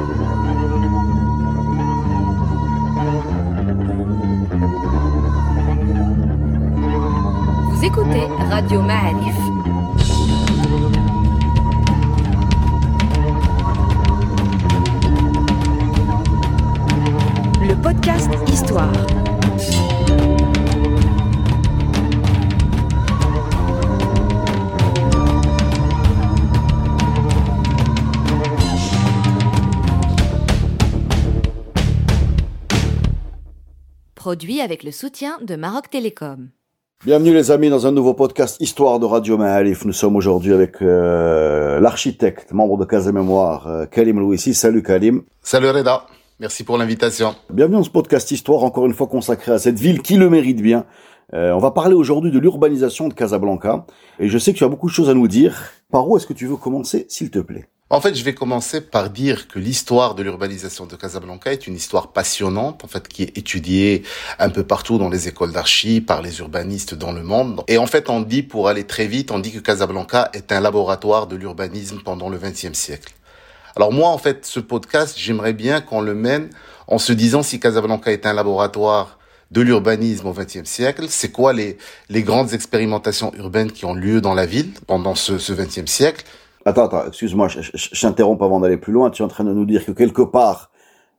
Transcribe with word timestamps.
Vous 0.00 0.06
écoutez 7.84 8.26
Radio 8.50 8.80
Ma'arif. 8.82 9.59
Produit 34.30 34.60
avec 34.60 34.84
le 34.84 34.92
soutien 34.92 35.38
de 35.42 35.56
Maroc 35.56 35.90
Télécom. 35.90 36.50
Bienvenue 37.04 37.34
les 37.34 37.50
amis 37.50 37.68
dans 37.68 37.88
un 37.88 37.90
nouveau 37.90 38.14
podcast 38.14 38.58
Histoire 38.60 39.00
de 39.00 39.04
Radio 39.04 39.36
Ma'alif. 39.36 39.84
Nous 39.84 39.92
sommes 39.92 40.14
aujourd'hui 40.14 40.52
avec 40.52 40.80
euh, 40.82 41.80
l'architecte, 41.80 42.52
membre 42.52 42.78
de 42.78 42.84
Casa 42.84 43.10
Mémoire, 43.10 43.66
euh, 43.66 43.86
Kalim 43.86 44.20
Louissi. 44.20 44.54
Salut 44.54 44.84
Kalim. 44.84 45.22
Salut 45.42 45.70
Reda, 45.70 46.06
merci 46.38 46.62
pour 46.62 46.78
l'invitation. 46.78 47.34
Bienvenue 47.52 47.78
dans 47.78 47.82
ce 47.82 47.90
podcast 47.90 48.30
Histoire, 48.30 48.62
encore 48.62 48.86
une 48.86 48.94
fois 48.94 49.08
consacré 49.08 49.50
à 49.50 49.58
cette 49.58 49.80
ville 49.80 50.00
qui 50.00 50.14
le 50.14 50.30
mérite 50.30 50.62
bien. 50.62 50.86
Euh, 51.34 51.50
on 51.50 51.58
va 51.58 51.72
parler 51.72 51.96
aujourd'hui 51.96 52.30
de 52.30 52.38
l'urbanisation 52.38 53.08
de 53.08 53.14
Casablanca. 53.14 53.84
Et 54.20 54.28
je 54.28 54.38
sais 54.38 54.52
que 54.52 54.58
tu 54.58 54.64
as 54.64 54.68
beaucoup 54.68 54.86
de 54.86 54.94
choses 54.94 55.10
à 55.10 55.14
nous 55.14 55.26
dire. 55.26 55.60
Par 55.90 56.08
où 56.08 56.16
est-ce 56.16 56.28
que 56.28 56.34
tu 56.34 56.46
veux 56.46 56.54
commencer, 56.54 57.04
s'il 57.08 57.32
te 57.32 57.40
plaît? 57.40 57.66
En 57.92 58.00
fait, 58.00 58.14
je 58.14 58.22
vais 58.22 58.34
commencer 58.34 58.80
par 58.80 59.10
dire 59.10 59.48
que 59.48 59.58
l'histoire 59.58 60.14
de 60.14 60.22
l'urbanisation 60.22 60.86
de 60.86 60.94
Casablanca 60.94 61.52
est 61.52 61.66
une 61.66 61.74
histoire 61.74 62.12
passionnante, 62.12 62.84
en 62.84 62.86
fait, 62.86 63.08
qui 63.08 63.24
est 63.24 63.36
étudiée 63.36 64.04
un 64.38 64.48
peu 64.48 64.62
partout 64.62 64.96
dans 64.96 65.08
les 65.08 65.26
écoles 65.26 65.50
d'archi, 65.50 66.00
par 66.00 66.22
les 66.22 66.38
urbanistes 66.38 66.94
dans 66.94 67.10
le 67.10 67.24
monde. 67.24 67.64
Et 67.66 67.78
en 67.78 67.88
fait, 67.88 68.08
on 68.08 68.20
dit, 68.20 68.44
pour 68.44 68.68
aller 68.68 68.84
très 68.84 69.08
vite, 69.08 69.32
on 69.32 69.40
dit 69.40 69.50
que 69.50 69.58
Casablanca 69.58 70.30
est 70.34 70.52
un 70.52 70.60
laboratoire 70.60 71.26
de 71.26 71.34
l'urbanisme 71.34 71.98
pendant 72.04 72.28
le 72.28 72.38
XXe 72.38 72.74
siècle. 72.74 73.12
Alors 73.74 73.92
moi, 73.92 74.10
en 74.10 74.18
fait, 74.18 74.46
ce 74.46 74.60
podcast, 74.60 75.16
j'aimerais 75.18 75.52
bien 75.52 75.80
qu'on 75.80 76.00
le 76.00 76.14
mène 76.14 76.48
en 76.86 76.98
se 76.98 77.12
disant 77.12 77.42
si 77.42 77.58
Casablanca 77.58 78.12
est 78.12 78.24
un 78.24 78.34
laboratoire 78.34 79.18
de 79.50 79.62
l'urbanisme 79.62 80.28
au 80.28 80.32
XXe 80.32 80.64
siècle, 80.64 81.06
c'est 81.08 81.32
quoi 81.32 81.52
les, 81.52 81.76
les 82.08 82.22
grandes 82.22 82.52
expérimentations 82.54 83.32
urbaines 83.34 83.72
qui 83.72 83.84
ont 83.84 83.94
lieu 83.94 84.20
dans 84.20 84.34
la 84.34 84.46
ville 84.46 84.72
pendant 84.86 85.16
ce, 85.16 85.32
XXe 85.52 85.90
siècle. 85.90 86.24
Attends, 86.64 86.84
attends, 86.86 87.06
excuse-moi, 87.08 87.48
je, 87.48 87.60
je, 87.62 87.70
je 87.92 88.00
t'interromps 88.00 88.42
avant 88.42 88.60
d'aller 88.60 88.76
plus 88.76 88.92
loin. 88.92 89.10
Tu 89.10 89.22
es 89.22 89.24
en 89.24 89.28
train 89.28 89.44
de 89.44 89.52
nous 89.52 89.64
dire 89.64 89.84
que 89.84 89.92
quelque 89.92 90.22
part, 90.22 90.70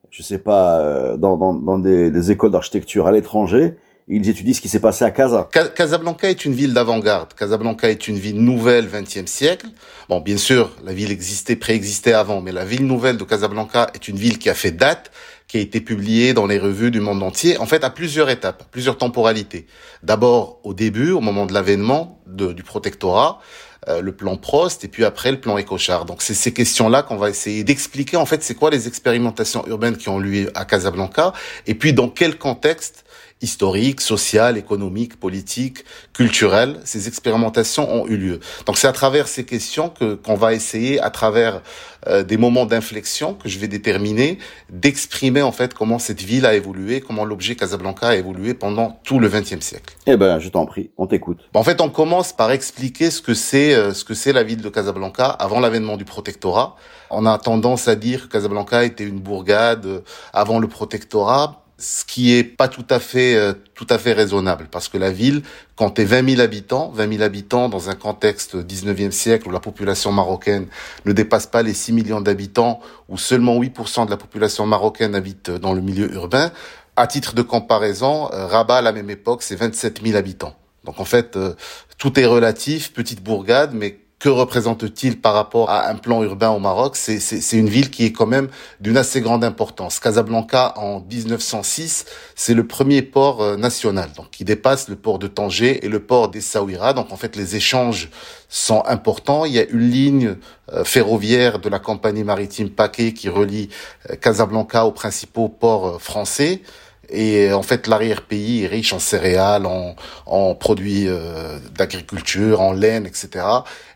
je 0.10 0.22
sais 0.24 0.38
pas, 0.38 0.80
euh, 0.80 1.18
dans, 1.18 1.38
dans, 1.38 1.54
dans 1.54 1.80
des, 1.80 2.12
des 2.12 2.32
écoles 2.32 2.52
d'architecture 2.52 3.08
à 3.08 3.12
l'étranger, 3.12 3.76
ils 4.08 4.28
étudient 4.28 4.54
ce 4.54 4.62
qui 4.62 4.68
s'est 4.68 4.82
passé 4.82 5.06
à 5.06 5.12
Casa. 5.12 5.48
Ca- 5.54 5.70
Casablanca 5.70 6.30
est 6.30 6.44
une 6.46 6.54
ville 6.54 6.74
d'avant-garde. 6.74 7.34
Casablanca 7.34 7.90
est 7.90 8.08
une 8.08 8.18
ville 8.18 8.44
nouvelle 8.44 8.88
XXe 8.92 9.26
siècle. 9.26 9.68
Bon, 10.10 10.20
bien 10.20 10.38
sûr, 10.38 10.72
la 10.84 10.94
ville 10.94 11.12
existait, 11.12 11.56
préexistait 11.56 12.14
avant, 12.14 12.42
mais 12.42 12.52
la 12.52 12.66
ville 12.66 12.86
nouvelle 12.86 13.18
de 13.18 13.24
Casablanca 13.24 13.88
est 13.94 14.08
une 14.10 14.18
ville 14.18 14.38
qui 14.38 14.50
a 14.50 14.54
fait 14.54 14.72
date, 14.72 15.12
qui 15.48 15.58
a 15.58 15.62
été 15.62 15.80
publiée 15.82 16.34
dans 16.34 16.46
les 16.46 16.60
revues 16.60 16.92
du 16.92 17.00
monde 17.00 17.24
entier, 17.24 17.58
en 17.58 17.66
fait, 17.66 17.84
à 17.84 17.90
plusieurs 17.90 18.30
étapes, 18.30 18.64
à 18.64 18.66
plusieurs 18.70 18.98
temporalités. 18.98 19.66
D'abord, 20.04 20.60
au 20.64 20.74
début, 20.74 21.12
au 21.12 21.22
moment 21.22 21.46
de 21.46 21.54
l'avènement 21.54 22.20
du 22.28 22.64
protectorat, 22.64 23.40
euh, 23.90 24.02
le 24.02 24.12
plan 24.12 24.38
Prost, 24.38 24.84
et 24.84 24.88
puis 24.88 25.04
après 25.06 25.32
le 25.32 25.40
plan 25.40 25.58
Écochard. 25.58 26.06
Donc, 26.06 26.22
c'est 26.22 26.36
ces 26.36 26.54
questions-là 26.54 27.02
qu'on 27.02 27.18
va 27.18 27.30
essayer 27.30 27.64
d'expliquer, 27.64 28.18
en 28.18 28.26
fait, 28.26 28.44
c'est 28.44 28.54
quoi 28.54 28.70
les 28.70 28.88
expérimentations 28.88 29.66
urbaines 29.68 29.98
qui 29.98 30.10
ont 30.10 30.20
lieu 30.20 30.52
à 30.54 30.66
Casablanca, 30.66 31.34
et 31.66 31.74
puis 31.74 31.92
dans 31.92 32.10
quel 32.10 32.38
contexte 32.38 33.06
historique, 33.42 34.02
social, 34.02 34.58
économique, 34.58 35.20
politique, 35.20 35.84
culturel, 36.14 36.80
ces 36.84 37.08
expérimentations 37.08 37.92
ont 37.92 38.08
eu 38.08 38.18
lieu. 38.18 38.40
Donc 38.66 38.78
c'est 38.78 38.88
à 38.88 38.92
travers 38.92 39.28
ces 39.28 39.46
questions 39.46 39.90
que 39.90 40.16
qu'on 40.16 40.36
va 40.36 40.54
essayer, 40.54 41.00
à 41.00 41.10
travers 41.10 41.62
euh, 42.08 42.24
des 42.24 42.38
moments 42.38 42.66
d'inflexion 42.66 43.34
que 43.34 43.50
je 43.50 43.60
vais 43.60 43.68
déterminer, 43.68 44.38
d'exprimer 44.70 45.42
en 45.42 45.52
fait 45.52 45.74
comment 45.74 46.00
cette 46.00 46.22
ville 46.22 46.46
a 46.46 46.56
évolué, 46.56 47.02
comment 47.02 47.26
l'objet 47.26 47.56
Casablanca 47.56 48.10
a 48.10 48.16
évolué 48.16 48.54
pendant 48.54 49.00
tout 49.04 49.20
le 49.20 49.28
XXe 49.30 49.60
siècle. 49.60 49.96
Eh 50.08 50.18
ben, 50.18 50.40
je 50.40 50.50
t'en 50.50 50.66
prie, 50.66 50.92
on 50.98 51.08
t'écoute. 51.08 51.40
En 51.54 51.64
fait, 51.64 51.82
on 51.82 51.90
commence 51.90 52.34
par 52.34 52.52
expliquer 52.52 53.12
ce 53.12 53.22
que 53.22 53.34
c'est 53.34 53.74
euh, 53.74 53.94
ce 53.94 54.04
que 54.04 54.14
c'est 54.14 54.34
la 54.34 54.44
ville 54.44 54.62
de 54.62 54.70
Casablanca 54.70 55.26
avant 55.26 55.60
l'avènement 55.60 55.98
du 55.98 56.06
protectorat. 56.06 56.76
On 57.10 57.26
a 57.26 57.38
tendance 57.38 57.88
à 57.88 57.96
dire 57.96 58.28
que 58.28 58.34
Casablanca 58.34 58.84
était 58.84 59.04
une 59.04 59.20
bourgade 59.20 59.86
euh, 59.86 60.00
avant 60.34 60.60
le 60.60 60.68
protectorat 60.68 61.61
ce 61.82 62.06
qui 62.06 62.38
est 62.38 62.44
pas 62.44 62.68
tout 62.68 62.86
à 62.90 63.00
fait 63.00 63.36
euh, 63.36 63.54
tout 63.74 63.88
à 63.90 63.98
fait 63.98 64.14
raisonnable 64.14 64.68
parce 64.72 64.88
que 64.88 65.00
la 65.00 65.10
ville 65.10 65.42
comptait 65.76 66.06
20 66.06 66.30
000 66.36 66.42
habitants, 66.42 66.92
20 66.94 67.14
000 67.14 67.24
habitants 67.24 67.70
dans 67.70 67.90
un 67.90 67.96
contexte 67.96 68.56
19e 68.56 69.10
siècle 69.10 69.48
où 69.48 69.52
la 69.52 69.60
population 69.60 70.12
marocaine 70.12 70.68
ne 71.06 71.12
dépasse 71.12 71.48
pas 71.48 71.64
les 71.64 71.74
6 71.74 71.94
millions 71.94 72.22
d'habitants, 72.22 72.80
où 73.10 73.18
seulement 73.18 73.60
8% 73.60 74.06
de 74.06 74.12
la 74.12 74.18
population 74.18 74.68
marocaine 74.68 75.16
habite 75.16 75.50
dans 75.50 75.74
le 75.74 75.82
milieu 75.82 76.14
urbain. 76.14 76.52
À 76.96 77.08
titre 77.08 77.34
de 77.34 77.42
comparaison, 77.42 78.30
euh, 78.32 78.46
Rabat 78.46 78.78
à 78.78 78.82
la 78.82 78.92
même 78.92 79.10
époque 79.10 79.42
c'est 79.42 79.56
27 79.56 80.04
000 80.04 80.16
habitants. 80.16 80.56
Donc 80.84 81.00
en 81.00 81.06
fait, 81.06 81.36
euh, 81.36 81.56
tout 81.98 82.20
est 82.20 82.26
relatif, 82.26 82.94
petite 82.94 83.24
bourgade, 83.24 83.72
mais 83.74 83.98
que 84.22 84.30
représente-t-il 84.30 85.20
par 85.20 85.34
rapport 85.34 85.72
à 85.72 85.90
un 85.90 85.96
plan 85.96 86.22
urbain 86.22 86.52
au 86.52 86.60
Maroc? 86.60 86.96
C'est 86.96 87.58
une 87.58 87.70
ville 87.70 87.90
qui 87.90 88.06
est 88.06 88.12
quand 88.12 88.28
même 88.28 88.50
d'une 88.80 88.96
assez 88.96 89.20
grande 89.20 89.44
importance. 89.44 90.00
Casablanca, 90.00 90.76
en 90.78 91.02
1906, 91.02 92.06
c'est 92.36 92.54
le 92.54 92.68
premier 92.68 93.02
port 93.02 93.42
euh, 93.42 93.58
national, 93.58 94.12
donc 94.16 94.30
qui 94.30 94.46
dépasse 94.46 94.90
le 94.90 94.96
port 94.96 95.18
de 95.18 95.26
Tanger 95.26 95.84
et 95.84 95.90
le 95.90 96.00
port 96.00 96.30
d'Essaouira. 96.30 96.94
Donc 96.94 97.12
en 97.12 97.18
fait, 97.18 97.36
les 97.36 97.56
échanges 97.56 98.12
sont 98.48 98.84
importants. 98.86 99.46
Il 99.46 99.54
y 99.54 99.60
a 99.60 99.66
une 99.66 99.90
ligne 99.90 100.36
euh, 100.72 100.84
ferroviaire 100.84 101.58
de 101.58 101.68
la 101.68 101.80
compagnie 101.80 102.24
maritime 102.24 102.70
Paquet 102.70 103.14
qui 103.14 103.28
relie 103.28 103.70
euh, 104.12 104.16
Casablanca 104.18 104.86
aux 104.86 104.92
principaux 104.92 105.50
ports 105.50 106.00
français. 106.00 106.62
Et 107.12 107.52
en 107.52 107.62
fait, 107.62 107.88
l'arrière-pays 107.88 108.64
est 108.64 108.68
riche 108.68 108.94
en 108.94 109.00
céréales, 109.00 109.66
en, 109.66 109.96
en 110.26 110.56
produits 110.56 111.08
euh, 111.08 111.60
d'agriculture, 111.76 112.62
en 112.62 112.72
laine, 112.72 113.06
etc. 113.06 113.46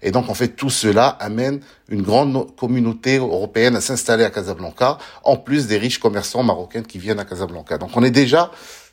Et 0.02 0.12
donc, 0.12 0.30
en 0.30 0.34
fait, 0.34 0.50
tout 0.50 0.70
cela 0.70 1.08
amène 1.08 1.62
une 1.88 2.02
grande 2.02 2.56
communauté 2.56 3.18
européenne 3.18 3.76
à 3.76 3.82
s'installer 3.82 4.26
à 4.26 4.30
Casablanca, 4.30 4.98
en 5.24 5.38
plus 5.38 5.68
des 5.68 5.78
riches 5.78 6.00
commerçants 6.00 6.44
marocains 6.44 6.84
qui 6.84 7.00
viennent 7.00 7.20
à 7.20 7.26
Casablanca. 7.26 7.78
Donc, 7.78 7.92
on 7.96 8.04
est 8.04 8.12
déjà 8.12 8.52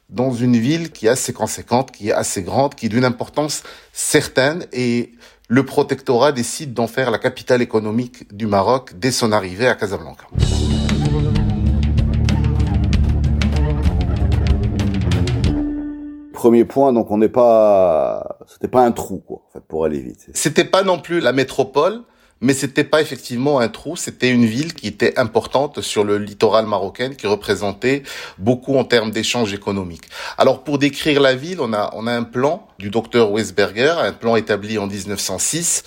dans 0.08 0.32
une 0.32 0.56
ville 0.56 0.92
qui 0.92 1.06
est 1.06 1.10
assez 1.10 1.32
conséquente, 1.32 1.90
qui 1.90 2.10
est 2.10 2.12
assez 2.12 2.42
grande, 2.42 2.74
qui 2.74 2.86
est 2.86 2.90
d'une 2.90 3.04
importance 3.04 3.62
certaine. 3.92 4.66
Et 4.72 5.12
le 5.48 5.64
protectorat 5.64 6.32
décide 6.32 6.74
d'en 6.74 6.86
faire 6.86 7.10
la 7.10 7.18
capitale 7.18 7.60
économique 7.60 8.34
du 8.34 8.46
Maroc 8.46 8.92
dès 8.94 9.10
son 9.10 9.32
arrivée 9.32 9.66
à 9.66 9.74
Casablanca. 9.74 10.28
Premier 16.42 16.64
point, 16.64 16.92
donc 16.92 17.12
on 17.12 17.18
n'est 17.18 17.28
pas, 17.28 18.36
c'était 18.48 18.66
pas 18.66 18.84
un 18.84 18.90
trou, 18.90 19.18
quoi, 19.18 19.42
pour 19.68 19.84
aller 19.84 20.00
vite. 20.00 20.26
C'était 20.34 20.64
pas 20.64 20.82
non 20.82 20.98
plus 20.98 21.20
la 21.20 21.32
métropole, 21.32 22.02
mais 22.40 22.52
c'était 22.52 22.82
pas 22.82 23.00
effectivement 23.00 23.60
un 23.60 23.68
trou, 23.68 23.94
c'était 23.94 24.28
une 24.28 24.44
ville 24.44 24.74
qui 24.74 24.88
était 24.88 25.16
importante 25.20 25.82
sur 25.82 26.02
le 26.02 26.18
littoral 26.18 26.66
marocain, 26.66 27.10
qui 27.10 27.28
représentait 27.28 28.02
beaucoup 28.38 28.76
en 28.76 28.82
termes 28.82 29.12
d'échanges 29.12 29.54
économiques. 29.54 30.06
Alors 30.36 30.64
pour 30.64 30.78
décrire 30.78 31.20
la 31.20 31.36
ville, 31.36 31.60
on 31.60 31.72
a 31.72 31.92
on 31.94 32.08
a 32.08 32.12
un 32.12 32.24
plan 32.24 32.66
du 32.80 32.90
docteur 32.90 33.30
Weisberger, 33.30 33.94
un 34.00 34.12
plan 34.12 34.34
établi 34.34 34.78
en 34.78 34.88
1906. 34.88 35.84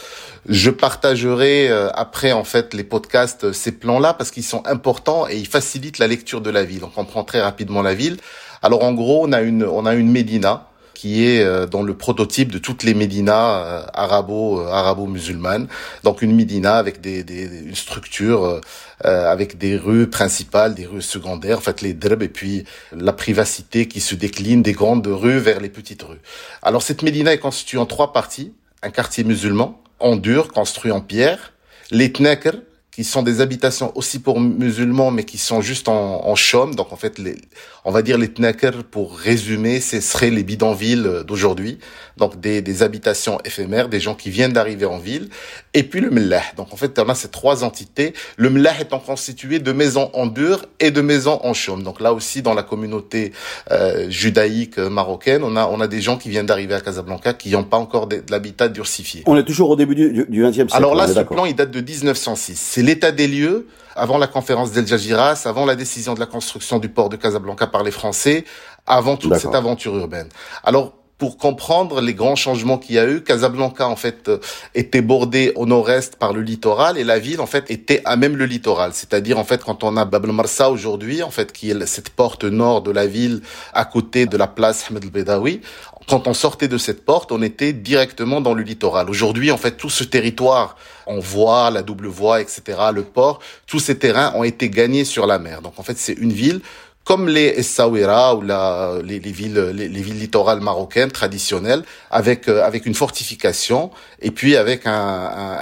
Je 0.48 0.70
partagerai 0.70 1.70
euh, 1.70 1.90
après 1.96 2.32
en 2.32 2.46
fait 2.46 2.74
les 2.74 2.86
podcasts 2.86 3.44
euh, 3.44 3.52
ces 3.52 3.74
plans-là 3.74 4.14
parce 4.14 4.32
qu'ils 4.32 4.44
sont 4.44 4.66
importants 4.66 5.28
et 5.28 5.36
ils 5.36 5.48
facilitent 5.48 6.00
la 6.00 6.08
lecture 6.08 6.40
de 6.40 6.50
la 6.50 6.64
ville. 6.64 6.86
On 6.86 6.90
comprend 6.90 7.26
très 7.26 7.42
rapidement 7.42 7.82
la 7.82 7.94
ville. 7.94 8.16
Alors 8.62 8.84
en 8.84 8.94
gros, 8.94 9.26
on 9.28 9.32
a 9.32 9.42
une 9.42 9.64
on 9.64 9.86
a 9.86 9.94
une 9.94 10.12
médina 10.12 10.68
qui 10.94 11.26
est 11.26 11.44
euh, 11.44 11.68
dans 11.68 11.84
le 11.84 11.94
prototype 11.94 12.52
de 12.52 12.58
toutes 12.58 12.84
les 12.84 12.94
médinas 12.94 13.60
euh, 13.60 13.86
arabo 13.94 14.62
euh, 14.62 14.68
arabo-musulmanes. 14.72 15.68
Donc 16.04 16.22
une 16.22 16.34
médina 16.34 16.78
avec 16.78 17.02
des, 17.02 17.24
des 17.24 17.44
une 17.44 17.76
structure 17.76 18.62
euh, 19.04 19.32
avec 19.32 19.58
des 19.58 19.78
rues 19.78 20.10
principales, 20.10 20.74
des 20.74 20.86
rues 20.86 21.02
secondaires, 21.02 21.58
en 21.58 21.62
fait 21.62 21.82
les 21.82 21.94
drb 21.94 22.24
et 22.24 22.30
puis 22.30 22.64
la 22.94 23.12
privacité 23.12 23.88
qui 23.88 24.00
se 24.00 24.16
décline 24.16 24.62
des 24.64 24.72
grandes 24.72 25.06
rues 25.08 25.40
vers 25.40 25.60
les 25.60 25.70
petites 25.70 26.02
rues. 26.02 26.22
Alors 26.64 26.82
cette 26.82 27.04
médina 27.04 27.34
est 27.34 27.40
constituée 27.40 27.78
en 27.78 27.86
trois 27.86 28.14
parties 28.14 28.54
un 28.82 28.92
quartier 28.92 29.24
musulman 29.24 29.82
en 30.00 30.16
dur 30.16 30.52
construit 30.52 30.92
en 30.92 31.02
pierre, 31.02 31.54
les 31.92 32.12
tnakr 32.12 32.56
qui 32.96 33.04
sont 33.04 33.24
des 33.24 33.42
habitations 33.42 33.92
aussi 33.96 34.20
pour 34.20 34.40
musulmans, 34.40 35.12
mais 35.12 35.26
qui 35.26 35.38
sont 35.38 35.60
juste 35.60 35.90
en, 35.90 36.26
en 36.26 36.36
chaume. 36.36 36.76
Donc 36.76 36.94
en 36.94 36.96
fait, 36.96 37.20
les, 37.20 37.36
on 37.84 37.92
va 37.92 38.02
dire 38.02 38.18
les 38.18 38.30
tnaker, 38.30 38.86
pour 38.86 39.18
résumer, 39.18 39.82
ce 39.82 40.00
seraient 40.00 40.30
les 40.30 40.44
bidonvilles 40.44 41.06
d'aujourd'hui. 41.28 41.78
Donc 42.16 42.40
des, 42.40 42.62
des 42.62 42.84
habitations 42.84 43.38
éphémères, 43.44 43.90
des 43.90 44.00
gens 44.00 44.16
qui 44.16 44.30
viennent 44.30 44.54
d'arriver 44.54 44.86
en 44.86 44.98
ville. 44.98 45.28
Et 45.74 45.84
puis 45.84 46.00
le 46.00 46.10
mlah. 46.10 46.42
Donc 46.56 46.72
en 46.72 46.78
fait, 46.78 46.98
on 46.98 47.10
a 47.10 47.16
ces 47.16 47.28
trois 47.28 47.66
entités. 47.66 48.14
Le 48.38 48.50
mlah 48.50 48.80
étant 48.80 49.00
constitué 49.00 49.60
de 49.60 49.74
maisons 49.74 50.10
en 50.14 50.26
dur 50.26 50.66
et 50.80 50.90
de 50.90 51.02
maisons 51.02 51.42
en 51.44 51.54
chaume. 51.54 51.84
Donc 51.84 52.00
là 52.00 52.14
aussi, 52.14 52.42
dans 52.42 52.54
la 52.54 52.64
communauté 52.64 53.34
euh, 53.72 54.10
judaïque 54.10 54.78
marocaine, 54.78 55.44
on 55.44 55.58
a, 55.58 55.68
on 55.68 55.82
a 55.82 55.88
des 55.88 56.00
gens 56.00 56.16
qui 56.16 56.30
viennent 56.30 56.46
d'arriver 56.46 56.76
à 56.76 56.80
Casablanca 56.80 57.34
qui 57.34 57.50
n'ont 57.52 57.66
pas 57.66 57.78
encore 57.78 58.08
de, 58.08 58.24
l'habitat 58.30 58.70
durcifié. 58.70 59.24
On 59.26 59.36
est 59.36 59.44
toujours 59.44 59.70
au 59.70 59.76
début 59.76 59.96
du, 59.96 60.26
du 60.30 60.44
20e 60.44 60.54
siècle. 60.54 60.70
Alors 60.72 60.96
là, 60.96 61.10
ce 61.10 61.20
plan, 61.20 61.44
il 61.44 61.56
date 61.56 61.72
de 61.72 61.82
1906. 61.82 62.56
L'état 62.86 63.12
des 63.12 63.28
lieux 63.28 63.68
avant 63.96 64.20
la 64.20 64.28
conférence 64.28 64.72
d'El 64.72 64.86
Jajiras, 64.86 65.42
avant 65.46 65.66
la 65.66 65.76
décision 65.76 66.14
de 66.14 66.20
la 66.20 66.28
construction 66.28 66.78
du 66.78 66.90
port 66.90 67.10
de 67.10 67.16
Casablanca 67.16 67.66
par 67.66 67.82
les 67.82 67.90
Français, 67.90 68.46
avant 68.86 69.18
toute 69.18 69.36
cette 69.38 69.56
aventure 69.56 69.98
urbaine. 69.98 70.30
Alors, 70.64 70.94
pour 71.18 71.38
comprendre 71.38 72.02
les 72.02 72.14
grands 72.14 72.36
changements 72.36 72.78
qu'il 72.78 72.96
y 72.96 73.00
a 73.00 73.08
eu, 73.08 73.22
Casablanca 73.22 73.88
en 73.88 73.96
fait 73.96 74.28
euh, 74.28 74.38
était 74.74 75.02
bordée 75.02 75.54
au 75.56 75.66
nord-est 75.66 76.18
par 76.18 76.34
le 76.34 76.42
littoral 76.42 76.98
et 76.98 77.04
la 77.04 77.20
ville 77.20 77.40
en 77.40 77.46
fait 77.46 77.72
était 77.72 78.02
à 78.04 78.18
même 78.18 78.36
le 78.36 78.46
littoral. 78.46 78.92
C'est-à-dire 78.94 79.40
en 79.40 79.46
fait 79.46 79.64
quand 79.64 79.84
on 79.84 79.96
a 79.96 80.06
Bab 80.06 80.26
el-Marsa 80.26 80.70
aujourd'hui 80.70 81.24
en 81.24 81.32
fait 81.32 81.54
qui 81.54 81.72
est 81.72 81.86
cette 81.86 82.10
porte 82.10 82.44
nord 82.44 82.82
de 82.82 82.92
la 82.92 83.08
ville 83.08 83.42
à 83.74 83.86
côté 83.86 84.26
de 84.26 84.36
la 84.36 84.48
place 84.48 84.88
Ahmed 84.90 85.06
el-Bedawi, 85.06 85.62
quand 86.08 86.28
on 86.28 86.34
sortait 86.34 86.68
de 86.68 86.78
cette 86.78 87.04
porte, 87.04 87.32
on 87.32 87.42
était 87.42 87.74
directement 87.74 88.42
dans 88.42 88.54
le 88.54 88.62
littoral. 88.62 89.10
Aujourd'hui, 89.10 89.52
en 89.52 89.58
fait, 89.58 89.72
tout 89.72 89.90
ce 89.90 90.04
territoire, 90.04 90.76
on 91.08 91.20
voit 91.20 91.72
la 91.72 91.82
double 91.82 92.08
voie, 92.08 92.42
etc., 92.42 92.62
le 92.94 93.04
port, 93.04 93.40
tous 93.66 93.80
ces 93.80 93.98
terrains 93.98 94.34
ont 94.36 94.44
été 94.44 94.70
gagnés 94.70 95.06
sur 95.06 95.26
la 95.26 95.40
mer. 95.40 95.62
Donc, 95.62 95.80
en 95.80 95.84
fait, 95.84 95.98
c'est 95.98 96.14
une 96.14 96.32
ville 96.32 96.62
comme 97.06 97.30
les 97.30 97.54
Essaouira 97.60 98.36
ou 98.36 98.42
la, 98.42 98.96
les, 99.04 99.20
villes, 99.20 99.72
les, 99.74 99.88
villes 99.88 100.20
littorales 100.20 100.60
marocaines 100.60 101.12
traditionnelles, 101.12 101.84
avec 102.12 102.50
euh, 102.50 102.66
avec 102.66 102.86
une 102.86 102.96
fortification 102.96 103.92
et 104.22 104.32
puis 104.32 104.58
avec 104.58 104.86
un, 104.86 104.92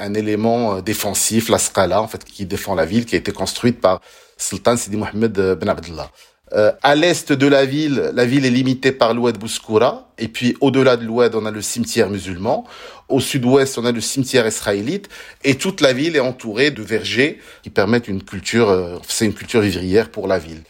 un, 0.08 0.14
élément 0.16 0.82
défensif, 0.82 1.50
la 1.50 1.60
Scala, 1.60 2.02
en 2.02 2.08
fait, 2.08 2.24
qui 2.24 2.46
défend 2.46 2.74
la 2.74 2.86
ville, 2.86 3.06
qui 3.06 3.16
a 3.16 3.20
été 3.20 3.32
construite 3.32 3.80
par 3.80 4.02
Sultan 4.38 4.76
Sidi 4.78 4.98
Mohamed 4.98 5.34
Ben 5.60 5.70
Abdullah. 5.70 6.10
Euh, 6.56 6.72
à 6.84 6.94
l'est 6.94 7.32
de 7.32 7.48
la 7.48 7.66
ville, 7.66 8.12
la 8.14 8.26
ville 8.26 8.46
est 8.46 8.52
limitée 8.52 8.92
par 8.92 9.14
l'oued 9.14 9.38
Bouskoura. 9.38 10.10
Et 10.20 10.28
puis 10.28 10.56
au-delà 10.62 10.98
de 10.98 11.06
l'oued, 11.06 11.34
on 11.36 11.46
a 11.46 11.52
le 11.52 11.62
cimetière 11.62 12.10
musulman. 12.10 12.66
Au 13.10 13.20
sud-ouest, 13.20 13.78
on 13.78 13.86
a 13.86 13.92
le 13.92 14.02
cimetière 14.02 14.46
israélite. 14.46 15.10
Et 15.44 15.56
toute 15.56 15.82
la 15.82 15.94
ville 15.94 16.16
est 16.16 16.20
entourée 16.22 16.70
de 16.70 16.84
vergers 16.84 17.40
qui 17.64 17.70
permettent 17.70 18.08
une 18.08 18.24
culture, 18.24 18.70
euh, 18.70 18.98
c'est 19.08 19.26
une 19.26 19.34
culture 19.34 19.62
vivrière 19.62 20.10
pour 20.10 20.28
la 20.28 20.38
ville. 20.38 20.62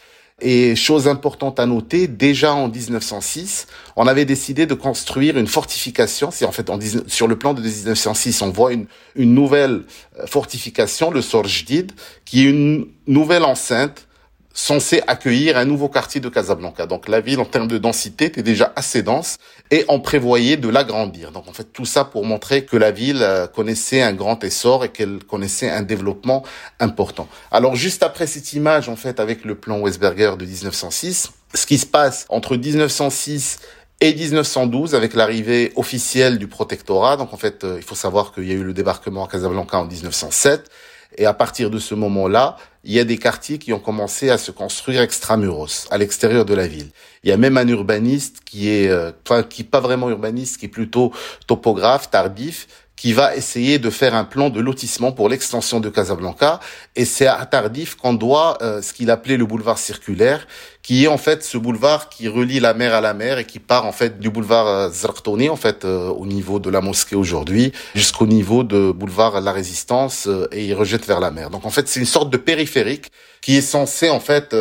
Et 0.46 0.76
chose 0.76 1.08
importante 1.08 1.58
à 1.58 1.64
noter, 1.64 2.06
déjà 2.06 2.52
en 2.52 2.68
1906, 2.68 3.66
on 3.96 4.06
avait 4.06 4.26
décidé 4.26 4.66
de 4.66 4.74
construire 4.74 5.38
une 5.38 5.46
fortification. 5.46 6.30
C'est 6.30 6.44
en 6.44 6.52
fait 6.52 6.70
sur 7.06 7.28
le 7.28 7.38
plan 7.38 7.54
de 7.54 7.62
1906, 7.62 8.42
on 8.42 8.50
voit 8.50 8.74
une, 8.74 8.84
une 9.16 9.32
nouvelle 9.32 9.84
euh, 10.20 10.26
fortification, 10.26 11.10
le 11.10 11.22
Sorjdid, 11.22 11.92
qui 12.26 12.44
est 12.44 12.50
une 12.50 12.88
nouvelle 13.06 13.42
enceinte 13.42 14.06
censé 14.54 15.02
accueillir 15.08 15.58
un 15.58 15.64
nouveau 15.64 15.88
quartier 15.88 16.20
de 16.20 16.28
Casablanca. 16.28 16.86
Donc 16.86 17.08
la 17.08 17.20
ville, 17.20 17.40
en 17.40 17.44
termes 17.44 17.66
de 17.66 17.76
densité, 17.76 18.26
était 18.26 18.44
déjà 18.44 18.72
assez 18.76 19.02
dense 19.02 19.36
et 19.72 19.84
on 19.88 20.00
prévoyait 20.00 20.56
de 20.56 20.68
l'agrandir. 20.68 21.32
Donc 21.32 21.48
en 21.48 21.52
fait, 21.52 21.72
tout 21.72 21.84
ça 21.84 22.04
pour 22.04 22.24
montrer 22.24 22.64
que 22.64 22.76
la 22.76 22.92
ville 22.92 23.22
euh, 23.22 23.48
connaissait 23.48 24.00
un 24.00 24.12
grand 24.12 24.42
essor 24.44 24.84
et 24.84 24.90
qu'elle 24.90 25.24
connaissait 25.24 25.68
un 25.68 25.82
développement 25.82 26.44
important. 26.78 27.28
Alors 27.50 27.74
juste 27.74 28.04
après 28.04 28.28
cette 28.28 28.52
image, 28.52 28.88
en 28.88 28.96
fait, 28.96 29.18
avec 29.18 29.44
le 29.44 29.56
plan 29.56 29.80
Westberger 29.80 30.36
de 30.38 30.44
1906, 30.44 31.32
ce 31.52 31.66
qui 31.66 31.76
se 31.76 31.86
passe 31.86 32.24
entre 32.28 32.56
1906 32.56 33.58
et 34.00 34.14
1912 34.14 34.94
avec 34.94 35.14
l'arrivée 35.14 35.72
officielle 35.74 36.38
du 36.38 36.46
protectorat. 36.46 37.16
Donc 37.16 37.34
en 37.34 37.36
fait, 37.36 37.64
euh, 37.64 37.74
il 37.76 37.82
faut 37.82 37.96
savoir 37.96 38.32
qu'il 38.32 38.44
y 38.44 38.52
a 38.52 38.54
eu 38.54 38.62
le 38.62 38.72
débarquement 38.72 39.24
à 39.24 39.28
Casablanca 39.28 39.78
en 39.78 39.86
1907 39.86 40.70
et 41.16 41.26
à 41.26 41.32
partir 41.32 41.70
de 41.70 41.78
ce 41.78 41.94
moment-là, 41.94 42.56
il 42.84 42.92
y 42.92 43.00
a 43.00 43.04
des 43.04 43.16
quartiers 43.18 43.58
qui 43.58 43.72
ont 43.72 43.78
commencé 43.78 44.30
à 44.30 44.38
se 44.38 44.50
construire 44.50 45.00
extramuros, 45.00 45.88
à 45.90 45.98
l'extérieur 45.98 46.44
de 46.44 46.54
la 46.54 46.66
ville. 46.66 46.90
Il 47.22 47.30
y 47.30 47.32
a 47.32 47.36
même 47.36 47.56
un 47.56 47.66
urbaniste 47.66 48.42
qui 48.44 48.68
est, 48.68 48.88
euh, 48.88 49.10
enfin, 49.24 49.42
qui 49.42 49.64
pas 49.64 49.80
vraiment 49.80 50.10
urbaniste, 50.10 50.58
qui 50.58 50.66
est 50.66 50.68
plutôt 50.68 51.12
topographe, 51.46 52.10
tardif, 52.10 52.66
qui 53.04 53.12
va 53.12 53.36
essayer 53.36 53.78
de 53.78 53.90
faire 53.90 54.14
un 54.14 54.24
plan 54.24 54.48
de 54.48 54.62
lotissement 54.62 55.12
pour 55.12 55.28
l'extension 55.28 55.78
de 55.78 55.90
Casablanca. 55.90 56.58
Et 56.96 57.04
c'est 57.04 57.26
à 57.26 57.44
Tardif 57.44 57.96
qu'on 57.96 58.14
doit 58.14 58.56
euh, 58.62 58.80
ce 58.80 58.94
qu'il 58.94 59.10
appelait 59.10 59.36
le 59.36 59.44
boulevard 59.44 59.76
circulaire, 59.76 60.46
qui 60.80 61.04
est 61.04 61.06
en 61.06 61.18
fait 61.18 61.44
ce 61.44 61.58
boulevard 61.58 62.08
qui 62.08 62.28
relie 62.28 62.60
la 62.60 62.72
mer 62.72 62.94
à 62.94 63.02
la 63.02 63.12
mer 63.12 63.36
et 63.36 63.44
qui 63.44 63.58
part 63.58 63.84
en 63.84 63.92
fait 63.92 64.20
du 64.20 64.30
boulevard 64.30 64.66
euh, 64.66 64.88
Zarqtoni, 64.88 65.50
en 65.50 65.56
fait 65.56 65.84
euh, 65.84 66.08
au 66.08 66.24
niveau 66.24 66.58
de 66.58 66.70
la 66.70 66.80
mosquée 66.80 67.14
aujourd'hui, 67.14 67.72
jusqu'au 67.94 68.26
niveau 68.26 68.64
de 68.64 68.90
boulevard 68.90 69.38
La 69.42 69.52
Résistance 69.52 70.26
et 70.50 70.64
il 70.64 70.72
rejette 70.72 71.06
vers 71.06 71.20
la 71.20 71.30
mer. 71.30 71.50
Donc 71.50 71.66
en 71.66 71.70
fait 71.70 71.86
c'est 71.88 72.00
une 72.00 72.06
sorte 72.06 72.30
de 72.30 72.38
périphérique 72.38 73.10
qui 73.44 73.58
est 73.58 73.60
censé 73.60 74.08
en 74.08 74.20
fait 74.20 74.56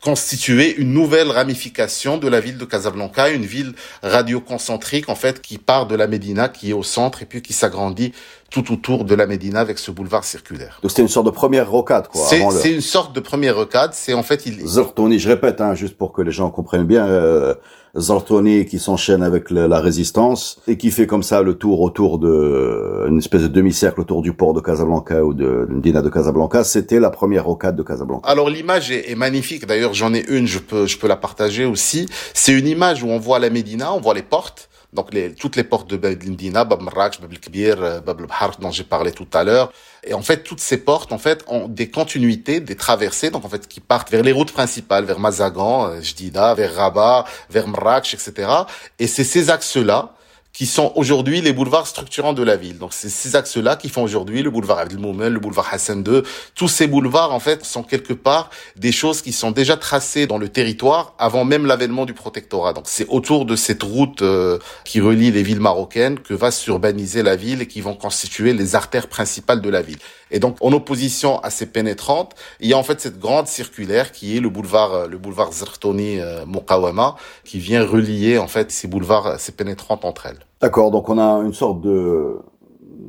constituer 0.00 0.76
une 0.76 0.92
nouvelle 0.92 1.30
ramification 1.30 2.18
de 2.18 2.28
la 2.28 2.38
ville 2.38 2.56
de 2.56 2.64
Casablanca, 2.64 3.30
une 3.30 3.44
ville 3.44 3.72
radioconcentrique 4.04 5.08
en 5.08 5.16
fait 5.16 5.42
qui 5.42 5.58
part 5.58 5.88
de 5.88 5.96
la 5.96 6.06
Médina, 6.06 6.48
qui 6.48 6.70
est 6.70 6.72
au 6.72 6.84
centre 6.84 7.20
et 7.22 7.26
puis 7.26 7.42
qui 7.42 7.52
s'agrandit 7.52 7.88
grandi 7.88 8.12
tout 8.50 8.72
autour 8.72 9.04
de 9.04 9.14
la 9.14 9.26
Médina 9.26 9.60
avec 9.60 9.78
ce 9.78 9.90
boulevard 9.90 10.24
circulaire. 10.24 10.78
Donc 10.82 10.90
c'était 10.90 11.02
une 11.02 11.08
sorte 11.08 11.26
de 11.26 11.30
première 11.30 11.70
rocade, 11.70 12.08
quoi. 12.08 12.22
C'est 12.22 12.72
une 12.72 12.80
sorte 12.80 13.14
de 13.14 13.20
première 13.20 13.56
rocade. 13.56 13.90
C'est 13.92 14.14
en 14.14 14.22
fait 14.22 14.46
il. 14.46 14.66
Zortoni, 14.66 15.18
je 15.18 15.28
répète, 15.28 15.60
hein, 15.60 15.74
juste 15.74 15.96
pour 15.96 16.12
que 16.12 16.22
les 16.22 16.30
gens 16.30 16.50
comprennent 16.50 16.86
bien. 16.86 17.06
Euh, 17.06 17.54
Zortoni 17.96 18.66
qui 18.66 18.78
s'enchaîne 18.78 19.22
avec 19.22 19.50
la, 19.50 19.80
résistance 19.80 20.60
et 20.66 20.76
qui 20.76 20.90
fait 20.90 21.06
comme 21.06 21.22
ça 21.22 21.42
le 21.42 21.54
tour 21.54 21.80
autour 21.80 22.18
de 22.18 23.06
une 23.08 23.18
espèce 23.18 23.42
de 23.42 23.48
demi-cercle 23.48 24.00
autour 24.00 24.22
du 24.22 24.32
port 24.32 24.54
de 24.54 24.60
Casablanca 24.60 25.24
ou 25.24 25.34
de, 25.34 25.66
de 25.68 25.74
Médina 25.74 26.02
de 26.02 26.08
Casablanca. 26.08 26.64
C'était 26.64 27.00
la 27.00 27.10
première 27.10 27.44
rocade 27.44 27.76
de 27.76 27.82
Casablanca. 27.82 28.28
Alors 28.28 28.50
l'image 28.50 28.90
est, 28.90 29.10
est, 29.10 29.14
magnifique. 29.14 29.66
D'ailleurs, 29.66 29.94
j'en 29.94 30.14
ai 30.14 30.24
une. 30.28 30.46
Je 30.46 30.58
peux 30.58 30.86
je 30.86 30.98
peux 30.98 31.08
la 31.08 31.16
partager 31.16 31.64
aussi. 31.64 32.08
C'est 32.34 32.52
une 32.52 32.66
image 32.66 33.02
où 33.02 33.08
on 33.08 33.18
voit 33.18 33.38
la 33.38 33.50
Médina, 33.50 33.92
on 33.92 34.00
voit 34.00 34.14
les 34.14 34.22
portes 34.22 34.67
donc 34.92 35.12
les, 35.12 35.34
toutes 35.34 35.56
les 35.56 35.64
portes 35.64 35.88
de 35.90 36.08
Lindina, 36.08 36.64
Bab 36.64 36.80
Marrakech, 36.80 37.20
Bab 37.20 37.30
el-Kbir, 37.32 37.82
euh, 37.82 38.00
Bab 38.00 38.20
el 38.20 38.26
dont 38.58 38.70
j'ai 38.70 38.84
parlé 38.84 39.12
tout 39.12 39.26
à 39.34 39.44
l'heure. 39.44 39.70
Et 40.04 40.14
en 40.14 40.22
fait, 40.22 40.42
toutes 40.42 40.60
ces 40.60 40.78
portes, 40.78 41.12
en 41.12 41.18
fait, 41.18 41.44
ont 41.48 41.68
des 41.68 41.90
continuités, 41.90 42.60
des 42.60 42.76
traversées, 42.76 43.30
donc 43.30 43.44
en 43.44 43.48
fait, 43.48 43.68
qui 43.68 43.80
partent 43.80 44.10
vers 44.10 44.22
les 44.22 44.32
routes 44.32 44.52
principales, 44.52 45.04
vers 45.04 45.20
Mazagan, 45.20 45.88
euh, 45.88 46.00
Jdida, 46.00 46.54
vers 46.54 46.74
Rabat, 46.74 47.24
vers 47.50 47.68
Marrakech, 47.68 48.14
etc. 48.14 48.50
Et 48.98 49.06
c'est 49.06 49.24
ces 49.24 49.50
axes-là 49.50 50.14
qui 50.52 50.66
sont 50.66 50.92
aujourd'hui 50.96 51.40
les 51.40 51.52
boulevards 51.52 51.86
structurants 51.86 52.32
de 52.32 52.42
la 52.42 52.56
ville. 52.56 52.78
Donc 52.78 52.92
c'est 52.92 53.08
ces 53.08 53.36
axes-là 53.36 53.76
qui 53.76 53.88
font 53.88 54.02
aujourd'hui 54.02 54.42
le 54.42 54.50
boulevard 54.50 54.78
Abdelmoumen, 54.78 55.32
le 55.32 55.40
boulevard 55.40 55.68
Hassan 55.72 56.04
II. 56.06 56.22
Tous 56.54 56.68
ces 56.68 56.86
boulevards, 56.86 57.32
en 57.32 57.38
fait, 57.38 57.64
sont 57.64 57.82
quelque 57.82 58.12
part 58.12 58.50
des 58.76 58.90
choses 58.90 59.22
qui 59.22 59.32
sont 59.32 59.50
déjà 59.50 59.76
tracées 59.76 60.26
dans 60.26 60.38
le 60.38 60.48
territoire 60.48 61.14
avant 61.18 61.44
même 61.44 61.66
l'avènement 61.66 62.06
du 62.06 62.14
protectorat. 62.14 62.72
Donc 62.72 62.84
c'est 62.86 63.06
autour 63.08 63.44
de 63.44 63.54
cette 63.54 63.82
route 63.82 64.22
euh, 64.22 64.58
qui 64.84 65.00
relie 65.00 65.30
les 65.30 65.42
villes 65.42 65.60
marocaines 65.60 66.18
que 66.18 66.34
va 66.34 66.50
s'urbaniser 66.50 67.22
la 67.22 67.36
ville 67.36 67.62
et 67.62 67.68
qui 67.68 67.80
vont 67.80 67.94
constituer 67.94 68.52
les 68.52 68.74
artères 68.74 69.08
principales 69.08 69.60
de 69.60 69.70
la 69.70 69.82
ville. 69.82 69.98
Et 70.30 70.38
donc, 70.40 70.56
en 70.60 70.72
opposition 70.72 71.38
à 71.40 71.50
ces 71.50 71.66
pénétrantes, 71.66 72.34
il 72.60 72.68
y 72.68 72.72
a 72.72 72.78
en 72.78 72.82
fait 72.82 73.00
cette 73.00 73.18
grande 73.18 73.46
circulaire 73.46 74.12
qui 74.12 74.36
est 74.36 74.40
le 74.40 74.48
boulevard, 74.48 74.92
euh, 74.92 75.06
le 75.06 75.18
boulevard 75.18 75.52
Zertoni 75.52 76.20
euh, 76.20 76.44
Mokawama, 76.46 77.16
qui 77.44 77.58
vient 77.58 77.84
relier 77.84 78.38
en 78.38 78.48
fait 78.48 78.70
ces 78.70 78.88
boulevards, 78.88 79.38
ces 79.38 79.52
pénétrantes 79.52 80.04
entre 80.04 80.26
elles. 80.26 80.38
D'accord, 80.60 80.90
donc 80.90 81.08
on 81.08 81.18
a 81.18 81.42
une 81.44 81.54
sorte 81.54 81.80
de, 81.80 82.36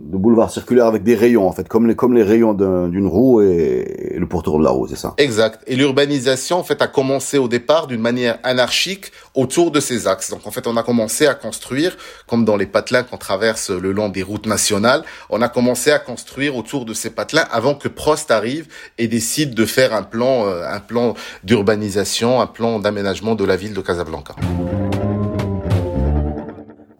de 0.09 0.17
boulevard 0.17 0.49
circulaire 0.49 0.87
avec 0.87 1.03
des 1.03 1.13
rayons, 1.13 1.47
en 1.47 1.51
fait, 1.51 1.67
comme 1.67 1.85
les, 1.85 1.95
comme 1.95 2.15
les 2.15 2.23
rayons 2.23 2.53
d'une 2.53 3.05
roue 3.05 3.41
et, 3.41 4.15
le 4.17 4.27
pourtour 4.27 4.57
de 4.57 4.63
la 4.63 4.71
roue, 4.71 4.87
c'est 4.87 4.97
ça? 4.97 5.13
Exact. 5.17 5.61
Et 5.67 5.75
l'urbanisation, 5.75 6.57
en 6.57 6.63
fait, 6.63 6.81
a 6.81 6.87
commencé 6.87 7.37
au 7.37 7.47
départ 7.47 7.85
d'une 7.85 8.01
manière 8.01 8.39
anarchique 8.43 9.11
autour 9.35 9.69
de 9.69 9.79
ces 9.79 10.07
axes. 10.07 10.31
Donc, 10.31 10.47
en 10.47 10.51
fait, 10.51 10.65
on 10.65 10.75
a 10.77 10.83
commencé 10.83 11.27
à 11.27 11.35
construire, 11.35 11.95
comme 12.27 12.43
dans 12.43 12.57
les 12.57 12.65
patelins 12.65 13.03
qu'on 13.03 13.17
traverse 13.17 13.69
le 13.69 13.91
long 13.91 14.09
des 14.09 14.23
routes 14.23 14.47
nationales, 14.47 15.03
on 15.29 15.43
a 15.43 15.47
commencé 15.47 15.91
à 15.91 15.99
construire 15.99 16.55
autour 16.55 16.85
de 16.85 16.93
ces 16.93 17.11
patelins 17.11 17.45
avant 17.51 17.75
que 17.75 17.87
Prost 17.87 18.31
arrive 18.31 18.67
et 18.97 19.07
décide 19.07 19.53
de 19.53 19.65
faire 19.65 19.93
un 19.93 20.03
plan, 20.03 20.47
euh, 20.47 20.63
un 20.67 20.79
plan 20.79 21.13
d'urbanisation, 21.43 22.41
un 22.41 22.47
plan 22.47 22.79
d'aménagement 22.79 23.35
de 23.35 23.45
la 23.45 23.55
ville 23.55 23.75
de 23.75 23.81
Casablanca. 23.81 24.35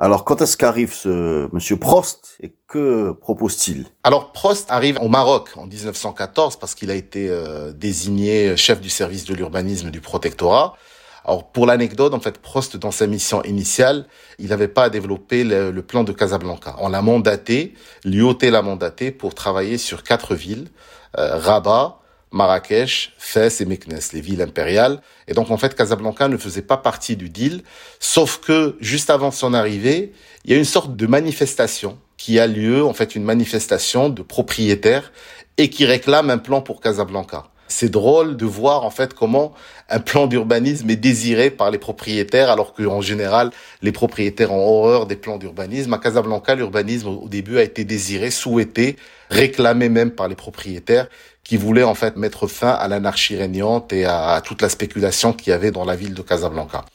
Alors, 0.01 0.24
quand 0.24 0.41
est-ce 0.41 0.56
qu'arrive 0.56 0.94
ce 0.94 1.53
monsieur 1.53 1.75
Prost 1.75 2.38
et 2.41 2.53
que 2.68 3.12
propose-t-il? 3.12 3.86
Alors, 4.03 4.32
Prost 4.32 4.72
arrive 4.72 4.98
au 5.01 5.10
Maroc 5.10 5.50
en 5.58 5.65
1914 5.68 6.56
parce 6.56 6.74
qu'il 6.74 6.89
a 6.89 6.96
été 6.96 7.27
euh, 7.29 7.74
désigné 7.74 8.56
chef 8.56 8.79
du 8.79 8.89
service 8.89 9.25
de 9.25 9.36
l'urbanisme 9.36 9.91
du 9.91 10.00
protectorat. 10.00 10.75
Alors 11.25 11.51
pour 11.51 11.65
l'anecdote, 11.65 12.13
en 12.13 12.22
fait, 12.22 12.39
Prost, 12.39 12.77
dans 12.77 12.91
sa 12.91 13.08
mission 13.08 13.44
initiale, 13.44 14.08
il 14.39 14.48
n'avait 14.48 14.70
pas 14.70 14.86
à 14.86 14.89
développer 14.89 15.44
le, 15.44 15.82
plan 15.82 16.06
de 16.06 16.13
Casablanca. 16.13 16.75
On 16.79 16.88
l'a 16.88 17.01
mandaté, 17.01 17.74
l'IOT 18.06 18.38
l'a 18.44 18.62
mandaté 18.62 19.12
pour 19.12 19.36
travailler 19.36 19.77
sur 19.77 20.03
quatre 20.03 20.34
villes, 20.34 20.70
euh, 21.18 21.38
Rabat, 21.38 21.99
Marrakech, 22.31 23.13
Fès 23.17 23.62
et 23.62 23.65
Meknes, 23.65 24.00
les 24.13 24.21
villes 24.21 24.41
impériales. 24.41 25.01
Et 25.27 25.33
donc 25.33 25.51
en 25.51 25.57
fait, 25.57 25.75
Casablanca 25.75 26.27
ne 26.27 26.38
faisait 26.38 26.62
pas 26.62 26.77
partie 26.77 27.15
du 27.15 27.29
deal, 27.29 27.63
sauf 28.00 28.39
que 28.39 28.77
juste 28.79 29.09
avant 29.09 29.31
son 29.31 29.53
arrivée, 29.53 30.13
il 30.45 30.51
y 30.51 30.53
a 30.53 30.57
une 30.57 30.65
sorte 30.65 30.95
de 30.95 31.07
manifestation 31.07 31.98
qui 32.17 32.39
a 32.39 32.48
lieu, 32.48 32.83
en 32.83 32.93
fait 32.93 33.15
une 33.15 33.24
manifestation 33.24 34.09
de 34.09 34.21
propriétaires 34.21 35.12
et 35.57 35.69
qui 35.69 35.86
réclament 35.86 36.29
un 36.29 36.38
plan 36.38 36.62
pour 36.62 36.81
Casablanca. 36.81 37.48
C'est 37.71 37.89
drôle 37.89 38.36
de 38.36 38.45
voir 38.45 38.83
en 38.83 38.89
fait 38.89 39.13
comment 39.13 39.53
un 39.89 40.00
plan 40.00 40.25
d'urbanisme 40.25 40.89
est 40.89 40.95
désiré 40.95 41.51
par 41.51 41.69
les 41.69 41.77
propriétaires, 41.77 42.50
alors 42.50 42.74
qu'en 42.74 43.00
général, 43.00 43.51
les 43.83 43.91
propriétaires 43.91 44.51
ont 44.51 44.67
horreur 44.67 45.05
des 45.05 45.15
plans 45.15 45.38
d'urbanisme. 45.38 45.93
À 45.93 46.00
Casablanca, 46.00 46.55
l'urbanisme 46.55 47.07
au 47.07 47.27
début 47.29 47.59
a 47.59 47.63
été 47.63 47.86
désiré, 47.86 48.31
souhaité, 48.31 48.98
réclamé 49.29 49.88
même 49.88 50.12
par 50.12 50.27
les 50.27 50.36
propriétaires 50.36 51.07
qui 51.50 51.58
voulaient 51.58 51.82
en 51.82 51.96
fait 51.96 52.15
mettre 52.15 52.46
fin 52.46 52.70
à 52.70 52.88
l'anarchie 52.88 53.36
régnante 53.36 53.91
et 53.91 54.06
à, 54.06 54.39
toute 54.46 54.62
la 54.62 54.70
spéculation 54.70 55.34
qu'il 55.34 55.50
y 55.50 55.51
avait 55.51 55.72
dans 55.72 55.84
la 55.84 55.96
ville 55.96 56.13
de 56.13 56.22
Casablanca. 56.22 56.86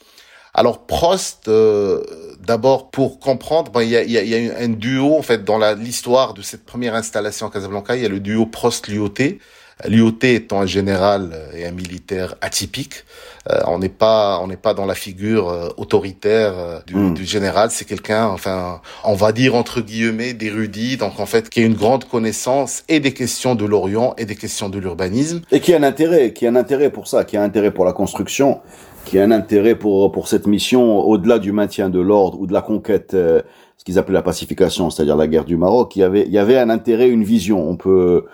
Alors 0.55 0.87
Prost, 0.87 1.49
euh, 1.49 2.01
d'abord 2.39 2.93
pour 2.93 3.19
comprendre, 3.19 3.83
il 3.83 3.89
y, 3.89 3.97
a, 3.97 4.05
y, 4.05 4.49
a, 4.49 4.57
un 4.57 4.69
duo 4.69 5.19
en 5.19 5.23
fait 5.23 5.43
dans 5.43 5.59
l'histoire 5.75 6.35
de 6.35 6.43
cette 6.43 6.65
première 6.65 6.95
installation 6.95 7.49
à 7.49 7.51
Casablanca. 7.51 7.97
Il 7.97 8.03
y 8.05 8.07
a 8.07 8.09
le 8.09 8.21
duo 8.21 8.47
Prost-Lyoté 8.47 9.41
L'IOT 9.87 10.19
étant 10.23 10.61
un 10.61 10.67
général 10.67 11.33
et 11.57 11.67
un 11.67 11.73
militaire 11.73 12.37
atypique, 12.41 13.05
euh, 13.51 13.61
on 13.67 13.79
n'est 13.79 13.91
pas 13.91 14.41
on 14.43 14.47
n'est 14.47 14.57
pas 14.57 14.73
dans 14.73 14.87
la 14.87 14.95
figure 14.95 15.51
euh, 15.51 15.69
autoritaire 15.77 16.53
euh, 16.57 16.79
du, 16.87 16.95
hmm. 16.95 17.15
du, 17.15 17.25
général. 17.25 17.71
C'est 17.71 17.85
quelqu'un, 17.85 18.27
enfin, 18.29 18.81
on 19.05 19.15
va 19.15 19.33
dire 19.33 19.55
entre 19.55 19.81
guillemets, 19.81 20.33
d'érudit, 20.33 20.97
donc 20.97 21.19
en 21.19 21.27
fait 21.27 21.51
qui 21.51 21.61
a 21.61 21.65
une 21.65 21.75
grande 21.75 22.05
connaissance 22.05 22.85
et 22.89 23.01
des 23.01 23.13
questions 23.13 23.55
de 23.55 23.67
l'Orient 23.67 24.15
et 24.17 24.25
des 24.25 24.37
questions 24.37 24.69
de 24.69 24.79
l'urbanisme. 24.79 25.43
Et 25.51 25.61
qui 25.61 25.75
a 25.75 25.79
un 25.79 25.83
intérêt, 25.83 26.33
qui 26.33 26.47
a 26.47 26.51
un 26.51 26.57
intérêt 26.57 26.91
pour 26.91 27.07
ça, 27.07 27.25
qui 27.25 27.37
a 27.37 27.43
un 27.43 27.45
intérêt 27.45 27.73
pour 27.73 27.85
la 27.85 27.93
construction, 27.93 28.61
qui 29.05 29.19
a 29.19 29.25
un 29.25 29.33
intérêt 29.33 29.75
pour 29.75 30.11
pour 30.13 30.29
cette 30.29 30.47
mission 30.47 31.01
au-delà 31.01 31.39
du 31.39 31.53
maintien 31.53 31.91
de 31.91 32.01
l'ordre 32.01 32.41
ou 32.41 32.47
de 32.47 32.53
la 32.53 32.63
conquête. 32.63 33.11
ce 33.11 33.85
qu'ils 33.85 33.99
appelaient 33.99 34.15
la 34.15 34.23
pacification, 34.23 34.89
c'est-à-dire 34.89 35.17
la 35.17 35.27
guerre 35.27 35.45
du 35.45 35.57
Maroc, 35.57 35.97
il 35.97 35.99
y 35.99 36.03
avait, 36.05 36.23
il 36.23 36.33
y 36.33 36.39
avait 36.39 36.57
un 36.57 36.71
intérêt, 36.71 37.09
une 37.09 37.25
vision. 37.25 37.69
On 37.69 37.77
peut, 37.77 38.25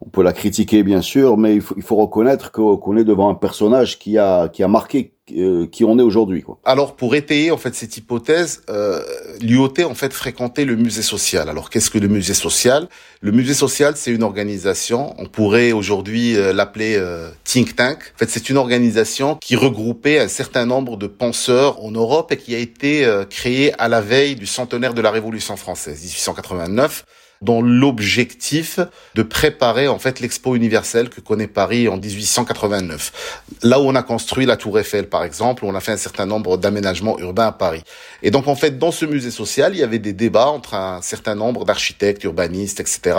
on 0.00 0.08
peut 0.08 0.22
la 0.22 0.32
critiquer 0.32 0.82
bien 0.82 1.02
sûr, 1.02 1.36
mais 1.36 1.54
il 1.54 1.60
faut, 1.60 1.74
il 1.76 1.82
faut 1.82 1.96
reconnaître 1.96 2.50
qu'on 2.52 2.96
est 2.96 3.04
devant 3.04 3.28
un 3.28 3.34
personnage 3.34 3.98
qui 3.98 4.16
a 4.16 4.48
qui 4.48 4.62
a 4.62 4.68
marqué 4.68 5.12
euh, 5.36 5.66
qui 5.66 5.84
on 5.84 5.98
est 5.98 6.02
aujourd'hui. 6.02 6.42
Alors 6.64 6.96
pour 6.96 7.14
étayer 7.14 7.50
en 7.50 7.58
fait 7.58 7.74
cette 7.74 7.96
hypothèse, 7.98 8.62
euh, 8.70 9.02
l'UOT 9.42 9.74
en 9.84 9.94
fait 9.94 10.12
fréquentait 10.14 10.64
le 10.64 10.74
musée 10.74 11.02
social. 11.02 11.50
Alors 11.50 11.68
qu'est-ce 11.68 11.90
que 11.90 11.98
le 11.98 12.08
musée 12.08 12.32
social? 12.32 12.88
Le 13.20 13.30
musée 13.30 13.52
social 13.52 13.92
c'est 13.94 14.10
une 14.10 14.22
organisation, 14.22 15.14
on 15.18 15.26
pourrait 15.26 15.72
aujourd'hui 15.72 16.34
euh, 16.34 16.54
l'appeler 16.54 16.96
euh, 16.96 17.28
think 17.44 17.76
tank. 17.76 17.98
En 18.14 18.18
fait 18.18 18.30
c'est 18.30 18.48
une 18.48 18.56
organisation 18.56 19.36
qui 19.36 19.54
regroupait 19.54 20.18
un 20.18 20.28
certain 20.28 20.64
nombre 20.64 20.96
de 20.96 21.08
penseurs 21.08 21.84
en 21.84 21.90
Europe 21.90 22.32
et 22.32 22.38
qui 22.38 22.54
a 22.54 22.58
été 22.58 23.06
créée 23.28 23.74
à 23.78 23.88
la 23.88 24.00
veille 24.00 24.34
du 24.34 24.46
centenaire 24.46 24.94
de 24.94 25.02
la 25.02 25.10
Révolution 25.10 25.56
française, 25.56 26.00
1889 26.00 27.04
dont 27.40 27.62
l'objectif 27.62 28.80
de 29.14 29.22
préparer 29.22 29.88
en 29.88 29.98
fait 29.98 30.20
l'expo 30.20 30.54
universelle 30.56 31.08
que 31.08 31.20
connaît 31.22 31.46
Paris 31.46 31.88
en 31.88 31.96
1889. 31.96 33.44
Là 33.62 33.80
où 33.80 33.84
on 33.84 33.94
a 33.94 34.02
construit 34.02 34.44
la 34.44 34.58
Tour 34.58 34.78
Eiffel 34.78 35.08
par 35.08 35.24
exemple, 35.24 35.64
où 35.64 35.68
on 35.68 35.74
a 35.74 35.80
fait 35.80 35.92
un 35.92 35.96
certain 35.96 36.26
nombre 36.26 36.58
d'aménagements 36.58 37.18
urbains 37.18 37.46
à 37.46 37.52
Paris. 37.52 37.82
Et 38.22 38.30
donc 38.30 38.46
en 38.46 38.56
fait 38.56 38.78
dans 38.78 38.92
ce 38.92 39.06
musée 39.06 39.30
social, 39.30 39.74
il 39.74 39.78
y 39.78 39.82
avait 39.82 39.98
des 39.98 40.12
débats 40.12 40.48
entre 40.48 40.74
un 40.74 41.00
certain 41.00 41.34
nombre 41.34 41.64
d'architectes, 41.64 42.24
urbanistes, 42.24 42.80
etc. 42.80 43.16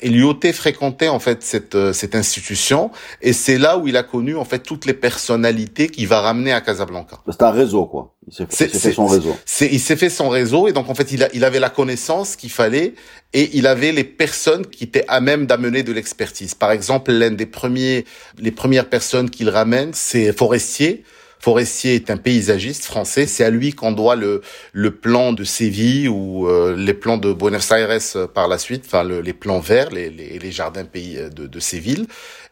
Et 0.00 0.10
l'UOT 0.10 0.38
fréquentait 0.52 1.08
en 1.08 1.18
fait 1.18 1.42
cette 1.42 1.74
euh, 1.74 1.92
cette 1.92 2.14
institution 2.14 2.92
et 3.20 3.32
c'est 3.32 3.58
là 3.58 3.78
où 3.78 3.88
il 3.88 3.96
a 3.96 4.04
connu 4.04 4.36
en 4.36 4.44
fait 4.44 4.60
toutes 4.60 4.86
les 4.86 4.92
personnalités 4.92 5.88
qui 5.88 6.06
va 6.06 6.20
ramener 6.20 6.52
à 6.52 6.60
Casablanca. 6.60 7.18
C'est 7.28 7.42
un 7.42 7.50
réseau 7.50 7.86
quoi. 7.86 8.14
Il 8.28 8.32
s'est 8.32 8.68
fait, 8.68 8.92
son 8.92 9.06
réseau. 9.06 9.34
il 9.60 9.80
s'est 9.80 9.96
fait 9.96 10.10
son 10.10 10.28
réseau 10.28 10.68
et 10.68 10.72
donc 10.72 10.88
en 10.88 10.94
fait 10.94 11.10
il, 11.10 11.24
a, 11.24 11.28
il 11.32 11.44
avait 11.44 11.58
la 11.58 11.70
connaissance 11.70 12.36
qu'il 12.36 12.50
fallait 12.50 12.94
et 13.32 13.50
il 13.54 13.66
avait 13.66 13.90
les 13.90 14.04
personnes 14.04 14.66
qui 14.66 14.84
étaient 14.84 15.04
à 15.08 15.20
même 15.20 15.46
d'amener 15.46 15.82
de 15.82 15.92
l'expertise. 15.92 16.54
Par 16.54 16.70
exemple, 16.70 17.10
l'un 17.10 17.30
des 17.30 17.46
premiers, 17.46 18.04
les 18.38 18.52
premières 18.52 18.88
personnes 18.88 19.30
qu'il 19.30 19.48
ramène, 19.48 19.90
c'est 19.94 20.32
Forestier. 20.36 21.04
Forestier 21.40 21.94
est 21.94 22.10
un 22.10 22.16
paysagiste 22.16 22.84
français. 22.84 23.26
C'est 23.26 23.44
à 23.44 23.50
lui 23.50 23.72
qu'on 23.72 23.92
doit 23.92 24.16
le, 24.16 24.42
le 24.72 24.90
plan 24.90 25.32
de 25.32 25.44
Séville 25.44 26.08
ou 26.08 26.48
euh, 26.48 26.74
les 26.76 26.94
plans 26.94 27.16
de 27.16 27.32
Buenos 27.32 27.70
Aires 27.70 27.98
euh, 28.16 28.26
par 28.26 28.48
la 28.48 28.58
suite, 28.58 28.84
enfin 28.86 29.04
les 29.04 29.32
plans 29.32 29.60
verts, 29.60 29.90
les, 29.90 30.10
les, 30.10 30.38
les, 30.38 30.52
jardins 30.52 30.84
pays 30.84 31.16
euh, 31.18 31.28
de, 31.28 31.46
de 31.46 31.60
Séville. 31.60 32.06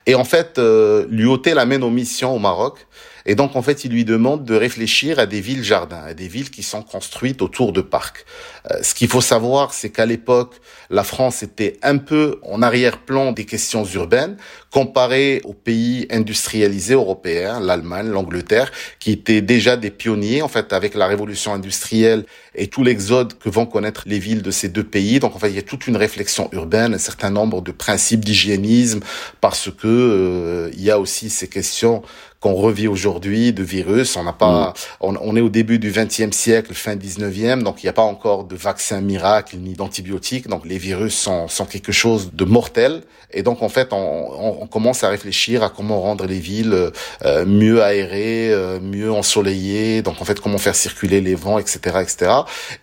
Et 0.06 0.14
en 0.14 0.24
fait, 0.24 0.58
euh, 0.58 1.04
l'UOT 1.10 1.42
l'amène 1.46 1.82
aux 1.82 1.90
missions 1.90 2.34
au 2.34 2.38
Maroc. 2.38 2.86
Et 3.28 3.34
donc, 3.34 3.56
en 3.56 3.62
fait, 3.62 3.84
il 3.84 3.90
lui 3.90 4.04
demande 4.04 4.44
de 4.44 4.54
réfléchir 4.54 5.18
à 5.18 5.26
des 5.26 5.40
villes-jardins, 5.40 6.04
à 6.06 6.14
des 6.14 6.28
villes 6.28 6.50
qui 6.50 6.62
sont 6.62 6.82
construites 6.82 7.42
autour 7.42 7.72
de 7.72 7.80
parcs. 7.80 8.24
Euh, 8.70 8.78
ce 8.82 8.94
qu'il 8.94 9.08
faut 9.08 9.20
savoir, 9.20 9.74
c'est 9.74 9.90
qu'à 9.90 10.06
l'époque, 10.06 10.54
la 10.90 11.04
France 11.04 11.42
était 11.42 11.78
un 11.82 11.98
peu 11.98 12.38
en 12.42 12.62
arrière-plan 12.62 13.32
des 13.32 13.44
questions 13.44 13.84
urbaines, 13.84 14.36
comparé 14.70 15.40
aux 15.44 15.54
pays 15.54 16.06
industrialisés 16.10 16.94
européens, 16.94 17.60
l'Allemagne, 17.60 18.08
l'Angleterre, 18.08 18.70
qui 18.98 19.12
étaient 19.12 19.40
déjà 19.40 19.76
des 19.76 19.90
pionniers, 19.90 20.42
en 20.42 20.48
fait, 20.48 20.72
avec 20.72 20.94
la 20.94 21.06
révolution 21.06 21.54
industrielle 21.54 22.24
et 22.54 22.66
tout 22.68 22.82
l'exode 22.82 23.38
que 23.38 23.48
vont 23.48 23.66
connaître 23.66 24.04
les 24.06 24.18
villes 24.18 24.42
de 24.42 24.50
ces 24.50 24.68
deux 24.68 24.84
pays. 24.84 25.18
Donc, 25.18 25.34
en 25.34 25.38
fait, 25.38 25.50
il 25.50 25.56
y 25.56 25.58
a 25.58 25.62
toute 25.62 25.86
une 25.86 25.96
réflexion 25.96 26.48
urbaine, 26.52 26.94
un 26.94 26.98
certain 26.98 27.30
nombre 27.30 27.62
de 27.62 27.72
principes 27.72 28.24
d'hygiénisme, 28.24 29.00
parce 29.40 29.70
que 29.70 29.86
euh, 29.86 30.70
il 30.74 30.82
y 30.82 30.90
a 30.90 30.98
aussi 30.98 31.30
ces 31.30 31.48
questions 31.48 32.02
qu'on 32.40 32.54
revit 32.54 32.86
aujourd'hui 32.86 33.52
de 33.52 33.62
virus. 33.62 34.16
On 34.16 34.24
n'a 34.24 34.32
pas, 34.32 34.74
mm. 35.00 35.18
on, 35.20 35.36
est 35.36 35.40
au 35.40 35.48
début 35.48 35.78
du 35.78 35.90
XXe 35.90 36.30
siècle, 36.36 36.74
fin 36.74 36.96
19e, 36.96 37.62
donc 37.62 37.82
il 37.82 37.86
n'y 37.86 37.90
a 37.90 37.94
pas 37.94 38.02
encore 38.02 38.44
de 38.44 38.56
vaccin 38.56 39.00
miracle 39.00 39.56
ni 39.56 39.74
d'antibiotiques. 39.74 40.48
Donc 40.48 40.64
les 40.64 40.75
virus 40.78 41.14
sont, 41.14 41.48
sont 41.48 41.66
quelque 41.66 41.92
chose 41.92 42.30
de 42.32 42.44
mortel. 42.44 43.02
Et 43.32 43.42
donc 43.42 43.62
en 43.62 43.68
fait, 43.68 43.92
on, 43.92 44.62
on 44.62 44.66
commence 44.66 45.04
à 45.04 45.08
réfléchir 45.08 45.62
à 45.62 45.68
comment 45.68 46.00
rendre 46.00 46.26
les 46.26 46.38
villes 46.38 46.90
euh, 47.24 47.44
mieux 47.44 47.82
aérées, 47.82 48.52
euh, 48.52 48.78
mieux 48.80 49.12
ensoleillées. 49.12 50.02
Donc 50.02 50.20
en 50.20 50.24
fait, 50.24 50.40
comment 50.40 50.58
faire 50.58 50.76
circuler 50.76 51.20
les 51.20 51.34
vents, 51.34 51.58
etc., 51.58 51.78
etc. 52.00 52.32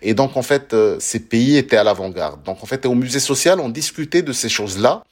Et 0.02 0.14
donc 0.14 0.36
en 0.36 0.42
fait, 0.42 0.74
euh, 0.74 0.96
ces 1.00 1.20
pays 1.20 1.56
étaient 1.56 1.76
à 1.76 1.84
l'avant-garde. 1.84 2.42
Donc 2.44 2.62
en 2.62 2.66
fait, 2.66 2.86
au 2.86 2.94
musée 2.94 3.20
social, 3.20 3.60
on 3.60 3.68
discutait 3.68 4.22
de 4.22 4.32
ces 4.32 4.48
choses-là 4.48 5.02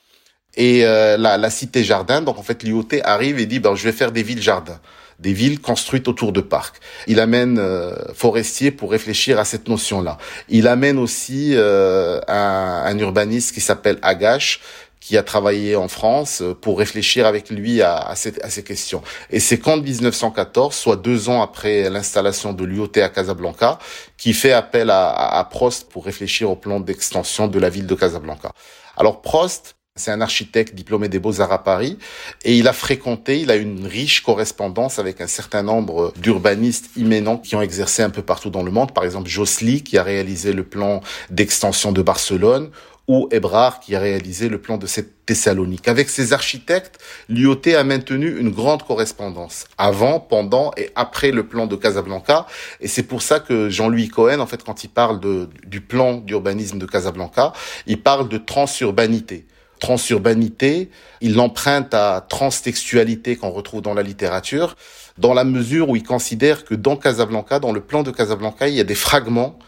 et 0.57 0.85
euh, 0.85 1.17
la, 1.17 1.39
la, 1.39 1.51
cité 1.51 1.85
jardin. 1.85 2.21
Donc 2.23 2.39
en 2.39 2.43
fait, 2.43 2.63
l'IOT 2.63 2.89
arrive 3.05 3.39
et 3.39 3.47
dit 3.47 3.59
ben 3.59 3.75
je 3.75 3.85
vais 3.85 3.93
faire 3.93 4.13
des 4.13 4.23
villes 4.23 4.43
jardins, 4.43 4.81
des 5.23 5.33
villes 5.33 5.61
construites 5.61 6.09
autour 6.09 6.33
de 6.33 6.41
parcs. 6.41 6.81
Il 7.07 7.21
amène 7.21 7.59
euh, 7.59 7.95
Forestier 8.13 8.73
pour 8.73 8.91
réfléchir 8.91 9.39
à 9.39 9.45
cette 9.45 9.69
notion-là. 9.69 10.19
Il 10.49 10.67
amène 10.67 10.99
aussi 10.99 11.53
euh, 11.55 12.21
un, 12.29 12.83
un, 12.85 12.99
urbaniste 12.99 13.55
qui 13.55 13.61
s'appelle 13.61 13.99
Agache 14.03 14.61
qui 15.01 15.17
a 15.17 15.25
travaillé 15.25 15.75
en 15.75 15.89
France 15.89 16.45
pour 16.61 16.79
réfléchir 16.79 17.27
avec 17.27 17.51
lui 17.51 17.83
à, 17.83 17.97
à, 17.97 18.15
ces, 18.15 18.41
à 18.41 18.51
ces, 18.51 18.63
questions. 18.63 19.03
Et 19.31 19.41
c'est 19.41 19.59
qu'en 19.59 19.77
1914, 19.77 20.73
soit 20.73 20.95
deux 20.97 21.29
ans 21.29 21.43
après 21.43 21.91
l'installation 21.91 22.53
de 22.53 22.65
l'UOT 22.65 22.93
à 22.97 23.09
Casablanca, 23.09 23.81
qui 24.17 24.33
fait 24.33 24.53
appel 24.53 24.91
à, 24.91 25.11
à 25.11 25.43
Prost 25.45 25.89
pour 25.89 26.05
réfléchir 26.05 26.51
au 26.51 26.55
plan 26.55 26.79
d'extension 26.79 27.49
de 27.49 27.59
la 27.59 27.69
ville 27.69 27.89
de 27.89 27.97
Casablanca. 27.97 28.53
Alors 28.97 29.23
Prost, 29.23 29.75
c'est 30.03 30.11
un 30.11 30.21
architecte 30.21 30.75
diplômé 30.75 31.09
des 31.09 31.19
Beaux-Arts 31.19 31.53
à 31.53 31.63
Paris 31.63 31.99
et 32.45 32.57
il 32.57 32.67
a 32.67 32.73
fréquenté, 32.73 33.41
il 33.41 33.51
a 33.51 33.57
une 33.57 33.87
riche 33.87 34.23
correspondance 34.23 34.99
avec 34.99 35.21
un 35.21 35.27
certain 35.27 35.63
nombre 35.63 36.13
d'urbanistes 36.17 36.91
imménants 36.97 37.39
qui 37.39 37.57
ont 37.57 37.63
exercé 37.63 38.03
un 38.03 38.11
peu 38.11 38.23
partout 38.23 38.51
dans 38.51 38.63
le 38.63 38.71
monde. 38.71 38.93
Par 38.93 39.05
exemple, 39.05 39.29
Josely 39.29 39.83
qui 39.83 39.99
a 39.99 40.03
réalisé 40.03 40.53
le 40.53 40.65
plan 40.65 41.03
d'extension 41.31 41.93
de 41.93 42.03
Barcelone 42.03 42.71
ou 43.07 43.29
Ebrard 43.31 43.81
qui 43.81 43.95
a 43.95 44.01
réalisé 44.01 44.49
le 44.49 44.61
plan 44.61 44.77
de 44.77 44.87
cette 44.87 45.27
Thessalonique. 45.27 45.87
Avec 45.87 46.09
ces 46.09 46.33
architectes, 46.33 46.99
l'IOT 47.29 47.61
a 47.77 47.85
maintenu 47.85 48.39
une 48.41 48.51
grande 48.51 48.83
correspondance 48.83 49.67
avant, 49.79 50.19
pendant 50.19 50.73
et 50.77 50.91
après 50.97 51.31
le 51.31 51.47
plan 51.47 51.67
de 51.67 51.77
Casablanca. 51.77 52.47
Et 52.81 52.89
c'est 52.89 53.05
pour 53.05 53.23
ça 53.23 53.39
que 53.39 53.69
Jean-Louis 53.71 54.09
Cohen, 54.09 54.41
en 54.41 54.47
fait, 54.47 54.65
quand 54.65 54.83
il 54.83 54.89
parle 54.89 55.21
de, 55.21 55.49
du 55.65 55.81
plan 55.81 56.15
d'urbanisme 56.15 56.79
de 56.79 56.87
Casablanca, 56.87 57.53
il 57.87 58.03
parle 58.03 58.29
de 58.29 58.39
transurbanité 58.39 59.47
transurbanité, 59.83 60.91
il 61.21 61.35
l'emprunte 61.35 61.93
à 61.93 62.25
transtextualité 62.27 63.35
qu'on 63.35 63.51
retrouve 63.51 63.83
dans 63.83 63.95
la 63.95 64.05
littérature, 64.05 64.77
dans 65.19 65.35
la 65.35 65.43
mesure 65.43 65.91
où 65.91 65.97
il 65.97 66.05
considère 66.05 66.65
que 66.65 66.77
dans 66.77 66.97
Casablanca, 66.97 67.59
dans 67.59 67.73
le 67.73 67.81
plan 67.81 68.05
de 68.05 68.13
Casablanca, 68.13 68.69
il 68.69 68.75
y 68.75 68.81
a 68.81 68.85
des 68.85 68.95
fragments 68.95 69.59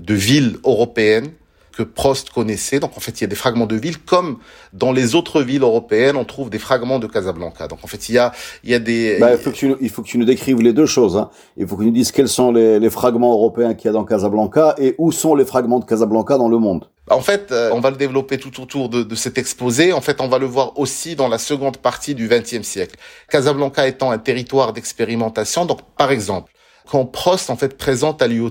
de 0.00 0.14
villes 0.14 0.58
européennes 0.64 1.32
que 1.76 1.82
Prost 1.82 2.30
connaissait. 2.30 2.78
Donc 2.78 2.96
en 2.96 3.00
fait, 3.00 3.20
il 3.20 3.22
y 3.22 3.24
a 3.24 3.26
des 3.26 3.34
fragments 3.34 3.66
de 3.66 3.74
villes 3.74 3.98
comme 3.98 4.38
dans 4.72 4.92
les 4.92 5.16
autres 5.16 5.42
villes 5.42 5.62
européennes, 5.62 6.16
on 6.16 6.24
trouve 6.24 6.50
des 6.50 6.60
fragments 6.60 7.00
de 7.00 7.08
Casablanca. 7.08 7.66
Donc 7.66 7.80
en 7.82 7.88
fait, 7.88 8.08
il 8.08 8.14
y 8.14 8.18
a, 8.18 8.30
il 8.62 8.70
y 8.70 8.74
a 8.74 8.78
des. 8.78 9.18
Bah, 9.18 9.32
il, 9.32 9.38
faut 9.38 9.50
que 9.50 9.56
tu, 9.56 9.74
il 9.80 9.90
faut 9.90 10.02
que 10.02 10.08
tu 10.08 10.18
nous 10.18 10.24
décrives 10.24 10.62
les 10.62 10.72
deux 10.72 10.86
choses. 10.86 11.16
Hein. 11.16 11.30
Il 11.56 11.66
faut 11.66 11.74
que 11.74 11.82
tu 11.82 11.88
nous 11.88 11.92
dises 11.92 12.12
quels 12.12 12.28
sont 12.28 12.52
les, 12.52 12.78
les 12.78 12.90
fragments 12.90 13.32
européens 13.32 13.74
qu'il 13.74 13.86
y 13.86 13.90
a 13.90 13.92
dans 13.92 14.04
Casablanca 14.04 14.76
et 14.78 14.94
où 14.98 15.10
sont 15.10 15.34
les 15.34 15.44
fragments 15.44 15.80
de 15.80 15.84
Casablanca 15.84 16.38
dans 16.38 16.48
le 16.48 16.58
monde. 16.58 16.86
En 17.10 17.20
fait, 17.20 17.52
euh, 17.52 17.70
on 17.72 17.80
va 17.80 17.90
le 17.90 17.96
développer 17.96 18.38
tout 18.38 18.62
autour 18.62 18.88
de, 18.88 19.02
de, 19.02 19.14
cet 19.14 19.36
exposé. 19.36 19.92
En 19.92 20.00
fait, 20.00 20.20
on 20.22 20.28
va 20.28 20.38
le 20.38 20.46
voir 20.46 20.78
aussi 20.78 21.16
dans 21.16 21.28
la 21.28 21.38
seconde 21.38 21.76
partie 21.76 22.14
du 22.14 22.28
XXe 22.28 22.62
siècle. 22.62 22.96
Casablanca 23.28 23.86
étant 23.86 24.10
un 24.10 24.18
territoire 24.18 24.72
d'expérimentation. 24.72 25.66
Donc, 25.66 25.82
par 25.98 26.10
exemple, 26.10 26.50
quand 26.88 27.04
Prost 27.06 27.50
en 27.50 27.56
fait 27.56 27.76
présente 27.78 28.20
à 28.20 28.26
l'IOT 28.26 28.50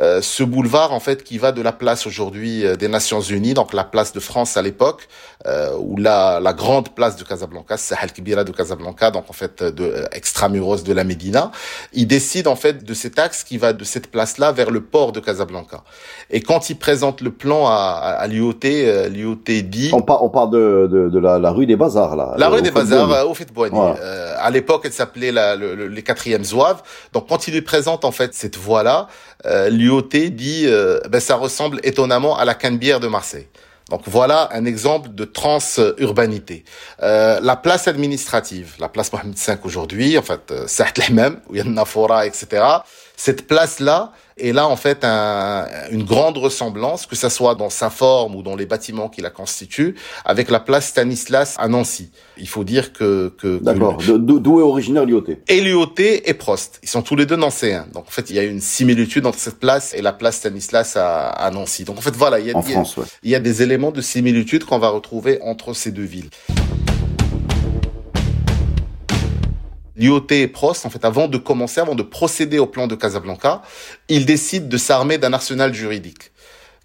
euh, 0.00 0.20
ce 0.20 0.42
boulevard 0.42 0.92
en 0.92 1.00
fait 1.00 1.22
qui 1.22 1.38
va 1.38 1.52
de 1.52 1.62
la 1.62 1.72
place 1.72 2.06
aujourd'hui 2.06 2.66
euh, 2.66 2.76
des 2.76 2.88
Nations 2.88 3.20
Unies, 3.20 3.54
donc 3.54 3.72
la 3.72 3.84
place 3.84 4.12
de 4.12 4.20
France 4.20 4.56
à 4.56 4.62
l'époque, 4.62 5.08
euh, 5.46 5.76
ou 5.78 5.96
la, 5.96 6.40
la 6.40 6.52
grande 6.52 6.88
place 6.90 7.16
de 7.16 7.24
Casablanca, 7.24 7.76
Sahel 7.76 8.12
Kibira 8.12 8.44
de 8.44 8.52
Casablanca, 8.52 9.10
donc 9.10 9.24
en 9.28 9.32
fait 9.32 9.62
de 9.62 9.84
euh, 9.84 10.04
extramuros 10.12 10.82
de 10.82 10.92
la 10.92 11.04
Médina, 11.04 11.52
il 11.92 12.06
décide 12.06 12.48
en 12.48 12.56
fait 12.56 12.84
de 12.84 12.94
cet 12.94 13.18
axe 13.18 13.44
qui 13.44 13.58
va 13.58 13.72
de 13.72 13.84
cette 13.84 14.08
place-là 14.10 14.52
vers 14.52 14.70
le 14.70 14.80
port 14.80 15.12
de 15.12 15.20
Casablanca. 15.20 15.84
Et 16.30 16.40
quand 16.40 16.70
il 16.70 16.78
présente 16.78 17.20
le 17.20 17.30
plan 17.30 17.66
à, 17.66 18.16
à, 18.18 18.26
l'IOT, 18.26 18.54
euh, 18.64 19.08
l'IOT 19.08 19.36
dit 19.64 19.90
on, 19.92 19.98
on 19.98 20.28
parle 20.30 20.50
de, 20.50 20.88
de, 20.90 21.08
de 21.08 21.18
la, 21.18 21.38
la, 21.38 21.50
rue 21.50 21.66
des 21.66 21.76
Bazars 21.76 22.16
là. 22.16 22.34
La 22.38 22.48
rue 22.48 22.62
des 22.62 22.70
Bazars 22.70 23.28
au 23.28 23.34
fait 23.34 23.44
de 23.44 23.52
à 24.42 24.50
l'époque, 24.50 24.82
elle 24.84 24.92
s'appelait 24.92 25.30
la, 25.30 25.54
le, 25.54 25.86
les 25.86 26.02
quatrièmes 26.02 26.44
zouaves. 26.44 26.82
Donc 27.12 27.28
quand 27.28 27.46
il 27.46 27.51
présente 27.60 28.04
en 28.04 28.12
fait 28.12 28.34
cette 28.34 28.56
voie-là, 28.56 29.08
euh, 29.44 29.68
dit 30.30 30.64
euh, 30.66 31.00
ben, 31.10 31.20
ça 31.20 31.36
ressemble 31.36 31.80
étonnamment 31.82 32.38
à 32.38 32.44
la 32.44 32.54
Canebière 32.54 33.00
de 33.00 33.08
Marseille. 33.08 33.48
Donc 33.90 34.02
voilà 34.06 34.48
un 34.52 34.64
exemple 34.64 35.10
de 35.14 35.24
transurbanité. 35.24 36.64
Euh, 37.02 37.40
la 37.42 37.56
place 37.56 37.88
administrative, 37.88 38.74
la 38.78 38.88
place 38.88 39.12
Mohamed 39.12 39.36
V 39.36 39.54
aujourd'hui, 39.64 40.16
en 40.16 40.22
fait, 40.22 40.50
euh, 40.50 40.64
certes 40.66 40.98
les 40.98 41.12
mêmes, 41.12 41.40
où 41.48 41.54
il 41.54 41.58
y 41.58 41.60
a 41.60 41.64
Nafora, 41.64 42.26
etc. 42.26 42.64
Cette 43.16 43.46
place-là, 43.46 44.12
et 44.36 44.52
là 44.52 44.66
en 44.66 44.76
fait 44.76 45.04
un, 45.04 45.66
une 45.90 46.04
grande 46.04 46.38
ressemblance, 46.38 47.06
que 47.06 47.14
ça 47.14 47.30
soit 47.30 47.54
dans 47.54 47.70
sa 47.70 47.90
forme 47.90 48.34
ou 48.34 48.42
dans 48.42 48.56
les 48.56 48.66
bâtiments 48.66 49.08
qui 49.08 49.20
la 49.20 49.30
constituent, 49.30 49.94
avec 50.24 50.50
la 50.50 50.60
place 50.60 50.88
Stanislas 50.88 51.56
à 51.58 51.68
Nancy. 51.68 52.10
Il 52.38 52.48
faut 52.48 52.64
dire 52.64 52.92
que... 52.92 53.32
que 53.38 53.58
D'accord. 53.58 53.98
D'où 53.98 54.60
est 54.60 54.62
originaire 54.62 55.04
l'IOT 55.04 55.24
Et 55.48 55.60
l'IOT 55.60 55.94
et 55.98 56.34
Prost. 56.34 56.80
Ils 56.82 56.88
sont 56.88 57.02
tous 57.02 57.16
les 57.16 57.26
deux 57.26 57.36
nancéens. 57.36 57.86
Donc 57.92 58.04
en 58.08 58.10
fait, 58.10 58.30
il 58.30 58.36
y 58.36 58.38
a 58.38 58.42
une 58.44 58.60
similitude 58.60 59.26
entre 59.26 59.38
cette 59.38 59.60
place 59.60 59.94
et 59.94 60.02
la 60.02 60.12
place 60.12 60.36
Stanislas 60.36 60.96
à, 60.96 61.28
à 61.28 61.50
Nancy. 61.50 61.84
Donc 61.84 61.98
en 61.98 62.02
fait, 62.02 62.16
voilà, 62.16 62.40
il 62.40 62.46
y 62.46 62.50
a, 62.50 62.56
en 62.56 62.62
il, 62.62 62.72
France, 62.72 62.96
ouais. 62.96 63.04
il 63.22 63.30
y 63.30 63.34
a 63.34 63.40
des 63.40 63.62
éléments 63.62 63.92
de 63.92 64.00
similitude 64.00 64.64
qu'on 64.64 64.78
va 64.78 64.88
retrouver 64.88 65.38
entre 65.42 65.74
ces 65.74 65.92
deux 65.92 66.02
villes. 66.02 66.30
l'IOT 70.02 70.26
et 70.30 70.48
Prost, 70.48 70.84
en 70.84 70.90
fait, 70.90 71.04
avant 71.04 71.28
de 71.28 71.38
commencer, 71.38 71.80
avant 71.80 71.94
de 71.94 72.02
procéder 72.02 72.58
au 72.58 72.66
plan 72.66 72.88
de 72.88 72.96
Casablanca, 72.96 73.62
ils 74.08 74.26
décident 74.26 74.66
de 74.66 74.76
s'armer 74.76 75.16
d'un 75.16 75.32
arsenal 75.32 75.72
juridique 75.72 76.32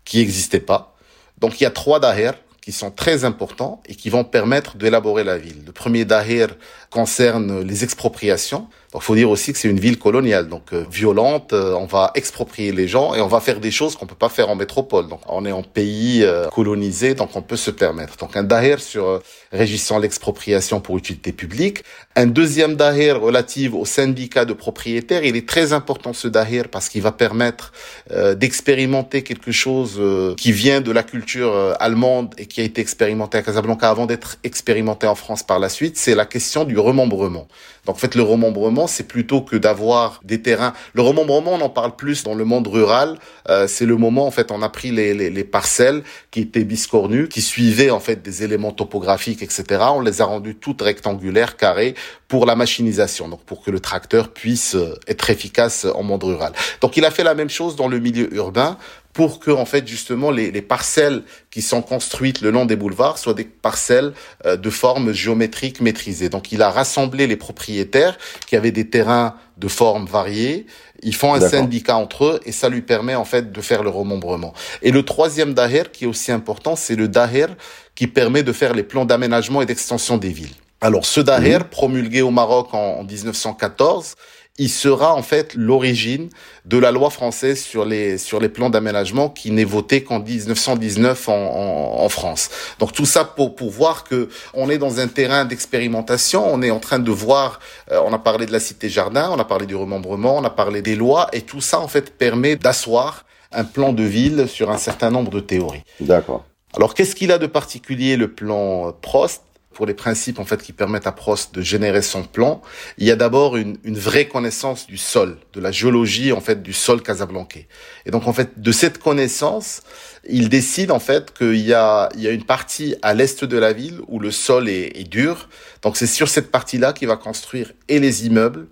qui 0.05 0.19
n'existait 0.19 0.59
pas. 0.59 0.95
Donc 1.39 1.59
il 1.59 1.63
y 1.63 1.67
a 1.67 1.71
trois 1.71 1.99
daher 1.99 2.31
qui 2.61 2.71
sont 2.71 2.91
très 2.91 3.25
importants 3.25 3.81
et 3.87 3.95
qui 3.95 4.09
vont 4.09 4.23
permettre 4.23 4.77
d'élaborer 4.77 5.23
la 5.23 5.37
ville. 5.37 5.63
Le 5.65 5.71
premier 5.71 6.05
daher 6.05 6.47
concerne 6.91 7.61
les 7.61 7.83
expropriations. 7.83 8.67
Donc, 8.93 9.01
faut 9.01 9.15
dire 9.15 9.29
aussi 9.29 9.51
que 9.51 9.59
c'est 9.59 9.67
une 9.67 9.81
ville 9.81 9.99
coloniale, 9.99 10.47
donc 10.47 10.71
euh, 10.71 10.85
violente. 10.89 11.51
Euh, 11.51 11.73
on 11.73 11.85
va 11.85 12.11
exproprier 12.15 12.71
les 12.71 12.87
gens 12.87 13.13
et 13.15 13.21
on 13.21 13.27
va 13.27 13.41
faire 13.41 13.59
des 13.59 13.71
choses 13.71 13.97
qu'on 13.97 14.05
peut 14.05 14.15
pas 14.15 14.29
faire 14.29 14.49
en 14.49 14.55
métropole. 14.55 15.09
Donc, 15.09 15.19
on 15.27 15.45
est 15.45 15.51
en 15.51 15.61
pays 15.61 16.23
euh, 16.23 16.47
colonisé, 16.47 17.13
donc 17.13 17.35
on 17.35 17.41
peut 17.41 17.57
se 17.57 17.69
permettre. 17.69 18.15
Donc, 18.15 18.37
un 18.37 18.43
daher 18.43 18.77
sur 18.79 19.05
euh, 19.05 19.19
régissant 19.51 19.99
l'expropriation 19.99 20.79
pour 20.79 20.97
utilité 20.97 21.33
publique. 21.33 21.83
Un 22.15 22.27
deuxième 22.27 22.75
daher 22.75 23.11
relative 23.11 23.75
au 23.75 23.83
syndicat 23.83 24.45
de 24.45 24.53
propriétaires. 24.53 25.25
Il 25.25 25.35
est 25.35 25.47
très 25.47 25.73
important 25.73 26.13
ce 26.13 26.29
daher 26.29 26.63
parce 26.71 26.87
qu'il 26.87 27.01
va 27.01 27.11
permettre 27.11 27.73
euh, 28.11 28.35
d'expérimenter 28.35 29.21
quelque 29.21 29.51
chose 29.51 30.01
qui 30.37 30.51
vient 30.53 30.79
de 30.79 30.91
la 30.91 31.03
culture 31.03 31.75
allemande 31.79 32.33
et 32.37 32.45
qui 32.45 32.61
a 32.61 32.63
été 32.63 32.81
expérimenté 32.81 33.37
à 33.37 33.41
Casablanca 33.41 33.89
avant 33.89 34.05
d'être 34.05 34.37
expérimenté 34.43 35.07
en 35.07 35.15
France 35.15 35.43
par 35.43 35.59
la 35.59 35.69
suite. 35.69 35.97
C'est 35.97 36.15
la 36.15 36.25
question 36.25 36.63
du 36.63 36.77
remembrement. 36.77 37.47
Donc 37.85 37.95
en 37.95 37.99
fait, 37.99 38.15
le 38.15 38.21
remembrement, 38.21 38.76
c'est 38.85 39.07
plutôt 39.07 39.41
que 39.41 39.55
d'avoir 39.55 40.19
des 40.23 40.41
terrains. 40.41 40.73
Le 40.93 41.01
remembrement, 41.01 41.53
on 41.53 41.61
en 41.61 41.69
parle 41.69 41.95
plus 41.95 42.23
dans 42.23 42.35
le 42.35 42.45
monde 42.45 42.67
rural. 42.67 43.17
Euh, 43.49 43.65
c'est 43.67 43.85
le 43.85 43.95
moment, 43.95 44.27
en 44.27 44.31
fait, 44.31 44.51
on 44.51 44.61
a 44.61 44.69
pris 44.69 44.91
les, 44.91 45.15
les, 45.15 45.31
les, 45.31 45.43
parcelles 45.43 46.03
qui 46.29 46.41
étaient 46.41 46.65
biscornues, 46.65 47.29
qui 47.29 47.41
suivaient 47.41 47.89
en 47.89 47.99
fait 47.99 48.21
des 48.21 48.43
éléments 48.43 48.71
topographiques, 48.71 49.41
etc. 49.41 49.63
On 49.93 50.01
les 50.01 50.21
a 50.21 50.25
rendues 50.25 50.55
toutes 50.55 50.83
rectangulaires, 50.83 51.57
carrées, 51.57 51.95
pour 52.27 52.45
la 52.45 52.55
machinisation, 52.55 53.29
donc 53.29 53.41
pour 53.43 53.63
que 53.63 53.71
le 53.71 53.79
tracteur 53.79 54.33
puisse 54.33 54.75
être 55.07 55.29
efficace 55.29 55.85
en 55.85 56.03
monde 56.03 56.25
rural. 56.25 56.51
Donc 56.81 56.97
il 56.97 57.05
a 57.05 57.11
fait 57.11 57.23
la 57.23 57.33
même 57.33 57.49
chose 57.49 57.77
dans 57.77 57.87
le 57.87 57.99
milieu 57.99 58.33
urbain 58.35 58.77
pour 59.17 59.39
que 59.39 59.49
en 59.49 59.65
fait 59.65 59.87
justement 59.87 60.29
les, 60.29 60.51
les, 60.51 60.61
parcelles 60.61 61.23
qui 61.49 61.63
sont 61.63 61.81
construites 61.81 62.41
le 62.41 62.51
long 62.51 62.65
des 62.65 62.75
boulevards 62.75 63.17
soient 63.17 63.33
des 63.33 63.45
parcelles 63.45 64.13
euh, 64.45 64.57
de 64.57 64.69
forme 64.69 65.11
géométrique 65.11 65.81
maîtrisée. 65.81 66.29
Donc 66.29 66.51
il 66.51 66.61
a 66.61 66.69
rassemblé 66.69 67.25
les 67.25 67.35
propriétaires 67.35 68.15
qui 68.45 68.55
avaient 68.55 68.71
des 68.71 68.87
terrains 68.91 69.33
de 69.57 69.67
formes 69.67 70.05
variées. 70.05 70.67
Ils 71.01 71.15
font 71.15 71.33
un 71.33 71.39
syndicat 71.39 71.95
entre 71.95 72.25
eux 72.25 72.39
et 72.45 72.51
ça 72.51 72.69
lui 72.69 72.83
permet 72.83 73.15
en 73.15 73.25
fait 73.25 73.51
de 73.51 73.59
faire 73.59 73.81
le 73.81 73.89
remembrement. 73.89 74.53
Et 74.83 74.91
le 74.91 75.01
troisième 75.01 75.55
daher 75.55 75.85
qui 75.91 76.03
est 76.03 76.07
aussi 76.07 76.31
important, 76.31 76.75
c'est 76.75 76.95
le 76.95 77.07
daher 77.07 77.47
qui 77.95 78.05
permet 78.05 78.43
de 78.43 78.53
faire 78.53 78.75
les 78.75 78.83
plans 78.83 79.05
d'aménagement 79.05 79.63
et 79.63 79.65
d'extension 79.65 80.17
des 80.17 80.29
villes. 80.29 80.53
Alors 80.79 81.07
ce 81.07 81.21
daher, 81.21 81.67
promulgué 81.71 82.21
au 82.21 82.29
Maroc 82.29 82.71
en, 82.71 82.99
en 82.99 83.03
1914, 83.03 84.13
il 84.57 84.69
sera 84.69 85.13
en 85.13 85.21
fait 85.21 85.53
l'origine 85.53 86.29
de 86.65 86.77
la 86.77 86.91
loi 86.91 87.09
française 87.09 87.61
sur 87.61 87.85
les 87.85 88.17
sur 88.17 88.39
les 88.39 88.49
plans 88.49 88.69
d'aménagement 88.69 89.29
qui 89.29 89.51
n'est 89.51 89.63
votée 89.63 90.03
qu'en 90.03 90.19
1919 90.19 91.29
en, 91.29 91.33
en, 91.33 92.03
en, 92.03 92.09
France. 92.09 92.49
Donc 92.79 92.93
tout 92.93 93.05
ça 93.05 93.23
pour 93.23 93.55
pour 93.55 93.69
voir 93.69 94.03
que 94.03 94.29
on 94.53 94.69
est 94.69 94.77
dans 94.77 94.99
un 94.99 95.07
terrain 95.07 95.45
d'expérimentation, 95.45 96.43
on 96.45 96.61
est 96.61 96.71
en 96.71 96.79
train 96.79 96.99
de 96.99 97.11
voir, 97.11 97.59
euh, 97.91 98.01
on 98.05 98.13
a 98.13 98.19
parlé 98.19 98.45
de 98.45 98.51
la 98.51 98.59
cité 98.59 98.89
jardin, 98.89 99.29
on 99.31 99.39
a 99.39 99.45
parlé 99.45 99.65
du 99.65 99.75
remembrement, 99.75 100.37
on 100.37 100.43
a 100.43 100.49
parlé 100.49 100.81
des 100.81 100.95
lois 100.95 101.27
et 101.33 101.41
tout 101.41 101.61
ça 101.61 101.79
en 101.79 101.87
fait 101.87 102.17
permet 102.17 102.55
d'asseoir 102.55 103.25
un 103.51 103.63
plan 103.63 103.93
de 103.93 104.03
ville 104.03 104.47
sur 104.47 104.71
un 104.71 104.77
certain 104.77 105.09
nombre 105.09 105.31
de 105.31 105.39
théories. 105.39 105.83
D'accord. 105.99 106.43
Alors 106.75 106.93
qu'est-ce 106.93 107.15
qu'il 107.15 107.31
a 107.31 107.37
de 107.37 107.47
particulier 107.47 108.17
le 108.17 108.27
plan 108.31 108.91
Prost? 109.01 109.41
Pour 109.77 109.85
les 109.85 109.93
principes 109.93 110.39
en 110.39 110.43
fait 110.43 110.63
qui 110.63 110.73
permettent 110.73 111.05
à 111.05 111.11
Prost 111.11 111.53
de 111.53 111.61
générer 111.61 112.01
son 112.01 112.23
plan, 112.23 112.63
il 112.97 113.05
y 113.05 113.11
a 113.11 113.15
d'abord 113.15 113.57
une, 113.57 113.77
une, 113.83 113.99
vraie 113.99 114.27
connaissance 114.27 114.87
du 114.87 114.97
sol, 114.97 115.37
de 115.53 115.61
la 115.61 115.71
géologie 115.71 116.31
en 116.31 116.41
fait 116.41 116.63
du 116.63 116.73
sol 116.73 117.03
casablancais. 117.03 117.67
Et 118.07 118.09
donc 118.09 118.27
en 118.27 118.33
fait 118.33 118.59
de 118.59 118.71
cette 118.71 118.97
connaissance, 118.97 119.83
il 120.27 120.49
décide 120.49 120.89
en 120.89 120.97
fait 120.97 121.31
qu'il 121.31 121.57
y 121.57 121.75
a 121.75 122.09
il 122.15 122.21
y 122.21 122.27
a 122.27 122.31
une 122.31 122.43
partie 122.43 122.95
à 123.03 123.13
l'est 123.13 123.43
de 123.43 123.57
la 123.57 123.71
ville 123.71 123.99
où 124.07 124.19
le 124.19 124.31
sol 124.31 124.67
est, 124.67 124.99
est 124.99 125.07
dur. 125.07 125.47
Donc 125.83 125.95
c'est 125.95 126.07
sur 126.07 126.27
cette 126.27 126.49
partie-là 126.49 126.91
qu'il 126.91 127.07
va 127.07 127.15
construire 127.15 127.71
et 127.87 127.99
les 127.99 128.25
immeubles 128.25 128.65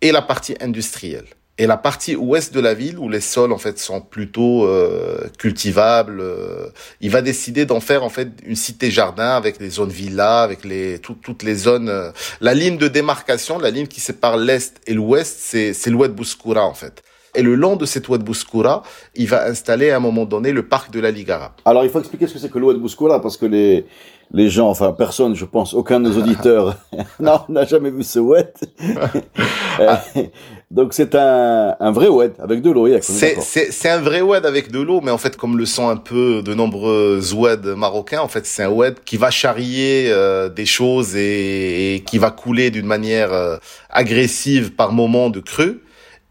et 0.00 0.10
la 0.10 0.20
partie 0.20 0.56
industrielle. 0.60 1.26
Et 1.60 1.66
la 1.66 1.76
partie 1.76 2.16
ouest 2.16 2.54
de 2.54 2.60
la 2.60 2.72
ville, 2.72 2.98
où 2.98 3.10
les 3.10 3.20
sols 3.20 3.52
en 3.52 3.58
fait 3.58 3.78
sont 3.78 4.00
plutôt 4.00 4.66
euh, 4.66 5.28
cultivables, 5.36 6.18
euh, 6.22 6.70
il 7.02 7.10
va 7.10 7.20
décider 7.20 7.66
d'en 7.66 7.80
faire 7.80 8.02
en 8.02 8.08
fait 8.08 8.28
une 8.46 8.56
cité-jardin 8.56 9.36
avec 9.36 9.60
les 9.60 9.68
zones 9.68 9.90
villas, 9.90 10.42
avec 10.42 10.64
les 10.64 10.98
tout, 11.00 11.18
toutes 11.22 11.42
les 11.42 11.54
zones. 11.54 11.90
Euh, 11.90 12.12
la 12.40 12.54
ligne 12.54 12.78
de 12.78 12.88
démarcation, 12.88 13.58
la 13.58 13.68
ligne 13.70 13.88
qui 13.88 14.00
sépare 14.00 14.38
l'est 14.38 14.80
et 14.86 14.94
l'ouest, 14.94 15.36
c'est 15.38 15.74
c'est 15.74 15.90
l'oued 15.90 16.12
Bouskoura 16.14 16.64
en 16.64 16.72
fait. 16.72 17.02
Et 17.34 17.42
le 17.42 17.54
long 17.54 17.76
de 17.76 17.86
cette 17.86 18.08
oued 18.08 18.22
Bouskoura, 18.22 18.82
il 19.14 19.28
va 19.28 19.46
installer 19.46 19.90
à 19.90 19.96
un 19.96 20.00
moment 20.00 20.24
donné 20.24 20.52
le 20.52 20.66
parc 20.66 20.90
de 20.90 21.00
la 21.00 21.10
Ligue 21.10 21.30
arabe. 21.30 21.52
Alors 21.64 21.84
il 21.84 21.90
faut 21.90 22.00
expliquer 22.00 22.26
ce 22.26 22.34
que 22.34 22.38
c'est 22.38 22.50
que 22.50 22.58
l'oued 22.58 22.78
Bouskoura 22.78 23.22
parce 23.22 23.36
que 23.36 23.46
les 23.46 23.86
les 24.32 24.48
gens, 24.48 24.68
enfin 24.68 24.92
personne, 24.92 25.34
je 25.34 25.44
pense, 25.44 25.74
aucun 25.74 25.98
de 25.98 26.08
nos 26.08 26.18
auditeurs, 26.22 26.76
non, 27.20 27.40
n'a 27.48 27.64
jamais 27.64 27.90
vu 27.90 28.02
ce 28.02 28.18
oued. 28.18 28.52
Donc 30.70 30.92
c'est 30.94 31.16
un, 31.16 31.74
un 31.80 31.90
vrai 31.90 32.08
oued 32.08 32.32
avec 32.38 32.62
de 32.62 32.70
l'eau. 32.70 32.88
C'est 33.00 33.88
un 33.88 34.00
vrai 34.00 34.20
oued 34.20 34.46
avec 34.46 34.70
de 34.70 34.80
l'eau, 34.80 35.00
mais 35.00 35.10
en 35.10 35.18
fait 35.18 35.36
comme 35.36 35.58
le 35.58 35.66
sont 35.66 35.88
un 35.88 35.96
peu 35.96 36.42
de 36.42 36.54
nombreux 36.54 37.34
oueds 37.34 37.74
marocains, 37.76 38.20
en 38.20 38.28
fait 38.28 38.46
c'est 38.46 38.62
un 38.62 38.70
oued 38.70 39.02
qui 39.04 39.16
va 39.16 39.30
charrier 39.30 40.10
euh, 40.10 40.48
des 40.48 40.66
choses 40.66 41.16
et, 41.16 41.96
et, 41.96 42.00
qui 42.00 42.18
va 42.18 42.30
couler 42.30 42.70
d'une 42.70 42.86
manière 42.86 43.32
euh, 43.32 43.56
agressive 43.88 44.74
par 44.74 44.92
moment 44.92 45.28
de 45.30 45.40
creux 45.40 45.80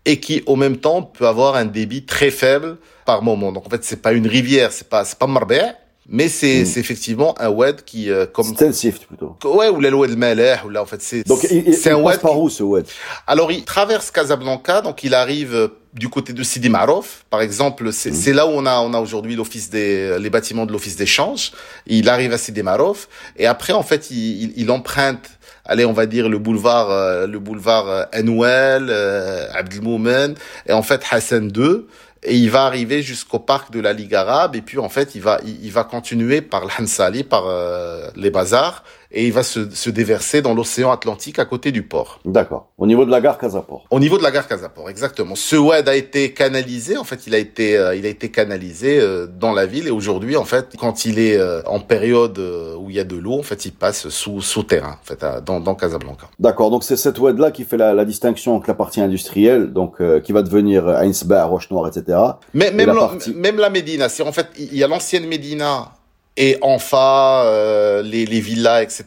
et 0.10 0.20
qui 0.20 0.42
au 0.48 0.56
même 0.56 0.78
temps 0.78 1.04
peut 1.04 1.28
avoir 1.28 1.56
un 1.56 1.66
débit 1.66 2.04
très 2.04 2.32
faible 2.32 2.78
par 3.06 3.22
moment. 3.22 3.52
Donc 3.52 3.68
en 3.68 3.70
fait 3.70 3.84
c'est 3.84 4.02
pas 4.02 4.14
une 4.14 4.28
rivière, 4.28 4.72
c'est 4.72 4.90
pas 4.90 5.06
c'est 5.06 5.20
pas 5.20 5.28
Marbella 5.28 5.76
mais 6.12 6.28
c'est 6.28 6.64
mm. 6.64 6.80
effectivement 6.80 7.40
un 7.40 7.50
wed 7.50 7.84
qui 7.86 8.10
euh, 8.10 8.26
comme 8.26 8.56
Sift 8.72 9.06
plutôt. 9.06 9.38
Ouais, 9.44 9.70
ou 9.70 9.80
l'oued 9.80 10.18
maleh 10.18 10.56
ou 10.66 10.70
là 10.70 10.82
en 10.82 10.86
fait 10.86 11.02
c'est 11.02 11.26
Donc 11.28 11.40
c'est 11.40 11.92
un 11.92 12.02
wed 12.02 12.20
par 12.20 12.40
où 12.40 12.50
ce 12.50 12.64
wed 12.64 12.88
Alors 13.28 13.52
il 13.52 13.64
traverse 13.64 14.10
Casablanca, 14.10 14.82
donc 14.82 15.04
il 15.04 15.14
arrive 15.14 15.54
euh, 15.54 15.68
du 15.94 16.10
côté 16.10 16.34
de 16.34 16.44
Sidi 16.44 16.70
Marouf, 16.70 17.26
par 17.30 17.42
exemple, 17.42 17.92
c'est 17.92 18.12
mm. 18.12 18.36
là 18.36 18.48
où 18.48 18.52
on 18.52 18.66
a 18.66 18.80
on 18.80 18.94
a 18.94 19.00
aujourd'hui 19.00 19.36
l'office 19.36 19.70
des 19.70 20.18
les 20.20 20.30
bâtiments 20.32 20.66
de 20.66 20.72
l'office 20.72 20.96
d'échange. 20.96 21.52
Il 21.86 22.10
arrive 22.10 22.34
à 22.34 22.40
Sidi 22.40 22.64
Marouf 22.64 23.08
et 23.38 23.46
après 23.46 23.74
en 23.74 23.84
fait 23.84 24.10
il, 24.10 24.54
il, 24.56 24.72
emprunte 24.72 25.30
allez, 25.70 25.86
on 25.86 25.94
va 25.94 26.08
dire 26.08 26.28
le 26.28 26.40
boulevard, 26.40 26.92
euh, 26.92 27.28
le 27.28 27.40
boulevard 27.40 28.08
Anouel, 28.12 28.88
euh, 28.90 29.46
Abdelmoumen, 29.54 30.36
et 30.68 30.74
en 30.74 30.82
fait 30.82 31.02
Hassan 31.10 31.52
II, 31.56 31.86
et 32.24 32.36
il 32.36 32.50
va 32.50 32.66
arriver 32.66 33.02
jusqu'au 33.02 33.40
parc 33.40 33.72
de 33.72 33.80
la 33.80 33.94
Ligue 33.94 34.14
arabe 34.14 34.56
et 34.56 34.62
puis 34.62 34.78
en 34.78 34.90
fait 34.90 35.16
il 35.16 35.22
va 35.22 35.40
il, 35.46 35.72
va 35.72 35.86
continuer 35.86 36.42
par 36.42 36.66
l'Hansali 36.66 37.24
par 37.24 37.46
euh, 37.48 38.10
les 38.18 38.30
bazars 38.30 38.84
et 39.12 39.26
il 39.26 39.34
va 39.34 39.44
se, 39.44 39.70
se 39.70 39.90
déverser 39.90 40.42
dans 40.42 40.54
l'océan 40.54 40.92
Atlantique 40.92 41.40
à 41.40 41.46
côté 41.46 41.72
du 41.72 41.84
port. 41.84 42.20
D'accord. 42.26 42.70
Au 42.78 42.86
niveau 42.86 43.06
de 43.06 43.12
la 43.12 43.22
gare 43.22 43.38
Casaport. 43.38 43.86
Au 43.90 44.00
niveau 44.00 44.18
de 44.18 44.24
la 44.24 44.32
gare 44.32 44.48
Casaport, 44.48 44.90
exactement. 44.90 45.36
Ce 45.36 45.56
WED 45.56 45.90
a 45.90 45.96
été 45.96 46.34
canalisé. 46.34 46.98
En 46.98 47.04
fait, 47.04 47.28
il 47.28 47.36
a 47.36 47.38
été 47.38 47.78
euh, 47.78 47.96
il 47.96 48.06
a 48.06 48.10
été 48.10 48.30
canalisé 48.30 49.00
euh, 49.00 49.28
dans 49.28 49.54
la 49.54 49.66
ville 49.66 49.88
et 49.88 49.92
aujourd'hui, 49.92 50.38
en 50.38 50.46
fait, 50.46 50.76
quand 50.78 51.06
il 51.06 51.20
est 51.20 51.40
en 51.66 51.80
période 51.80 52.38
où 52.38 52.90
il 52.90 52.96
y 52.96 53.00
a 53.00 53.04
de 53.04 53.16
l'eau, 53.16 53.40
en 53.40 53.44
fait, 53.44 53.66
il 53.66 53.72
passe 53.72 54.10
sous 54.10 54.42
sous 54.42 54.64
terrain, 54.64 54.98
en 55.02 55.06
fait, 55.06 55.26
dans, 55.46 55.60
dans 55.60 55.76
Casablanca. 55.76 56.28
D'accord. 56.40 56.70
Donc 56.72 56.84
c'est 56.84 56.98
cette 56.98 57.20
WED 57.20 57.40
là 57.40 57.52
qui 57.52 57.64
fait 57.64 57.78
la, 57.78 57.94
la 57.94 58.06
distinction 58.06 58.56
entre 58.56 58.68
la 58.68 58.76
partie 58.76 59.02
industrielle, 59.02 59.74
donc 59.74 59.98
qui 60.24 60.32
va 60.32 60.42
devenir 60.42 60.88
Ainsba, 60.88 61.46
Roche 61.46 61.70
Noire, 61.72 61.88
etc 61.88 62.10
mais, 62.54 62.72
même, 62.72 62.88
la, 62.88 63.12
même 63.36 63.58
la 63.58 63.70
Médina, 63.70 64.10
c'est 64.10 64.24
en 64.24 64.32
fait, 64.32 64.48
il 64.58 64.76
y 64.76 64.84
a 64.84 64.88
l'ancienne 64.88 65.28
Médina 65.28 65.92
et 66.40 66.58
enfin 66.62 67.44
euh, 67.44 68.02
les, 68.02 68.26
les, 68.26 68.40
villas, 68.40 68.82
etc., 68.82 69.04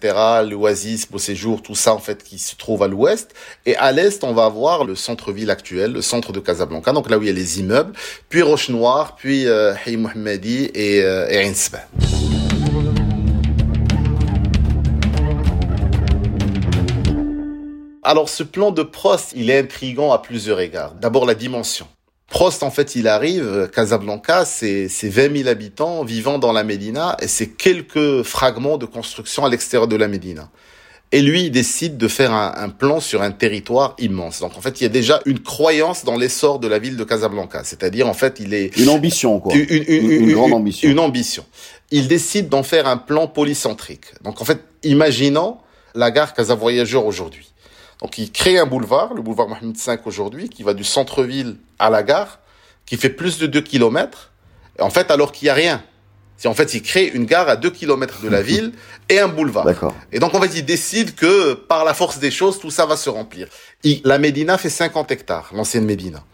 l'oasis, 0.47 1.11
beau 1.11 1.17
séjour, 1.17 1.63
tout 1.63 1.75
ça 1.75 1.95
en 1.95 1.99
fait 1.99 2.23
qui 2.23 2.39
se 2.39 2.55
trouve 2.57 2.83
à 2.83 2.89
l'ouest. 2.89 3.33
Et 3.65 3.75
à 3.77 3.91
l'est, 3.91 4.23
on 4.23 4.35
va 4.35 4.45
avoir 4.45 4.85
le 4.85 4.95
centre-ville 4.95 5.51
actuel, 5.51 5.93
le 5.93 6.03
centre 6.03 6.33
de 6.33 6.41
Casablanca, 6.41 6.93
donc 6.93 7.09
là 7.09 7.17
où 7.17 7.23
il 7.23 7.29
y 7.29 7.31
a 7.31 7.33
les 7.33 7.59
immeubles, 7.59 7.95
puis 8.29 8.43
Roche 8.43 8.69
Noire, 8.69 9.17
puis 9.17 9.47
euh, 9.47 9.73
et, 9.87 11.03
euh, 11.03 11.27
et 11.31 11.53
Alors 18.03 18.29
ce 18.29 18.43
plan 18.43 18.73
de 18.73 18.83
Prost, 18.83 19.33
il 19.35 19.49
est 19.49 19.59
intrigant 19.59 20.13
à 20.13 20.19
plusieurs 20.19 20.61
égards. 20.61 20.95
D'abord 20.97 21.25
la 21.25 21.35
dimension. 21.35 21.87
Prost, 22.33 22.63
en 22.63 22.71
fait, 22.71 22.97
il 22.97 23.09
arrive, 23.09 23.69
Casablanca, 23.75 24.47
c'est 24.47 24.89
20 24.89 25.37
000 25.37 25.49
habitants 25.51 26.03
vivant 26.03 26.39
dans 26.39 26.53
la 26.53 26.65
Médina 26.65 27.15
et 27.21 27.29
c'est 27.29 27.49
quelques 27.49 28.23
fragments 28.23 28.79
de 28.79 28.87
construction 28.87 29.45
à 29.45 29.51
l'extérieur 29.51 29.87
de 29.87 29.97
la 29.97 30.09
Médina. 30.09 30.49
Et 31.13 31.21
lui, 31.21 31.45
il 31.45 31.51
décide 31.51 31.99
de 31.99 32.09
faire 32.09 32.33
un, 32.33 32.71
plan 32.71 33.01
sur 33.01 33.21
un 33.21 33.33
territoire 33.33 33.95
immense. 33.99 34.41
Donc, 34.41 34.57
en 34.57 34.63
fait, 34.63 34.81
il 34.81 34.85
y 34.85 34.87
a 34.87 34.89
déjà 34.89 35.21
une 35.27 35.41
croyance 35.41 36.07
dans 36.07 36.17
l'essor 36.17 36.59
de 36.59 36.69
la 36.69 36.79
ville 36.79 36.97
de 36.97 37.05
Casablanca. 37.05 37.65
C'est-à-dire, 37.65 38.09
en 38.09 38.15
fait, 38.15 38.41
il 38.41 38.55
est... 38.55 38.75
Une 38.79 38.89
ambition, 38.89 39.39
quoi. 39.39 39.55
Une, 39.55 39.85
une 39.87 40.33
grande 40.33 40.55
ambition. 40.55 40.89
Une 40.89 41.01
ambition. 41.01 41.45
Il 41.91 42.09
décide 42.09 42.49
d'en 42.49 42.63
faire 42.63 42.89
un 42.89 42.97
plan 42.97 43.27
polycentrique. 43.27 44.07
Donc, 44.25 44.41
en 44.41 44.47
fait, 44.47 44.65
imaginons 44.85 45.59
la 45.95 46.11
gare 46.11 46.33
Casavoyageur 46.33 47.05
aujourd'hui. 47.05 47.52
Donc 48.01 48.19
il 48.19 48.33
crée 48.33 48.59
un 48.59 48.67
boulevard, 48.67 49.15
le 49.15 49.23
boulevard 49.23 49.49
Mohamed 49.49 49.77
V 49.77 49.99
aujourd'hui, 50.05 50.49
qui 50.49 50.63
va 50.63 50.75
du 50.75 50.85
centre-ville 50.85 51.57
à 51.79 51.91
la 51.91 52.03
gare, 52.03 52.41
qui 52.87 52.97
fait 52.97 53.11
plus 53.11 53.39
de 53.39 53.47
2 53.47 53.61
km. 53.61 54.33
Et 54.79 54.83
en 54.83 54.91
fait, 54.91 55.11
alors 55.11 55.33
qu'il 55.33 55.47
n'y 55.47 55.51
a 55.51 55.55
rien. 55.55 55.83
C'est 56.37 56.49
en 56.49 56.55
fait, 56.55 56.75
il 56.75 56.83
crée 56.83 57.07
une 57.07 57.25
gare 57.25 57.49
à 57.49 57.55
2 57.55 57.71
km 57.71 58.21
de 58.21 58.29
la 58.29 58.43
ville 58.51 58.73
et 59.09 59.21
un 59.21 59.29
boulevard. 59.29 59.65
Et 60.11 60.19
donc, 60.19 60.35
en 60.35 60.41
fait, 60.41 60.51
il 60.57 60.65
décide 60.65 61.15
que 61.15 61.55
par 61.55 61.85
la 61.85 61.95
force 61.95 62.19
des 62.19 62.33
choses, 62.33 62.59
tout 62.59 62.71
ça 62.71 62.85
va 62.85 62.97
se 62.97 63.09
remplir. 63.09 63.47
la 64.05 64.19
Médina 64.19 64.59
fait 64.59 64.69
50 64.69 65.13
hectares, 65.13 65.51
l'ancienne 65.55 65.85
Médina. 65.85 66.25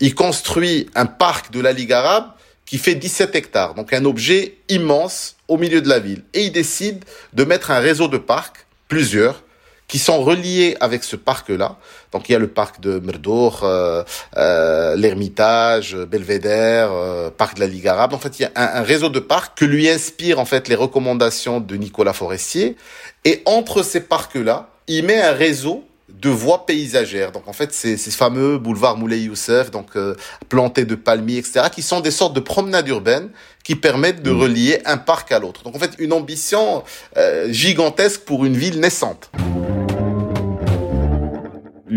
Il 0.00 0.14
construit 0.14 0.88
un 0.94 1.04
parc 1.06 1.50
de 1.50 1.60
la 1.60 1.72
Ligue 1.72 1.92
arabe 1.92 2.32
qui 2.64 2.78
fait 2.78 2.94
17 2.94 3.34
hectares. 3.34 3.74
Donc, 3.74 3.92
un 3.92 4.06
objet 4.06 4.56
immense 4.70 5.36
au 5.48 5.58
milieu 5.58 5.82
de 5.82 5.88
la 5.88 5.98
ville. 5.98 6.24
Et 6.32 6.44
il 6.44 6.52
décide 6.52 7.04
de 7.34 7.44
mettre 7.44 7.70
un 7.70 7.78
réseau 7.78 8.08
de 8.08 8.18
parcs, 8.18 8.66
plusieurs, 8.88 9.42
qui 9.88 9.98
sont 9.98 10.22
reliés 10.22 10.76
avec 10.80 11.02
ce 11.02 11.16
parc-là. 11.16 11.76
Donc 12.12 12.28
il 12.28 12.32
y 12.32 12.34
a 12.34 12.38
le 12.38 12.46
parc 12.48 12.80
de 12.80 12.98
Merdour, 13.00 13.60
euh, 13.64 14.02
euh, 14.36 14.94
l'Ermitage, 14.96 15.96
Belvédère, 15.96 16.90
euh, 16.92 17.30
parc 17.30 17.56
de 17.56 17.60
la 17.60 17.66
Ligue 17.66 17.88
arabe. 17.88 18.12
En 18.12 18.18
fait, 18.18 18.38
il 18.38 18.42
y 18.42 18.44
a 18.44 18.52
un, 18.54 18.80
un, 18.80 18.82
réseau 18.82 19.08
de 19.08 19.18
parcs 19.18 19.58
que 19.58 19.64
lui 19.64 19.88
inspire 19.88 20.38
en 20.38 20.44
fait 20.44 20.68
les 20.68 20.74
recommandations 20.74 21.58
de 21.60 21.74
Nicolas 21.76 22.12
Forestier. 22.12 22.76
Et 23.24 23.42
entre 23.46 23.82
ces 23.82 24.00
parcs-là, 24.00 24.68
il 24.86 25.04
met 25.04 25.20
un 25.20 25.32
réseau 25.32 25.84
de 26.08 26.30
voies 26.30 26.66
paysagères. 26.66 27.32
Donc 27.32 27.46
en 27.46 27.52
fait, 27.52 27.72
c'est 27.72 27.96
ces 27.96 28.10
fameux 28.10 28.58
boulevards 28.58 28.96
Moulay 28.96 29.20
Youssef, 29.20 29.70
donc 29.70 29.96
euh, 29.96 30.14
plantés 30.48 30.84
de 30.84 30.94
palmiers, 30.94 31.38
etc., 31.38 31.66
qui 31.72 31.82
sont 31.82 32.00
des 32.00 32.10
sortes 32.10 32.34
de 32.34 32.40
promenades 32.40 32.88
urbaines 32.88 33.30
qui 33.64 33.76
permettent 33.76 34.22
de 34.22 34.30
mmh. 34.30 34.40
relier 34.40 34.78
un 34.86 34.96
parc 34.96 35.30
à 35.32 35.38
l'autre. 35.38 35.62
Donc 35.62 35.76
en 35.76 35.78
fait, 35.78 35.92
une 35.98 36.12
ambition 36.12 36.82
euh, 37.16 37.52
gigantesque 37.52 38.22
pour 38.22 38.44
une 38.44 38.56
ville 38.56 38.80
naissante 38.80 39.30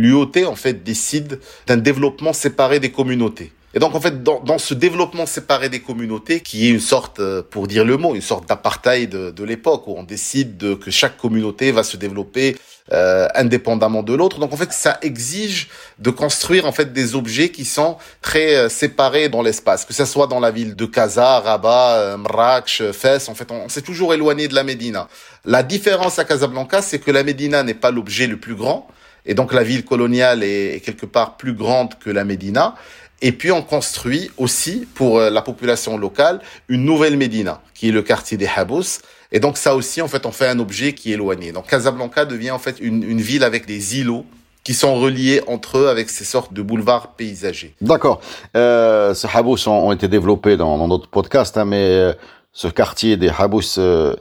l'UOT 0.01 0.45
en 0.45 0.55
fait 0.55 0.83
décide 0.83 1.39
d'un 1.67 1.77
développement 1.77 2.33
séparé 2.33 2.79
des 2.79 2.91
communautés. 2.91 3.51
Et 3.73 3.79
donc 3.79 3.95
en 3.95 4.01
fait, 4.01 4.21
dans, 4.21 4.41
dans, 4.41 4.57
ce 4.57 4.73
développement 4.73 5.25
séparé 5.25 5.69
des 5.69 5.79
communautés, 5.79 6.41
qui 6.41 6.67
est 6.67 6.69
une 6.71 6.81
sorte, 6.81 7.19
euh, 7.19 7.41
pour 7.41 7.67
dire 7.67 7.85
le 7.85 7.95
mot, 7.95 8.15
une 8.15 8.21
sorte 8.21 8.47
d'apartheid 8.49 9.09
de, 9.09 9.31
de 9.31 9.43
l'époque, 9.45 9.87
où 9.87 9.95
on 9.97 10.03
décide 10.03 10.57
de, 10.57 10.73
que 10.73 10.91
chaque 10.91 11.17
communauté 11.17 11.71
va 11.71 11.83
se 11.83 11.95
développer 11.95 12.57
euh, 12.91 13.29
indépendamment 13.33 14.03
de 14.03 14.13
l'autre. 14.13 14.39
Donc 14.39 14.51
en 14.51 14.57
fait, 14.57 14.73
ça 14.73 14.97
exige 15.01 15.69
de 15.99 16.09
construire 16.09 16.65
en 16.65 16.73
fait 16.73 16.91
des 16.91 17.15
objets 17.15 17.47
qui 17.47 17.63
sont 17.63 17.95
très 18.21 18.57
euh, 18.57 18.67
séparés 18.67 19.29
dans 19.29 19.41
l'espace, 19.41 19.85
que 19.85 19.93
ce 19.93 20.03
soit 20.03 20.27
dans 20.27 20.41
la 20.41 20.51
ville 20.51 20.75
de 20.75 20.85
Casa, 20.85 21.39
Rabat, 21.39 22.17
Mrakch, 22.17 22.83
Fès. 22.91 23.29
En 23.29 23.35
fait, 23.35 23.49
on 23.51 23.69
s'est 23.69 23.83
toujours 23.83 24.13
éloigné 24.13 24.49
de 24.49 24.55
la 24.55 24.65
Médina. 24.65 25.07
La 25.45 25.63
différence 25.63 26.19
à 26.19 26.25
Casablanca, 26.25 26.81
c'est 26.81 26.99
que 26.99 27.11
la 27.11 27.23
Médina 27.23 27.63
n'est 27.63 27.73
pas 27.73 27.91
l'objet 27.91 28.27
le 28.27 28.35
plus 28.35 28.55
grand, 28.55 28.89
et 29.25 29.33
donc 29.33 29.53
la 29.53 29.63
ville 29.63 29.85
coloniale 29.85 30.43
est 30.43 30.83
quelque 30.83 31.05
part 31.05 31.37
plus 31.37 31.53
grande 31.53 31.97
que 31.99 32.09
la 32.09 32.23
Médina. 32.23 32.75
Et 33.21 33.31
puis 33.31 33.51
on 33.51 33.61
construit 33.61 34.31
aussi 34.37 34.87
pour 34.95 35.19
euh, 35.19 35.29
la 35.29 35.41
population 35.41 35.97
locale 35.97 36.39
une 36.69 36.83
nouvelle 36.85 37.17
Médina, 37.17 37.61
qui 37.75 37.89
est 37.89 37.91
le 37.91 38.01
quartier 38.01 38.37
des 38.37 38.49
Habous. 38.55 38.99
Et 39.31 39.39
donc 39.39 39.57
ça 39.57 39.75
aussi, 39.75 40.01
en 40.01 40.07
fait, 40.07 40.25
on 40.25 40.31
fait 40.31 40.47
un 40.47 40.59
objet 40.59 40.93
qui 40.93 41.11
est 41.11 41.13
éloigné. 41.13 41.51
Donc 41.51 41.67
Casablanca 41.67 42.25
devient 42.25 42.51
en 42.51 42.59
fait 42.59 42.79
une, 42.79 43.21
ville 43.21 43.43
avec 43.43 43.65
des 43.65 43.99
îlots 43.99 44.25
qui 44.63 44.73
sont 44.73 44.95
reliés 44.95 45.41
entre 45.47 45.77
eux 45.77 45.87
avec 45.87 46.09
ces 46.09 46.23
sortes 46.23 46.53
de 46.53 46.61
boulevards 46.61 47.15
paysagers. 47.15 47.73
D'accord. 47.81 48.21
Euh, 48.55 49.13
ces 49.13 49.27
Habous 49.33 49.67
ont, 49.67 49.91
été 49.91 50.07
développés 50.07 50.57
dans, 50.57 50.77
dans 50.77 50.87
notre 50.87 51.07
podcast, 51.07 51.57
hein, 51.57 51.65
mais 51.65 51.77
euh, 51.77 52.13
ce 52.53 52.67
quartier 52.67 53.17
des 53.17 53.29
Habous 53.29 53.77
euh, 53.77 54.15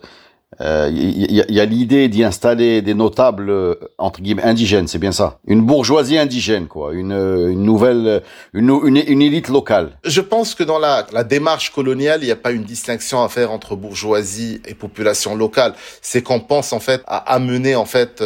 il 0.59 0.67
euh, 0.67 0.91
y, 0.91 1.61
a, 1.61 1.65
l'idée 1.65 2.09
d'y 2.09 2.25
installer 2.25 2.83
des 2.83 2.93
notables 2.93 3.51
euh, 3.51 3.77
entre 3.99 4.21
guillemets 4.21 4.43
indigènes, 4.43 4.89
c'est 4.89 4.99
bien 4.99 5.13
ça. 5.13 5.39
Une 5.47 5.63
bourgeoisie 5.63 6.19
indigène, 6.19 6.67
quoi. 6.67 6.93
Une, 6.93 7.13
euh, 7.13 7.53
une 7.53 7.63
nouvelle, 7.63 8.23
une, 8.53 8.69
une, 8.85 9.23
élite 9.23 9.49
locale. 9.49 9.97
Je 10.05 10.21
pense 10.21 10.57
que 10.57 10.65
dans 10.65 10.81
la, 10.81 11.07
la 11.13 11.23
démarche 11.23 11.71
coloniale, 11.71 12.23
il 12.23 12.27
n'y 12.27 12.33
a 12.33 12.37
pas 12.37 12.51
une 12.51 12.65
distinction 12.65 13.23
à 13.23 13.29
faire 13.29 13.53
entre 13.53 13.77
bourgeoisie 13.77 14.61
et 14.67 14.75
population 14.75 15.37
locale. 15.37 15.75
C'est 16.03 16.23
qu'on 16.23 16.41
pense 16.41 16.73
en 16.73 16.81
fait 16.81 17.03
à 17.07 17.19
amener 17.33 17.77
en 17.77 17.87
fait, 17.87 18.21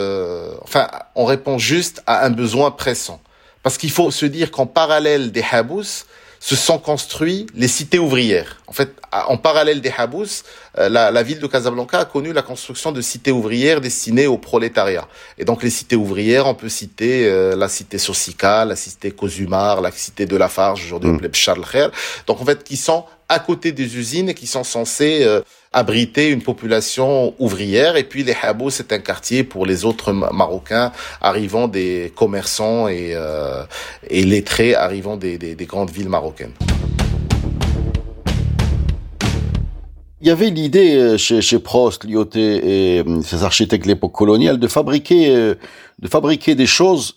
enfin, 0.62 0.88
on 1.14 1.26
répond 1.26 1.58
juste 1.58 2.02
à 2.06 2.24
un 2.24 2.30
besoin 2.30 2.70
pressant. 2.70 3.20
Parce 3.62 3.76
qu'il 3.76 3.90
faut 3.90 4.10
se 4.10 4.24
dire 4.24 4.50
qu'en 4.50 4.66
parallèle 4.66 5.30
des 5.30 5.44
habous, 5.52 6.04
se 6.44 6.56
sont 6.56 6.78
construits 6.78 7.46
les 7.54 7.68
cités 7.68 7.98
ouvrières. 7.98 8.60
En 8.66 8.72
fait, 8.72 8.96
en 9.12 9.36
parallèle 9.36 9.80
des 9.80 9.92
Habous, 9.96 10.42
euh, 10.78 10.88
la, 10.88 11.10
la, 11.10 11.22
ville 11.22 11.38
de 11.38 11.46
Casablanca 11.46 12.00
a 12.00 12.04
connu 12.06 12.32
la 12.32 12.42
construction 12.42 12.92
de 12.92 13.00
cités 13.00 13.30
ouvrières 13.30 13.80
destinées 13.80 14.26
au 14.26 14.38
prolétariat. 14.38 15.06
Et 15.36 15.44
donc 15.44 15.62
les 15.62 15.70
cités 15.70 15.96
ouvrières, 15.96 16.46
on 16.46 16.54
peut 16.54 16.70
citer 16.70 17.28
euh, 17.28 17.56
la 17.56 17.68
cité 17.68 17.98
Sossica, 17.98 18.64
la 18.64 18.74
cité 18.74 19.10
Cozumar, 19.10 19.80
la 19.82 19.90
cité 19.90 20.24
de 20.24 20.36
Lafarge, 20.36 20.84
aujourd'hui 20.86 21.10
mmh. 21.10 21.34
Charles 21.34 21.64
Kher. 21.70 21.90
Donc 22.26 22.40
en 22.40 22.44
fait, 22.44 22.64
qui 22.64 22.76
sont 22.76 23.04
à 23.28 23.38
côté 23.38 23.72
des 23.72 23.96
usines 23.96 24.28
et 24.28 24.34
qui 24.34 24.46
sont 24.46 24.64
censées 24.64 25.20
euh, 25.22 25.40
abriter 25.72 26.30
une 26.30 26.42
population 26.42 27.34
ouvrière. 27.38 27.96
Et 27.96 28.04
puis 28.04 28.22
les 28.24 28.36
Habous, 28.42 28.70
c'est 28.70 28.92
un 28.92 28.98
quartier 28.98 29.44
pour 29.44 29.66
les 29.66 29.84
autres 29.84 30.12
Marocains 30.12 30.92
arrivant 31.20 31.68
des 31.68 32.12
commerçants 32.16 32.88
et, 32.88 33.12
euh, 33.14 33.64
et 34.08 34.24
lettrés 34.24 34.74
arrivant 34.74 35.16
des, 35.16 35.38
des, 35.38 35.54
des 35.54 35.66
grandes 35.66 35.90
villes 35.90 36.08
marocaines. 36.08 36.52
Il 40.24 40.28
y 40.28 40.30
avait 40.30 40.48
l'idée 40.48 40.96
euh, 40.96 41.18
chez, 41.18 41.42
chez 41.42 41.58
Prost, 41.58 42.04
Lyoté 42.04 42.96
et 42.96 43.04
ses 43.22 43.44
architectes 43.44 43.84
de 43.84 43.90
l'époque 43.90 44.12
coloniale 44.12 44.58
de 44.58 44.66
fabriquer, 44.66 45.28
de 45.98 46.08
fabriquer 46.08 46.54
des 46.54 46.64
choses 46.64 47.12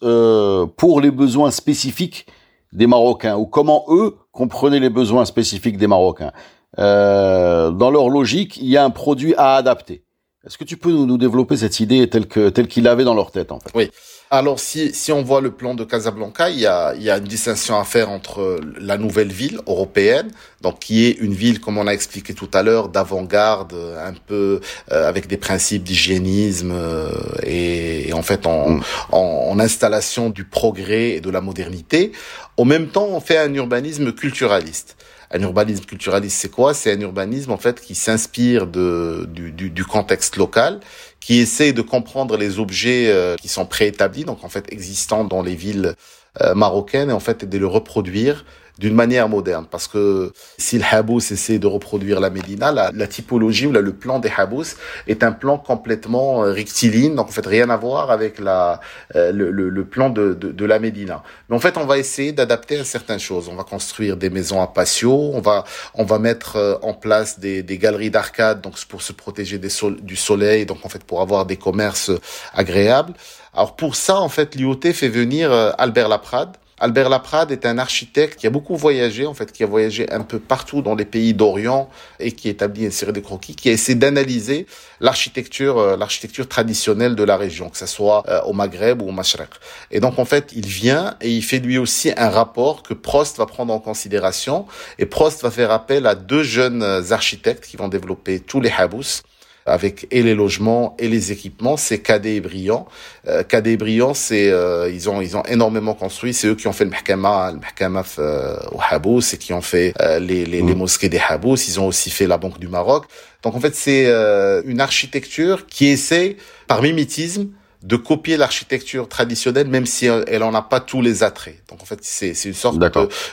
pour 0.76 1.00
les 1.02 1.12
besoins 1.12 1.52
spécifiques 1.52 2.28
des 2.74 2.86
Marocains 2.86 3.38
ou 3.38 3.46
comment 3.46 3.86
eux 3.88 4.18
comprenaient 4.34 4.82
les 4.82 4.90
besoins 4.90 5.24
spécifiques 5.24 5.78
des 5.78 5.88
Marocains. 5.88 6.34
euh, 6.80 7.72
dans 7.72 7.92
leur 7.92 8.10
logique, 8.10 8.58
il 8.58 8.68
y 8.68 8.78
a 8.78 8.84
un 8.84 8.90
produit 8.90 9.34
à 9.36 9.56
adapter. 9.56 10.04
Est-ce 10.48 10.58
que 10.58 10.64
tu 10.64 10.78
peux 10.78 10.92
nous, 10.92 11.18
développer 11.18 11.58
cette 11.58 11.82
idée 11.82 12.10
telle 12.10 12.26
que 12.26 12.48
telle 12.48 12.68
qu'il 12.68 12.88
avait 12.88 13.04
dans 13.04 13.14
leur 13.14 13.32
tête 13.32 13.52
en 13.52 13.60
fait? 13.60 13.70
Oui. 13.76 13.92
Alors 14.32 14.60
si 14.60 14.94
si 14.94 15.12
on 15.12 15.22
voit 15.22 15.42
le 15.42 15.52
plan 15.52 15.76
de 15.76 15.84
Casablanca, 15.84 16.50
il 16.50 16.60
y 16.60 16.66
a 16.66 16.94
il 16.96 17.04
y 17.04 17.10
a 17.10 17.18
une 17.18 17.26
distinction 17.26 17.78
à 17.78 17.84
faire 17.84 18.10
entre 18.10 18.60
la 18.80 18.98
nouvelle 18.98 19.32
ville 19.32 19.60
européenne, 19.68 20.32
donc 20.62 20.80
qui 20.80 21.06
est 21.06 21.18
une 21.20 21.34
ville 21.34 21.60
comme 21.60 21.78
on 21.78 21.86
a 21.86 21.92
expliqué 21.92 22.34
tout 22.34 22.50
à 22.54 22.64
l'heure 22.64 22.88
d'avant-garde, 22.88 23.74
un 23.74 24.14
peu 24.14 24.62
euh, 24.92 25.10
avec 25.10 25.28
des 25.28 25.38
principes 25.38 25.84
d'hygiénisme 25.84 26.72
euh, 26.74 27.12
et, 27.44 28.14
en 28.14 28.22
fait 28.22 28.48
en, 28.48 28.70
mm. 28.70 28.84
en, 29.12 29.48
en 29.50 29.60
installation 29.60 30.30
du 30.30 30.46
progrès 30.46 31.10
et 31.12 31.22
de 31.22 31.30
la 31.30 31.42
modernité. 31.42 32.14
En 32.56 32.66
même 32.66 32.88
temps, 32.88 33.08
on 33.12 33.20
fait 33.20 33.38
un 33.38 33.54
urbanisme 33.54 34.14
culturaliste. 34.14 34.96
Un 35.32 35.42
urbanisme 35.42 35.84
culturaliste, 35.86 36.38
c'est 36.38 36.52
quoi? 36.52 36.74
C'est 36.74 36.94
un 36.94 37.02
urbanisme 37.02 37.52
en 37.52 37.58
fait 37.58 37.82
qui 37.82 37.96
s'inspire 37.96 38.66
de 38.66 39.28
du, 39.30 39.52
du, 39.52 39.70
du, 39.70 39.84
contexte 39.84 40.38
local, 40.38 40.80
qui 41.20 41.40
essaie 41.40 41.74
de 41.74 41.82
comprendre 41.82 42.38
les 42.38 42.60
objets 42.60 43.08
euh, 43.10 43.36
qui 43.36 43.50
sont 43.50 43.66
préétablis, 43.66 44.24
donc 44.24 44.44
en 44.44 44.50
fait 44.50 44.72
existants 44.72 45.26
dans 45.26 45.42
les 45.42 45.56
villes 45.56 45.96
euh, 46.42 46.56
marocaines, 46.56 47.10
et 47.10 47.14
en 47.14 47.20
fait 47.20 47.44
de 47.44 47.58
le 47.58 47.68
reproduire 47.68 48.46
d'une 48.80 48.94
manière 48.94 49.30
moderne. 49.30 49.66
Parce 49.70 49.88
que 49.88 50.32
si 50.58 50.78
le 50.78 50.86
Habous 50.90 51.20
essaie 51.20 51.60
de 51.60 51.68
reproduire 51.68 52.20
la 52.20 52.30
Médina, 52.30 52.72
la, 52.72 53.08
typologie 53.08 53.68
ou 53.68 53.72
le 53.72 53.94
plan 53.94 54.20
des 54.20 54.32
Habous 54.36 54.76
est 55.08 55.24
un 55.24 55.32
plan 55.32 55.58
complètement 55.58 56.44
euh, 56.44 56.52
rectiligne, 56.52 57.16
donc 57.16 57.30
en 57.30 57.32
fait 57.32 57.46
rien 57.46 57.70
à 57.70 57.78
voir 57.78 58.12
avec 58.12 58.40
la, 58.40 58.80
euh, 59.16 59.32
le, 59.32 59.86
plan 59.86 60.10
de, 60.10 60.66
la 60.66 60.80
Médina. 60.80 61.24
Mais 61.50 61.56
en 61.56 61.60
fait, 61.60 61.78
on 61.78 61.86
va 61.86 61.98
essayer 61.98 62.32
d'adapter 62.32 62.80
à 62.80 62.84
certaines 62.84 63.20
choses. 63.20 63.50
On 63.50 63.56
va 63.56 63.64
construire 63.64 64.18
des 64.18 64.30
maisons 64.30 64.62
à 64.62 64.68
patio, 64.68 65.32
on 65.34 65.42
va, 65.42 65.64
on 65.94 66.04
va 66.04 66.20
mettre 66.20 66.58
euh, 66.58 66.76
en 66.82 66.94
place 66.94 67.40
des, 67.40 67.64
des 67.64 67.78
galeries 67.78 68.12
d'arcade, 68.12 68.62
donc 68.62 68.78
pour 68.86 69.02
se 69.02 69.14
protéger 69.14 69.58
des 69.58 69.70
du 70.02 70.16
soleil, 70.16 70.66
donc 70.66 70.80
en 70.84 70.90
fait 70.90 71.04
pour 71.04 71.22
avoir 71.22 71.46
des 71.46 71.58
commerces 71.58 72.12
agréables. 72.54 73.14
Alors 73.54 73.76
pour 73.76 73.96
ça, 73.96 74.20
en 74.20 74.30
fait, 74.30 74.56
l'IoT 74.56 74.80
fait 74.94 75.08
venir 75.08 75.52
Albert 75.78 76.10
Laprade, 76.10 76.58
Albert 76.80 77.10
Laprade 77.10 77.52
est 77.52 77.66
un 77.66 77.80
architecte 77.80 78.40
qui 78.40 78.46
a 78.46 78.52
beaucoup 78.52 78.76
voyagé, 78.76 79.26
en 79.26 79.34
fait, 79.34 79.52
qui 79.52 79.64
a 79.64 79.66
voyagé 79.66 80.12
un 80.12 80.22
peu 80.22 80.38
partout 80.38 80.84
dans 80.84 80.94
les 80.94 81.06
pays 81.06 81.34
d'Orient 81.34 81.90
et 82.20 82.34
qui 82.34 82.50
établit 82.50 82.84
une 82.84 82.92
série 82.92 83.14
de 83.14 83.20
croquis, 83.20 83.56
qui 83.56 83.70
a 83.70 83.72
essayé 83.72 83.96
d'analyser 83.98 84.68
l'architecture, 85.00 85.80
euh, 85.80 85.98
l'architecture 85.98 86.48
traditionnelle 86.48 87.16
de 87.16 87.24
la 87.24 87.36
région, 87.36 87.70
que 87.70 87.80
ce 87.80 87.88
soit 87.88 88.24
euh, 88.28 88.42
au 88.44 88.54
Maghreb 88.54 89.02
ou 89.02 89.10
au 89.10 89.12
Mashrek. 89.12 89.50
Et 89.90 90.00
donc, 90.00 90.20
en 90.20 90.26
fait, 90.26 90.52
il 90.56 90.68
vient 90.68 91.16
et 91.20 91.32
il 91.32 91.42
fait 91.42 91.58
lui 91.58 91.80
aussi 91.80 92.12
un 92.16 92.30
rapport 92.30 92.84
que 92.84 92.94
Prost 92.94 93.40
va 93.40 93.48
prendre 93.48 93.74
en 93.74 93.80
considération. 93.80 94.68
Et 95.00 95.08
Prost 95.08 95.42
va 95.42 95.50
faire 95.50 95.72
appel 95.72 96.06
à 96.06 96.14
deux 96.14 96.44
jeunes 96.44 96.84
architectes 97.10 97.66
qui 97.66 97.78
vont 97.78 97.88
développer 97.88 98.40
tous 98.40 98.62
les 98.62 98.72
habous 98.78 99.24
avec 99.68 100.08
et 100.12 100.24
les 100.24 100.34
logements 100.34 100.96
et 100.98 101.08
les 101.08 101.32
équipements, 101.32 101.78
c'est 101.78 102.00
Cadet 102.00 102.36
et 102.36 102.42
Brillant. 102.42 102.88
Euh, 103.28 103.44
Cadet 103.44 103.74
et 103.74 103.78
Brillant, 103.78 104.14
c'est 104.14 104.50
euh, 104.50 104.90
ils 104.90 105.10
ont 105.10 105.22
ils 105.22 105.36
ont 105.36 105.44
énormément 105.44 105.94
construit, 105.94 106.34
c'est 106.34 106.48
eux 106.48 106.56
qui 106.56 106.68
ont 106.68 106.74
fait 106.74 106.86
le 106.86 106.92
Mahkama, 106.92 107.52
le 107.52 107.60
Mahkama 107.60 108.04
euh, 108.20 108.58
au 108.72 108.80
Habous 108.90 109.22
et 109.34 109.38
qui 109.38 109.54
ont 109.54 109.62
fait 109.62 109.94
euh, 110.02 110.20
les, 110.20 110.46
les, 110.46 110.62
les, 110.62 110.74
mm. 110.74 110.78
mosquées 110.78 111.10
des 111.10 111.20
Habous, 111.20 111.58
ils 111.68 111.80
ont 111.80 111.88
aussi 111.88 112.10
fait 112.10 112.28
la 112.28 112.38
Banque 112.38 112.60
du 112.60 112.68
Maroc. 112.68 113.06
Donc 113.44 113.56
en 113.56 113.60
fait, 113.60 113.76
c'est 113.76 114.06
euh, 114.08 114.62
une 114.66 114.82
architecture 114.82 115.68
qui 115.68 115.88
essaie 115.88 116.38
par 116.68 116.82
mimétisme 116.82 117.48
de 117.84 117.96
copier 117.96 118.38
l'architecture 118.38 119.08
traditionnelle, 119.08 119.68
même 119.68 119.86
si 119.86 120.08
elle 120.08 120.44
en 120.44 120.54
a 120.54 120.62
pas 120.62 120.80
tous 120.80 121.02
les 121.02 121.24
attraits. 121.24 121.62
Donc 121.70 121.82
en 121.82 121.86
fait, 121.86 122.00
c'est 122.02 122.34
une 122.46 122.54
sorte 122.54 122.80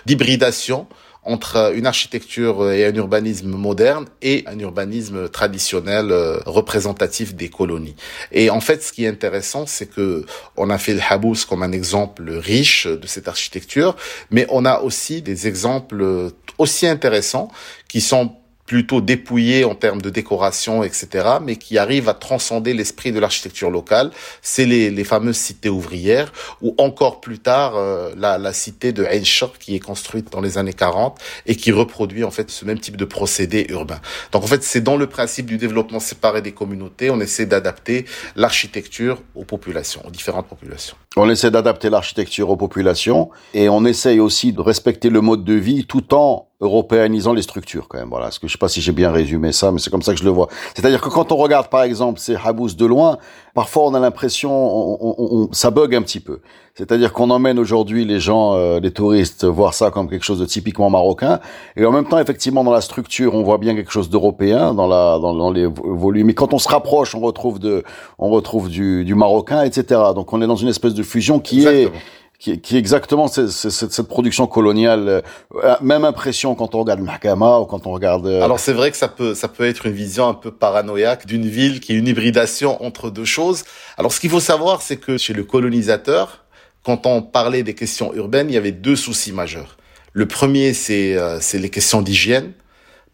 d'hybridation 0.06 0.86
entre 1.24 1.72
une 1.74 1.86
architecture 1.86 2.70
et 2.70 2.84
un 2.84 2.94
urbanisme 2.94 3.48
moderne 3.48 4.06
et 4.22 4.44
un 4.46 4.58
urbanisme 4.58 5.28
traditionnel 5.28 6.10
euh, 6.10 6.38
représentatif 6.46 7.34
des 7.34 7.48
colonies. 7.48 7.96
Et 8.32 8.50
en 8.50 8.60
fait, 8.60 8.82
ce 8.82 8.92
qui 8.92 9.04
est 9.04 9.08
intéressant, 9.08 9.66
c'est 9.66 9.86
que 9.86 10.24
on 10.56 10.70
a 10.70 10.78
fait 10.78 10.94
le 10.94 11.00
Habous 11.08 11.46
comme 11.48 11.62
un 11.62 11.72
exemple 11.72 12.30
riche 12.30 12.86
de 12.86 13.06
cette 13.06 13.28
architecture, 13.28 13.96
mais 14.30 14.46
on 14.50 14.64
a 14.64 14.80
aussi 14.80 15.22
des 15.22 15.48
exemples 15.48 16.30
aussi 16.58 16.86
intéressants 16.86 17.50
qui 17.88 18.00
sont 18.00 18.36
plutôt 18.66 19.00
dépouillé 19.00 19.64
en 19.64 19.74
termes 19.74 20.00
de 20.00 20.10
décoration, 20.10 20.82
etc., 20.82 21.08
mais 21.42 21.56
qui 21.56 21.76
arrive 21.78 22.08
à 22.08 22.14
transcender 22.14 22.72
l'esprit 22.72 23.12
de 23.12 23.18
l'architecture 23.18 23.70
locale. 23.70 24.10
C'est 24.42 24.64
les, 24.64 24.90
les, 24.90 25.04
fameuses 25.04 25.36
cités 25.36 25.68
ouvrières, 25.68 26.32
ou 26.62 26.74
encore 26.78 27.20
plus 27.20 27.38
tard 27.38 27.76
euh, 27.76 28.12
la, 28.16 28.38
la, 28.38 28.52
cité 28.52 28.92
de 28.92 29.04
Ain 29.04 29.22
qui 29.58 29.74
est 29.74 29.80
construite 29.80 30.30
dans 30.32 30.40
les 30.40 30.58
années 30.58 30.72
40 30.72 31.18
et 31.46 31.56
qui 31.56 31.72
reproduit 31.72 32.24
en 32.24 32.30
fait 32.30 32.50
ce 32.50 32.64
même 32.64 32.78
type 32.78 32.96
de 32.96 33.04
procédé 33.04 33.66
urbain. 33.68 34.00
Donc 34.32 34.44
en 34.44 34.46
fait, 34.46 34.62
c'est 34.62 34.80
dans 34.80 34.96
le 34.96 35.06
principe 35.06 35.46
du 35.46 35.58
développement 35.58 36.00
séparé 36.00 36.42
des 36.42 36.52
communautés, 36.52 37.10
on 37.10 37.20
essaie 37.20 37.46
d'adapter 37.46 38.06
l'architecture 38.36 39.20
aux 39.34 39.44
populations, 39.44 40.02
aux 40.06 40.10
différentes 40.10 40.48
populations. 40.48 40.96
On 41.16 41.28
essaie 41.30 41.50
d'adapter 41.50 41.90
l'architecture 41.90 42.50
aux 42.50 42.56
populations 42.56 43.30
et 43.52 43.68
on 43.68 43.84
essaye 43.84 44.20
aussi 44.20 44.52
de 44.52 44.60
respecter 44.60 45.10
le 45.10 45.20
mode 45.20 45.44
de 45.44 45.54
vie 45.54 45.84
tout 45.86 46.14
en 46.14 46.48
européanisant 46.64 47.32
les 47.32 47.42
structures 47.42 47.86
quand 47.88 47.98
même. 47.98 48.08
Voilà, 48.08 48.30
ce 48.30 48.40
que 48.40 48.48
je 48.48 48.52
sais 48.52 48.58
pas 48.58 48.68
si 48.68 48.80
j'ai 48.80 48.92
bien 48.92 49.10
résumé 49.10 49.52
ça, 49.52 49.70
mais 49.70 49.78
c'est 49.78 49.90
comme 49.90 50.02
ça 50.02 50.12
que 50.12 50.18
je 50.18 50.24
le 50.24 50.30
vois. 50.30 50.48
C'est-à-dire 50.74 51.00
que 51.00 51.08
quand 51.08 51.30
on 51.30 51.36
regarde 51.36 51.68
par 51.68 51.82
exemple 51.82 52.18
ces 52.18 52.36
habous 52.36 52.74
de 52.74 52.86
loin, 52.86 53.18
parfois 53.54 53.84
on 53.84 53.94
a 53.94 54.00
l'impression, 54.00 54.50
on, 54.52 55.14
on, 55.18 55.52
ça 55.52 55.70
bug 55.70 55.94
un 55.94 56.02
petit 56.02 56.20
peu. 56.20 56.40
C'est-à-dire 56.74 57.12
qu'on 57.12 57.30
emmène 57.30 57.58
aujourd'hui 57.58 58.04
les 58.04 58.18
gens, 58.18 58.54
euh, 58.54 58.80
les 58.80 58.90
touristes, 58.90 59.44
voir 59.44 59.74
ça 59.74 59.90
comme 59.90 60.08
quelque 60.08 60.24
chose 60.24 60.40
de 60.40 60.46
typiquement 60.46 60.90
marocain, 60.90 61.38
et 61.76 61.84
en 61.84 61.92
même 61.92 62.06
temps 62.06 62.18
effectivement 62.18 62.64
dans 62.64 62.72
la 62.72 62.80
structure, 62.80 63.34
on 63.34 63.42
voit 63.42 63.58
bien 63.58 63.74
quelque 63.76 63.92
chose 63.92 64.10
d'européen 64.10 64.74
dans 64.74 64.88
la 64.88 65.18
dans, 65.20 65.52
les 65.52 65.66
volumes. 65.66 66.30
Et 66.30 66.34
quand 66.34 66.52
on 66.52 66.58
se 66.58 66.68
rapproche, 66.68 67.14
on 67.14 67.20
retrouve 67.20 67.58
de, 67.60 67.84
on 68.18 68.30
retrouve 68.30 68.68
du, 68.68 69.04
du 69.04 69.14
marocain, 69.14 69.62
etc. 69.62 70.00
Donc 70.14 70.32
on 70.32 70.42
est 70.42 70.46
dans 70.46 70.56
une 70.56 70.68
espèce 70.68 70.94
de 70.94 71.02
fusion 71.02 71.38
qui 71.38 71.66
est 71.66 71.92
qui, 72.38 72.60
qui 72.60 72.76
exactement 72.76 73.28
cette, 73.28 73.48
cette, 73.48 73.92
cette 73.92 74.08
production 74.08 74.46
coloniale. 74.46 75.22
Euh, 75.62 75.76
même 75.80 76.04
impression 76.04 76.54
quand 76.54 76.74
on 76.74 76.80
regarde 76.80 77.00
Mahkama 77.00 77.60
ou 77.60 77.66
quand 77.66 77.86
on 77.86 77.92
regarde. 77.92 78.26
Euh, 78.26 78.42
Alors 78.42 78.60
c'est 78.60 78.72
vrai 78.72 78.90
que 78.90 78.96
ça 78.96 79.08
peut 79.08 79.34
ça 79.34 79.48
peut 79.48 79.64
être 79.64 79.86
une 79.86 79.92
vision 79.92 80.28
un 80.28 80.34
peu 80.34 80.50
paranoïaque 80.50 81.26
d'une 81.26 81.46
ville 81.46 81.80
qui 81.80 81.92
est 81.92 81.96
une 81.96 82.08
hybridation 82.08 82.84
entre 82.84 83.10
deux 83.10 83.24
choses. 83.24 83.64
Alors 83.96 84.12
ce 84.12 84.20
qu'il 84.20 84.30
faut 84.30 84.40
savoir, 84.40 84.82
c'est 84.82 84.96
que 84.96 85.16
chez 85.16 85.32
le 85.32 85.44
colonisateur, 85.44 86.44
quand 86.82 87.06
on 87.06 87.22
parlait 87.22 87.62
des 87.62 87.74
questions 87.74 88.12
urbaines, 88.14 88.50
il 88.50 88.54
y 88.54 88.58
avait 88.58 88.72
deux 88.72 88.96
soucis 88.96 89.32
majeurs. 89.32 89.76
Le 90.12 90.26
premier, 90.26 90.74
c'est 90.74 91.16
euh, 91.16 91.38
c'est 91.40 91.58
les 91.58 91.70
questions 91.70 92.02
d'hygiène 92.02 92.52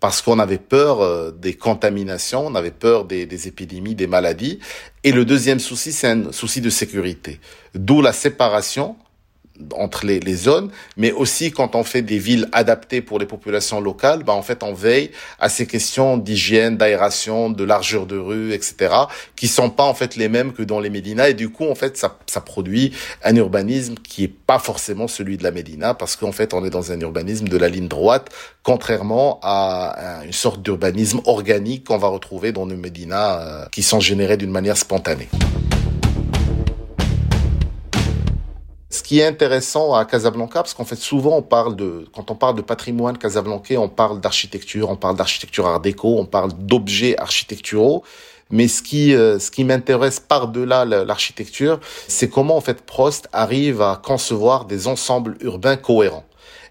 parce 0.00 0.22
qu'on 0.22 0.38
avait 0.38 0.56
peur 0.56 1.30
des 1.34 1.52
contaminations, 1.52 2.46
on 2.46 2.54
avait 2.54 2.70
peur 2.70 3.04
des, 3.04 3.26
des, 3.26 3.48
épidémies, 3.48 3.94
des 3.94 4.06
maladies. 4.06 4.58
Et 5.04 5.12
le 5.12 5.26
deuxième 5.26 5.58
souci, 5.58 5.92
c'est 5.92 6.08
un 6.08 6.32
souci 6.32 6.62
de 6.62 6.70
sécurité. 6.70 7.38
D'où 7.74 8.00
la 8.00 8.14
séparation 8.14 8.96
entre 9.74 10.06
les, 10.06 10.20
les, 10.20 10.34
zones, 10.34 10.70
mais 10.96 11.12
aussi 11.12 11.50
quand 11.50 11.74
on 11.74 11.84
fait 11.84 12.02
des 12.02 12.18
villes 12.18 12.48
adaptées 12.52 13.02
pour 13.02 13.18
les 13.18 13.26
populations 13.26 13.80
locales, 13.80 14.22
bah 14.22 14.32
en 14.32 14.42
fait 14.42 14.62
on 14.62 14.72
veille 14.72 15.10
à 15.38 15.48
ces 15.48 15.66
questions 15.66 16.16
d'hygiène, 16.16 16.76
d'aération, 16.76 17.50
de 17.50 17.64
largeur 17.64 18.06
de 18.06 18.16
rue, 18.16 18.52
etc., 18.52 18.94
qui 19.36 19.48
sont 19.48 19.70
pas 19.70 19.84
en 19.84 19.94
fait 19.94 20.16
les 20.16 20.28
mêmes 20.28 20.52
que 20.52 20.62
dans 20.62 20.80
les 20.80 20.90
Médinas, 20.90 21.28
et 21.28 21.34
du 21.34 21.50
coup 21.50 21.66
en 21.68 21.74
fait 21.74 21.96
ça, 21.96 22.18
ça 22.26 22.40
produit 22.40 22.92
un 23.24 23.36
urbanisme 23.36 23.94
qui 23.94 24.24
est 24.24 24.28
pas 24.28 24.58
forcément 24.58 25.08
celui 25.08 25.36
de 25.36 25.42
la 25.42 25.50
Médina, 25.50 25.94
parce 25.94 26.16
qu'en 26.16 26.32
fait 26.32 26.54
on 26.54 26.64
est 26.64 26.70
dans 26.70 26.92
un 26.92 27.00
urbanisme 27.00 27.48
de 27.48 27.56
la 27.56 27.68
ligne 27.68 27.88
droite, 27.88 28.28
contrairement 28.62 29.40
à 29.42 30.20
une 30.24 30.32
sorte 30.32 30.62
d'urbanisme 30.62 31.20
organique 31.26 31.84
qu'on 31.84 31.98
va 31.98 32.08
retrouver 32.08 32.52
dans 32.52 32.66
nos 32.66 32.76
Médinas, 32.76 33.40
euh, 33.40 33.66
qui 33.70 33.82
sont 33.82 34.00
générés 34.00 34.36
d'une 34.36 34.50
manière 34.50 34.76
spontanée. 34.76 35.28
Ce 38.92 39.04
qui 39.04 39.20
est 39.20 39.26
intéressant 39.26 39.94
à 39.94 40.04
Casablanca, 40.04 40.60
parce 40.62 40.74
qu'en 40.74 40.84
fait 40.84 40.96
souvent 40.96 41.36
on 41.36 41.42
parle 41.42 41.76
de, 41.76 42.06
quand 42.12 42.32
on 42.32 42.34
parle 42.34 42.56
de 42.56 42.62
patrimoine 42.62 43.16
casablancais, 43.16 43.76
on 43.76 43.88
parle 43.88 44.20
d'architecture, 44.20 44.90
on 44.90 44.96
parle 44.96 45.16
d'architecture 45.16 45.66
art 45.68 45.80
déco, 45.80 46.18
on 46.18 46.26
parle 46.26 46.52
d'objets 46.52 47.16
architecturaux. 47.16 48.02
Mais 48.50 48.66
ce 48.66 48.82
qui, 48.82 49.14
euh, 49.14 49.38
ce 49.38 49.52
qui 49.52 49.62
m'intéresse 49.62 50.18
par-delà 50.18 50.84
l'architecture, 50.84 51.78
c'est 52.08 52.28
comment 52.28 52.56
en 52.56 52.60
fait 52.60 52.82
Prost 52.82 53.28
arrive 53.32 53.80
à 53.80 54.00
concevoir 54.04 54.64
des 54.64 54.88
ensembles 54.88 55.36
urbains 55.40 55.76
cohérents. 55.76 56.24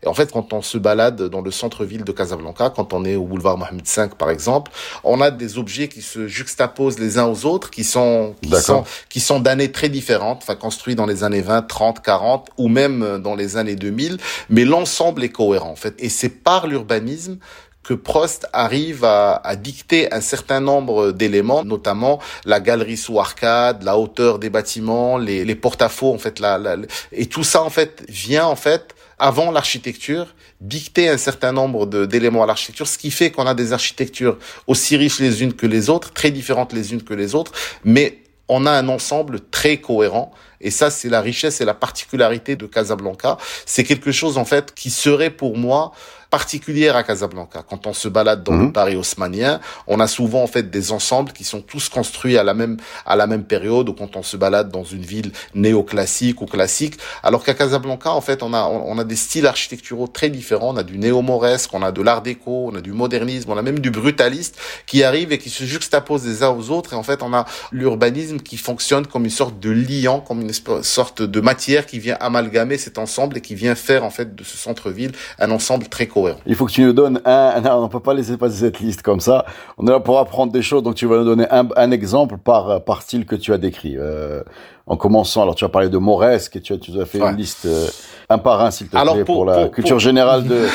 Et 0.03 0.07
en 0.07 0.13
fait, 0.13 0.31
quand 0.31 0.53
on 0.53 0.61
se 0.61 0.77
balade 0.77 1.21
dans 1.23 1.41
le 1.41 1.51
centre-ville 1.51 2.03
de 2.03 2.11
Casablanca, 2.11 2.69
quand 2.69 2.93
on 2.93 3.03
est 3.05 3.15
au 3.15 3.25
boulevard 3.25 3.57
Mohamed 3.57 3.85
V 3.85 4.07
par 4.17 4.29
exemple, 4.29 4.71
on 5.03 5.21
a 5.21 5.31
des 5.31 5.57
objets 5.57 5.87
qui 5.87 6.01
se 6.01 6.27
juxtaposent 6.27 6.99
les 6.99 7.17
uns 7.17 7.25
aux 7.25 7.45
autres, 7.45 7.69
qui 7.69 7.83
sont 7.83 8.35
qui 8.41 8.55
sont 8.61 8.83
qui 9.09 9.19
sont 9.19 9.39
d'années 9.39 9.71
très 9.71 9.89
différentes, 9.89 10.39
enfin 10.41 10.55
construits 10.55 10.95
dans 10.95 11.05
les 11.05 11.23
années 11.23 11.41
20, 11.41 11.63
30, 11.63 12.01
40 12.01 12.49
ou 12.57 12.67
même 12.67 13.19
dans 13.21 13.35
les 13.35 13.57
années 13.57 13.75
2000, 13.75 14.17
mais 14.49 14.65
l'ensemble 14.65 15.23
est 15.23 15.29
cohérent 15.29 15.71
en 15.71 15.75
fait. 15.75 15.95
Et 15.99 16.09
c'est 16.09 16.29
par 16.29 16.67
l'urbanisme 16.67 17.37
que 17.83 17.93
Prost 17.93 18.47
arrive 18.53 19.03
à, 19.03 19.35
à, 19.43 19.55
dicter 19.55 20.13
un 20.13 20.21
certain 20.21 20.59
nombre 20.59 21.11
d'éléments, 21.11 21.63
notamment 21.63 22.19
la 22.45 22.59
galerie 22.59 22.97
sous 22.97 23.19
arcade, 23.19 23.81
la 23.83 23.97
hauteur 23.97 24.37
des 24.37 24.51
bâtiments, 24.51 25.17
les, 25.17 25.43
les 25.43 25.55
porte-à-faux 25.55 26.13
en 26.13 26.19
fait, 26.19 26.39
la, 26.39 26.57
la, 26.57 26.75
et 27.11 27.25
tout 27.25 27.43
ça 27.43 27.63
en 27.63 27.69
fait 27.69 28.03
vient 28.07 28.45
en 28.45 28.55
fait 28.55 28.95
avant 29.19 29.51
l'architecture, 29.51 30.33
dicter 30.61 31.09
un 31.09 31.17
certain 31.17 31.51
nombre 31.51 31.85
d'éléments 32.05 32.43
à 32.43 32.45
l'architecture, 32.47 32.87
ce 32.87 32.97
qui 32.97 33.11
fait 33.11 33.31
qu'on 33.31 33.45
a 33.45 33.53
des 33.53 33.73
architectures 33.73 34.37
aussi 34.67 34.97
riches 34.97 35.19
les 35.19 35.43
unes 35.43 35.53
que 35.53 35.67
les 35.67 35.89
autres, 35.89 36.11
très 36.11 36.31
différentes 36.31 36.73
les 36.73 36.93
unes 36.93 37.03
que 37.03 37.13
les 37.13 37.35
autres, 37.35 37.51
mais 37.83 38.19
on 38.49 38.65
a 38.65 38.71
un 38.71 38.89
ensemble 38.89 39.39
très 39.51 39.77
cohérent. 39.77 40.31
Et 40.59 40.71
ça, 40.71 40.89
c'est 40.89 41.07
la 41.07 41.21
richesse 41.21 41.61
et 41.61 41.65
la 41.65 41.75
particularité 41.75 42.55
de 42.55 42.65
Casablanca. 42.65 43.37
C'est 43.65 43.83
quelque 43.83 44.11
chose, 44.11 44.37
en 44.37 44.45
fait, 44.45 44.73
qui 44.73 44.89
serait 44.89 45.29
pour 45.29 45.55
moi 45.55 45.93
particulière 46.29 46.95
à 46.95 47.03
Casablanca. 47.03 47.63
Quand 47.67 47.87
on 47.87 47.93
se 47.93 48.07
balade 48.07 48.43
dans 48.43 48.53
le 48.53 48.65
mhm. 48.65 48.73
Paris 48.73 48.95
haussmanien, 48.95 49.59
on 49.87 49.99
a 49.99 50.07
souvent 50.07 50.43
en 50.43 50.47
fait 50.47 50.69
des 50.69 50.91
ensembles 50.91 51.31
qui 51.31 51.43
sont 51.43 51.61
tous 51.61 51.89
construits 51.89 52.37
à 52.37 52.43
la 52.43 52.53
même 52.53 52.77
à 53.05 53.15
la 53.15 53.25
même 53.25 53.43
période 53.43 53.89
ou 53.89 53.93
quand 53.93 54.15
on 54.15 54.23
se 54.23 54.37
balade 54.37 54.69
dans 54.69 54.83
une 54.83 55.01
ville 55.01 55.31
néoclassique 55.55 56.41
ou 56.41 56.45
classique. 56.45 56.97
Alors 57.23 57.43
qu'à 57.43 57.53
Casablanca, 57.53 58.11
en 58.11 58.21
fait, 58.21 58.43
on 58.43 58.53
a 58.53 58.63
on 58.63 58.97
a 58.99 59.03
des 59.03 59.15
styles 59.15 59.47
architecturaux 59.47 60.07
très 60.07 60.29
différents. 60.29 60.73
On 60.73 60.77
a 60.77 60.83
du 60.83 60.97
néo-mauresque, 60.97 61.73
on 61.73 61.81
a 61.81 61.91
de 61.91 62.01
l'art 62.01 62.21
déco, 62.21 62.69
on 62.71 62.75
a 62.75 62.81
du 62.81 62.91
modernisme, 62.91 63.49
on 63.51 63.57
a 63.57 63.61
même 63.61 63.79
du 63.79 63.89
brutaliste 63.89 64.57
qui 64.85 65.03
arrive 65.03 65.31
et 65.31 65.37
qui 65.39 65.49
se 65.49 65.63
juxtapose 65.63 66.25
les 66.25 66.43
uns 66.43 66.49
aux 66.49 66.69
autres. 66.69 66.93
Et 66.93 66.95
en 66.95 67.03
fait, 67.03 67.23
on 67.23 67.33
a 67.33 67.45
l'urbanisme 67.71 68.39
qui 68.39 68.57
fonctionne 68.57 69.07
comme 69.07 69.25
une 69.25 69.31
sorte 69.31 69.59
de 69.59 69.71
liant, 69.71 70.19
comme 70.19 70.41
une 70.41 70.53
sorte 70.83 71.21
de 71.21 71.41
matière 71.41 71.85
qui 71.85 71.97
vient 71.99 72.17
amalgamer 72.19 72.77
cet 72.77 72.97
ensemble 72.97 73.37
et 73.37 73.41
qui 73.41 73.55
vient 73.55 73.75
faire 73.75 74.03
en 74.03 74.09
fait 74.11 74.35
de 74.35 74.43
ce 74.43 74.57
centre-ville 74.57 75.11
un 75.39 75.51
ensemble 75.51 75.87
très 75.87 76.07
il 76.45 76.55
faut 76.55 76.65
que 76.65 76.71
tu 76.71 76.83
nous 76.83 76.93
donnes 76.93 77.21
un, 77.25 77.61
on 77.71 77.83
ne 77.83 77.87
peut 77.87 77.99
pas 77.99 78.13
laisser 78.13 78.37
passer 78.37 78.57
cette 78.57 78.79
liste 78.79 79.01
comme 79.01 79.19
ça. 79.19 79.45
On 79.77 79.87
est 79.87 79.91
là 79.91 79.99
pour 79.99 80.19
apprendre 80.19 80.51
des 80.51 80.61
choses, 80.61 80.83
donc 80.83 80.95
tu 80.95 81.05
vas 81.05 81.17
nous 81.17 81.25
donner 81.25 81.45
un, 81.49 81.91
exemple 81.91 82.37
par, 82.37 82.83
par 82.83 83.01
style 83.01 83.25
que 83.25 83.35
tu 83.35 83.53
as 83.53 83.57
décrit. 83.57 83.95
Euh, 83.97 84.41
en 84.89 84.97
commençant, 84.97 85.43
alors 85.43 85.53
tu 85.53 85.63
as 85.63 85.69
parlé 85.69 85.87
de 85.87 85.99
Mauresque 85.99 86.55
et 86.55 86.61
tu 86.61 86.73
as, 86.73 86.77
tu 86.77 86.99
as 86.99 87.05
fait 87.05 87.19
une 87.19 87.35
liste 87.35 87.67
euh, 87.67 87.87
un 88.27 88.39
par 88.39 88.59
un, 88.61 88.71
s'il 88.71 88.89
te 88.89 88.97
plaît, 88.97 89.23
pour, 89.23 89.45
la 89.45 89.69
culture 89.69 89.99
générale 89.99 90.47
de 90.47 90.67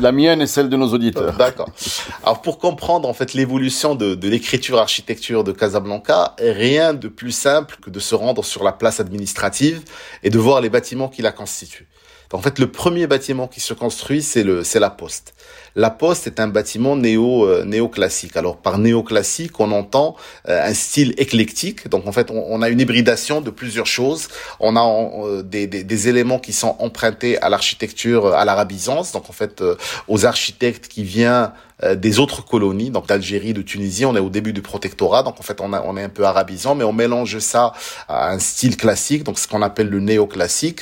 la 0.00 0.12
mienne 0.12 0.40
et 0.40 0.46
celle 0.46 0.68
de 0.68 0.76
nos 0.76 0.94
auditeurs. 0.94 1.32
D'accord. 1.36 1.68
Alors 2.22 2.42
pour 2.42 2.58
comprendre 2.58 3.08
en 3.08 3.12
fait 3.12 3.34
l'évolution 3.34 3.96
de, 3.96 4.14
de 4.14 4.28
l'écriture 4.28 4.78
architecture 4.78 5.42
de 5.42 5.50
Casablanca, 5.50 6.36
rien 6.38 6.94
de 6.94 7.08
plus 7.08 7.32
simple 7.32 7.76
que 7.82 7.90
de 7.90 7.98
se 7.98 8.14
rendre 8.14 8.44
sur 8.44 8.62
la 8.62 8.70
place 8.70 9.00
administrative 9.00 9.82
et 10.22 10.30
de 10.30 10.38
voir 10.38 10.60
les 10.60 10.70
bâtiments 10.70 11.08
qui 11.08 11.22
la 11.22 11.32
constituent. 11.32 11.88
En 12.32 12.40
fait, 12.40 12.58
le 12.58 12.66
premier 12.66 13.06
bâtiment 13.06 13.46
qui 13.46 13.60
se 13.60 13.72
construit, 13.72 14.22
c'est 14.22 14.42
le, 14.42 14.64
c'est 14.64 14.80
la 14.80 14.90
Poste. 14.90 15.34
La 15.76 15.90
Poste 15.90 16.26
est 16.26 16.40
un 16.40 16.48
bâtiment 16.48 16.96
néo, 16.96 17.44
euh, 17.44 17.64
néoclassique. 17.64 18.36
Alors, 18.36 18.56
par 18.56 18.78
néoclassique, 18.78 19.60
on 19.60 19.70
entend 19.72 20.16
euh, 20.48 20.66
un 20.66 20.74
style 20.74 21.14
éclectique. 21.18 21.88
Donc, 21.88 22.06
en 22.06 22.12
fait, 22.12 22.30
on, 22.30 22.62
a 22.62 22.68
une 22.68 22.80
hybridation 22.80 23.40
de 23.40 23.50
plusieurs 23.50 23.86
choses. 23.86 24.28
On 24.58 24.74
a 24.74 24.82
euh, 24.82 25.42
des, 25.42 25.66
des, 25.66 25.84
des, 25.84 26.08
éléments 26.08 26.38
qui 26.38 26.52
sont 26.52 26.76
empruntés 26.78 27.38
à 27.42 27.48
l'architecture, 27.48 28.34
à 28.34 28.44
l'arabisance. 28.44 29.12
Donc, 29.12 29.28
en 29.28 29.34
fait, 29.34 29.62
aux 30.08 30.24
architectes 30.26 30.88
qui 30.88 31.04
viennent 31.04 31.50
des 31.94 32.18
autres 32.18 32.42
colonies, 32.42 32.88
donc 32.88 33.06
d'Algérie, 33.06 33.52
de 33.52 33.60
Tunisie. 33.60 34.06
On 34.06 34.16
est 34.16 34.20
au 34.20 34.30
début 34.30 34.54
du 34.54 34.62
protectorat, 34.62 35.22
donc 35.22 35.38
en 35.38 35.42
fait 35.42 35.60
on, 35.60 35.74
a, 35.74 35.82
on 35.82 35.98
est 35.98 36.02
un 36.02 36.08
peu 36.08 36.24
arabisant, 36.24 36.74
mais 36.74 36.84
on 36.84 36.92
mélange 36.94 37.38
ça 37.38 37.74
à 38.08 38.30
un 38.30 38.38
style 38.38 38.78
classique, 38.78 39.24
donc 39.24 39.38
ce 39.38 39.46
qu'on 39.46 39.60
appelle 39.60 39.90
le 39.90 40.00
néoclassique. 40.00 40.80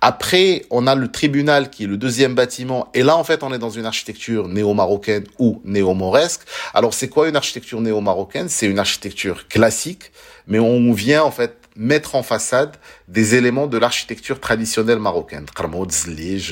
Après, 0.00 0.64
on 0.70 0.86
a 0.86 0.94
le 0.94 1.08
tribunal 1.08 1.70
qui 1.70 1.84
est 1.84 1.86
le 1.86 1.96
deuxième 1.96 2.34
bâtiment. 2.34 2.88
Et 2.94 3.02
là, 3.02 3.16
en 3.16 3.24
fait, 3.24 3.42
on 3.42 3.52
est 3.52 3.58
dans 3.58 3.70
une 3.70 3.86
architecture 3.86 4.48
néo-marocaine 4.48 5.24
ou 5.38 5.60
néo-mauresque. 5.64 6.42
Alors, 6.74 6.94
c'est 6.94 7.08
quoi 7.08 7.28
une 7.28 7.36
architecture 7.36 7.80
néo-marocaine? 7.80 8.48
C'est 8.48 8.66
une 8.66 8.78
architecture 8.78 9.46
classique, 9.48 10.12
mais 10.46 10.58
on 10.58 10.92
vient, 10.92 11.22
en 11.22 11.30
fait, 11.30 11.60
mettre 11.76 12.14
en 12.14 12.22
façade 12.22 12.76
des 13.08 13.34
éléments 13.34 13.66
de 13.66 13.78
l'architecture 13.78 14.40
traditionnelle 14.40 14.98
marocaine. 14.98 15.46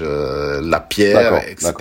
Euh, 0.01 0.61
la 0.63 0.81
pierre, 0.81 1.43
etc. 1.49 1.73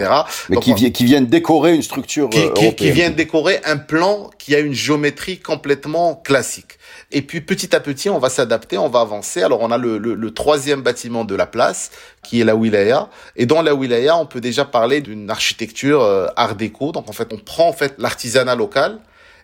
Mais 0.50 0.58
qui, 0.58 0.92
qui, 0.92 1.06
viennent 1.06 1.28
décorer 1.28 1.74
une 1.74 1.82
structure 1.82 2.30
qui, 2.30 2.52
qui, 2.54 2.76
qui 2.76 2.92
viennent 2.92 3.16
décorer 3.16 3.60
un 3.64 3.78
plan 3.78 4.30
qui 4.38 4.56
a 4.56 4.60
une 4.60 4.74
géométrie 4.74 5.40
complètement 5.40 6.16
classique. 6.16 6.77
Et 7.12 7.22
puis 7.22 7.40
petit 7.40 7.74
à 7.76 7.80
petit, 7.80 8.10
on 8.10 8.20
va 8.20 8.30
s'adapter, 8.30 8.78
on 8.78 8.90
va 8.90 9.00
avancer. 9.00 9.42
Alors 9.42 9.62
on 9.62 9.72
a 9.72 9.78
le, 9.78 9.98
le, 9.98 10.34
troisième 10.34 10.82
bâtiment 10.82 11.24
de 11.24 11.36
la 11.36 11.46
place, 11.46 11.92
qui 12.22 12.42
est 12.42 12.44
la 12.44 12.56
wilaya. 12.56 13.10
Et 13.38 13.46
dans 13.46 13.62
la 13.62 13.74
wilaya, 13.74 14.18
on 14.18 14.26
peut 14.26 14.42
déjà 14.42 14.66
parler 14.66 15.00
d'une 15.00 15.30
architecture 15.30 16.02
euh, 16.02 16.28
art 16.36 16.56
déco. 16.56 16.92
Donc 16.92 17.10
en 17.10 17.14
fait, 17.14 17.32
on 17.32 17.38
prend 17.38 17.70
en 17.70 17.74
fait 17.74 17.96
l'artisanat 17.98 18.56
local 18.56 19.00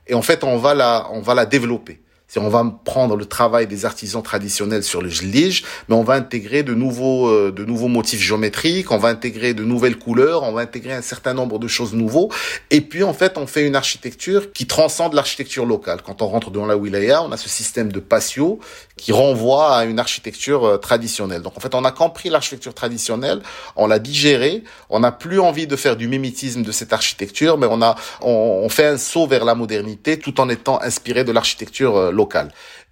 et 0.08 0.14
en 0.14 0.22
fait 0.22 0.44
on 0.44 0.58
va 0.58 0.74
la 0.74 1.08
on 1.12 1.22
va 1.22 1.34
la 1.34 1.46
développer 1.46 2.03
on 2.40 2.50
va 2.50 2.66
prendre 2.84 3.16
le 3.16 3.26
travail 3.26 3.68
des 3.68 3.86
artisans 3.86 4.24
traditionnels 4.24 4.84
sur 4.84 5.02
le 5.02 5.10
jlige, 5.10 5.64
mais 5.88 5.96
on 5.96 6.04
va 6.04 6.16
intégrer 6.16 6.64
de 6.64 6.74
nouveaux, 6.74 7.28
euh, 7.28 7.52
de 7.52 7.64
nouveaux 7.64 7.88
motifs 7.88 8.22
géométriques, 8.22 8.92
on 8.92 8.98
va 8.98 9.10
intégrer 9.10 9.54
de 9.54 9.64
nouvelles 9.64 9.98
couleurs, 9.98 10.44
on 10.44 10.52
va 10.52 10.62
intégrer 10.62 10.94
un 10.94 11.02
certain 11.02 11.34
nombre 11.34 11.60
de 11.60 11.68
choses 11.68 11.94
nouveaux. 11.94 12.32
Et 12.72 12.82
puis, 12.82 13.04
en 13.04 13.14
fait, 13.14 13.38
on 13.38 13.46
fait 13.46 13.68
une 13.68 13.76
architecture 13.76 14.52
qui 14.52 14.66
transcende 14.66 15.14
l'architecture 15.14 15.66
locale. 15.66 16.02
Quand 16.04 16.22
on 16.22 16.28
rentre 16.28 16.50
dans 16.50 16.66
la 16.66 16.76
wilaya, 16.76 17.22
on 17.24 17.32
a 17.32 17.38
ce 17.38 17.50
système 17.50 17.92
de 17.92 18.00
patio 18.00 18.60
qui 18.98 19.12
renvoie 19.12 19.76
à 19.76 19.86
une 19.86 20.00
architecture 20.00 20.66
euh, 20.66 20.78
traditionnelle. 20.78 21.42
Donc, 21.42 21.56
en 21.58 21.60
fait, 21.60 21.76
on 21.76 21.86
a 21.86 21.92
compris 21.92 22.30
l'architecture 22.30 22.74
traditionnelle, 22.74 23.42
on 23.76 23.88
l'a 23.88 24.00
digérée, 24.00 24.64
on 24.90 25.02
n'a 25.02 25.12
plus 25.12 25.40
envie 25.40 25.68
de 25.68 25.76
faire 25.76 25.96
du 25.96 26.08
mimétisme 26.08 26.64
de 26.64 26.72
cette 26.72 26.94
architecture, 26.94 27.58
mais 27.58 27.68
on 27.70 27.82
a, 27.82 27.96
on, 28.22 28.62
on 28.64 28.70
fait 28.70 28.86
un 28.86 28.98
saut 28.98 29.28
vers 29.28 29.46
la 29.46 29.56
modernité 29.56 30.18
tout 30.18 30.40
en 30.42 30.50
étant 30.50 30.82
inspiré 30.82 31.24
de 31.24 31.32
l'architecture 31.32 32.12
locale. 32.12 32.23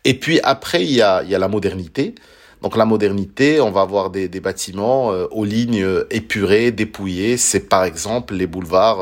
Et 0.04 0.16
puis 0.16 0.40
après, 0.44 0.84
il 0.84 0.92
y 0.92 1.02
a, 1.02 1.24
il 1.24 1.30
y 1.30 1.36
a 1.36 1.40
la 1.40 1.48
modernité. 1.48 2.16
Donc 2.62 2.78
la 2.78 2.86
modernité, 2.86 3.60
on 3.60 3.72
va 3.72 3.82
avoir 3.82 4.12
des, 4.12 4.28
des 4.28 4.40
bâtiments 4.40 5.12
euh, 5.12 5.26
aux 5.32 5.46
lignes 5.46 5.82
euh, 5.82 6.06
épurées, 6.12 6.72
dépouillées. 6.72 7.38
C'est 7.38 7.62
par 7.62 7.84
exemple 7.86 8.36
les 8.36 8.46
boulevards 8.46 9.02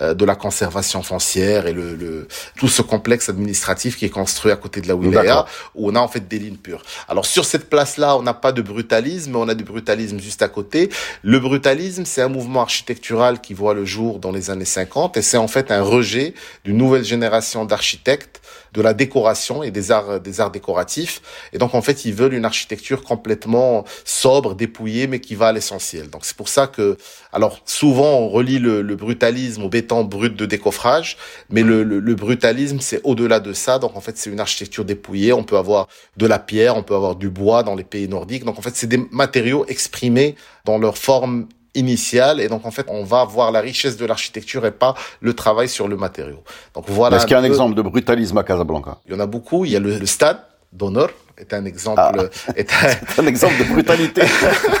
euh, 0.00 0.14
de 0.14 0.24
la 0.26 0.36
conservation 0.36 1.02
foncière 1.02 1.66
et 1.66 1.72
le, 1.72 1.96
le, 1.96 2.28
tout 2.58 2.68
ce 2.68 2.82
complexe 2.82 3.30
administratif 3.30 3.96
qui 3.96 4.04
est 4.04 4.10
construit 4.10 4.52
à 4.52 4.56
côté 4.56 4.80
de 4.80 4.88
la 4.88 4.94
wilaya, 4.94 5.46
où 5.74 5.90
on 5.90 5.94
a 5.94 6.00
en 6.00 6.06
fait 6.06 6.28
des 6.28 6.38
lignes 6.38 6.56
pures. 6.56 6.82
Alors 7.08 7.24
sur 7.24 7.46
cette 7.46 7.70
place-là, 7.70 8.16
on 8.16 8.22
n'a 8.22 8.34
pas 8.34 8.52
de 8.52 8.60
brutalisme, 8.60 9.32
mais 9.32 9.38
on 9.38 9.48
a 9.48 9.54
du 9.54 9.64
brutalisme 9.64 10.20
juste 10.20 10.42
à 10.42 10.48
côté. 10.48 10.90
Le 11.22 11.40
brutalisme, 11.40 12.04
c'est 12.04 12.22
un 12.22 12.28
mouvement 12.28 12.60
architectural 12.60 13.40
qui 13.40 13.54
voit 13.54 13.74
le 13.74 13.86
jour 13.86 14.18
dans 14.18 14.32
les 14.32 14.50
années 14.50 14.66
50 14.66 15.16
et 15.16 15.22
c'est 15.22 15.38
en 15.38 15.48
fait 15.48 15.70
un 15.70 15.82
rejet 15.82 16.34
d'une 16.64 16.76
nouvelle 16.76 17.04
génération 17.04 17.64
d'architectes 17.64 18.37
de 18.72 18.82
la 18.82 18.94
décoration 18.94 19.62
et 19.62 19.70
des 19.70 19.90
arts 19.90 20.20
des 20.20 20.40
arts 20.40 20.50
décoratifs. 20.50 21.22
Et 21.52 21.58
donc 21.58 21.74
en 21.74 21.82
fait 21.82 22.04
ils 22.04 22.14
veulent 22.14 22.34
une 22.34 22.44
architecture 22.44 23.02
complètement 23.02 23.84
sobre 24.04 24.54
dépouillée 24.54 25.06
mais 25.06 25.20
qui 25.20 25.34
va 25.34 25.48
à 25.48 25.52
l'essentiel. 25.52 26.10
Donc 26.10 26.24
c'est 26.24 26.36
pour 26.36 26.48
ça 26.48 26.66
que 26.66 26.96
alors 27.32 27.60
souvent 27.64 28.18
on 28.18 28.28
relie 28.28 28.58
le, 28.58 28.82
le 28.82 28.96
brutalisme 28.96 29.62
au 29.62 29.68
béton 29.68 30.04
brut 30.04 30.34
de 30.36 30.46
décoffrage 30.46 31.16
mais 31.50 31.62
le, 31.62 31.82
le, 31.82 32.00
le 32.00 32.14
brutalisme 32.14 32.80
c'est 32.80 33.00
au-delà 33.04 33.40
de 33.40 33.52
ça. 33.52 33.78
Donc 33.78 33.96
en 33.96 34.00
fait 34.00 34.16
c'est 34.16 34.30
une 34.30 34.40
architecture 34.40 34.84
dépouillée. 34.84 35.32
On 35.32 35.44
peut 35.44 35.56
avoir 35.56 35.88
de 36.16 36.26
la 36.26 36.38
pierre 36.38 36.76
on 36.76 36.82
peut 36.82 36.94
avoir 36.94 37.16
du 37.16 37.30
bois 37.30 37.62
dans 37.62 37.74
les 37.74 37.84
pays 37.84 38.08
nordiques. 38.08 38.44
Donc 38.44 38.58
en 38.58 38.62
fait 38.62 38.74
c'est 38.76 38.86
des 38.86 39.02
matériaux 39.10 39.64
exprimés 39.68 40.34
dans 40.64 40.78
leur 40.78 40.98
forme 40.98 41.48
initiale 41.74 42.40
et 42.40 42.48
donc 42.48 42.64
en 42.66 42.70
fait 42.70 42.86
on 42.88 43.04
va 43.04 43.24
voir 43.24 43.52
la 43.52 43.60
richesse 43.60 43.96
de 43.96 44.06
l'architecture 44.06 44.64
et 44.66 44.70
pas 44.70 44.94
le 45.20 45.34
travail 45.34 45.68
sur 45.68 45.88
le 45.88 45.96
matériau. 45.96 46.42
Donc 46.74 46.84
voilà. 46.88 47.16
Est-ce 47.16 47.26
qu'il 47.26 47.34
y 47.34 47.36
a 47.36 47.40
un, 47.40 47.44
exemple 47.44 47.74
de 47.74 47.82
brutalisme 47.82 48.38
à 48.38 48.44
Casablanca? 48.44 48.98
Il 49.06 49.12
y 49.12 49.16
en 49.16 49.20
a 49.20 49.26
beaucoup. 49.26 49.64
Il 49.64 49.72
y 49.72 49.76
a 49.76 49.80
le, 49.80 50.06
stade 50.06 50.38
d'honneur 50.72 51.10
est 51.38 51.54
un 51.54 51.64
exemple 51.64 52.00
ah. 52.02 52.52
est, 52.56 52.70
un... 53.18 53.26
exemple 53.26 53.54
de 53.58 53.64
brutalité 53.72 54.22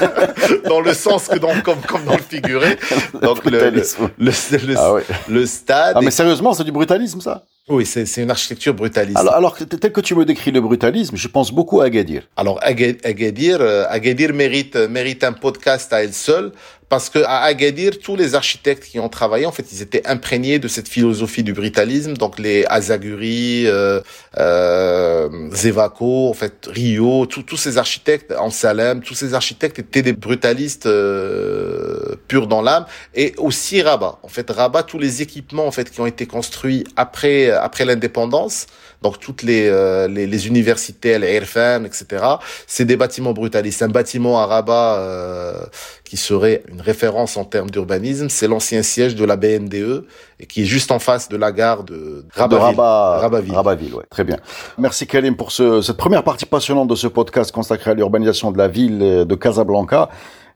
dans 0.68 0.80
le 0.80 0.92
sens 0.92 1.28
que 1.28 1.38
dans 1.38 1.60
comme 1.62 1.80
comme 1.80 2.04
dans 2.04 2.16
le 2.16 2.22
figuré 2.22 2.76
donc 3.22 3.44
le 3.44 3.70
le, 3.70 3.82
le, 4.18 4.76
ah 4.76 4.96
le, 5.28 5.46
stade 5.46 5.94
ah 5.96 6.00
mais 6.02 6.10
sérieusement 6.10 6.52
c'est 6.52 6.64
du 6.64 6.72
brutalisme 6.72 7.20
ça? 7.20 7.44
Oui, 7.68 7.84
c'est 7.86 8.04
une 8.16 8.30
architecture 8.30 8.74
brutaliste. 8.74 9.18
Alors, 9.18 9.34
alors, 9.34 9.56
tel 9.56 9.92
que 9.92 10.00
tu 10.00 10.14
me 10.14 10.24
décris 10.24 10.50
le 10.50 10.60
brutalisme, 10.60 11.16
je 11.16 11.28
pense 11.28 11.52
beaucoup 11.52 11.80
à 11.80 11.86
Agadir. 11.86 12.22
Alors, 12.36 12.58
Agadir, 12.62 13.58
euh, 13.60 13.84
Agadir 13.88 14.32
mérite, 14.32 14.76
mérite 14.76 15.24
un 15.24 15.32
podcast 15.32 15.92
à 15.92 16.02
elle 16.02 16.14
seule 16.14 16.52
parce 16.88 17.10
que 17.10 17.18
à 17.20 17.42
Agadir, 17.42 17.98
tous 17.98 18.16
les 18.16 18.34
architectes 18.34 18.84
qui 18.84 18.98
ont 18.98 19.08
travaillé, 19.08 19.44
en 19.44 19.52
fait, 19.52 19.66
ils 19.72 19.82
étaient 19.82 20.06
imprégnés 20.06 20.58
de 20.58 20.68
cette 20.68 20.88
philosophie 20.88 21.42
du 21.42 21.52
brutalisme. 21.52 22.14
Donc 22.14 22.38
les 22.38 22.64
Azaguri, 22.68 23.66
euh, 23.66 24.00
euh, 24.38 25.28
Zevako, 25.52 26.30
en 26.30 26.32
fait, 26.32 26.66
Rio, 26.66 27.26
tous 27.26 27.56
ces 27.56 27.76
architectes, 27.76 28.32
en 28.38 28.50
Salem, 28.50 29.02
tous 29.02 29.14
ces 29.14 29.34
architectes 29.34 29.78
étaient 29.78 30.02
des 30.02 30.14
brutalistes 30.14 30.86
euh, 30.86 32.16
purs 32.26 32.46
dans 32.46 32.62
l'âme. 32.62 32.86
Et 33.14 33.34
aussi 33.36 33.82
Rabat. 33.82 34.18
En 34.22 34.28
fait, 34.28 34.50
Rabat, 34.50 34.82
tous 34.82 34.98
les 34.98 35.20
équipements 35.20 35.66
en 35.66 35.72
fait 35.72 35.90
qui 35.90 36.00
ont 36.00 36.06
été 36.06 36.26
construits 36.26 36.84
après 36.96 37.50
après 37.62 37.84
l'indépendance 37.84 38.66
donc 39.02 39.20
toutes 39.20 39.42
les, 39.42 39.68
euh, 39.68 40.08
les, 40.08 40.26
les, 40.26 40.48
universités, 40.48 41.18
les 41.18 41.36
Irfan, 41.36 41.84
etc. 41.84 42.24
C'est 42.66 42.84
des 42.84 42.96
bâtiments 42.96 43.32
brutalistes. 43.32 43.82
Un 43.82 43.88
bâtiment 43.88 44.40
à 44.40 44.46
Rabat 44.46 44.98
euh, 44.98 45.60
qui 46.04 46.16
serait 46.16 46.62
une 46.68 46.80
référence 46.80 47.36
en 47.36 47.44
termes 47.44 47.70
d'urbanisme, 47.70 48.28
c'est 48.28 48.48
l'ancien 48.48 48.82
siège 48.82 49.14
de 49.14 49.24
la 49.24 49.36
BNDE 49.36 50.04
et 50.40 50.46
qui 50.46 50.62
est 50.62 50.66
juste 50.66 50.90
en 50.90 50.98
face 50.98 51.28
de 51.28 51.36
la 51.36 51.52
gare 51.52 51.84
de 51.84 52.24
Rabatville. 52.34 52.76
De 52.76 53.54
Rabatville. 53.54 53.94
ouais. 53.94 54.04
Très 54.10 54.24
bien. 54.24 54.38
Merci 54.78 55.06
Kalim 55.06 55.36
pour 55.36 55.52
ce, 55.52 55.80
cette 55.80 55.96
première 55.96 56.24
partie 56.24 56.46
passionnante 56.46 56.88
de 56.88 56.96
ce 56.96 57.06
podcast 57.06 57.52
consacré 57.52 57.92
à 57.92 57.94
l'urbanisation 57.94 58.50
de 58.50 58.58
la 58.58 58.68
ville 58.68 58.98
de 58.98 59.34
Casablanca. 59.34 60.08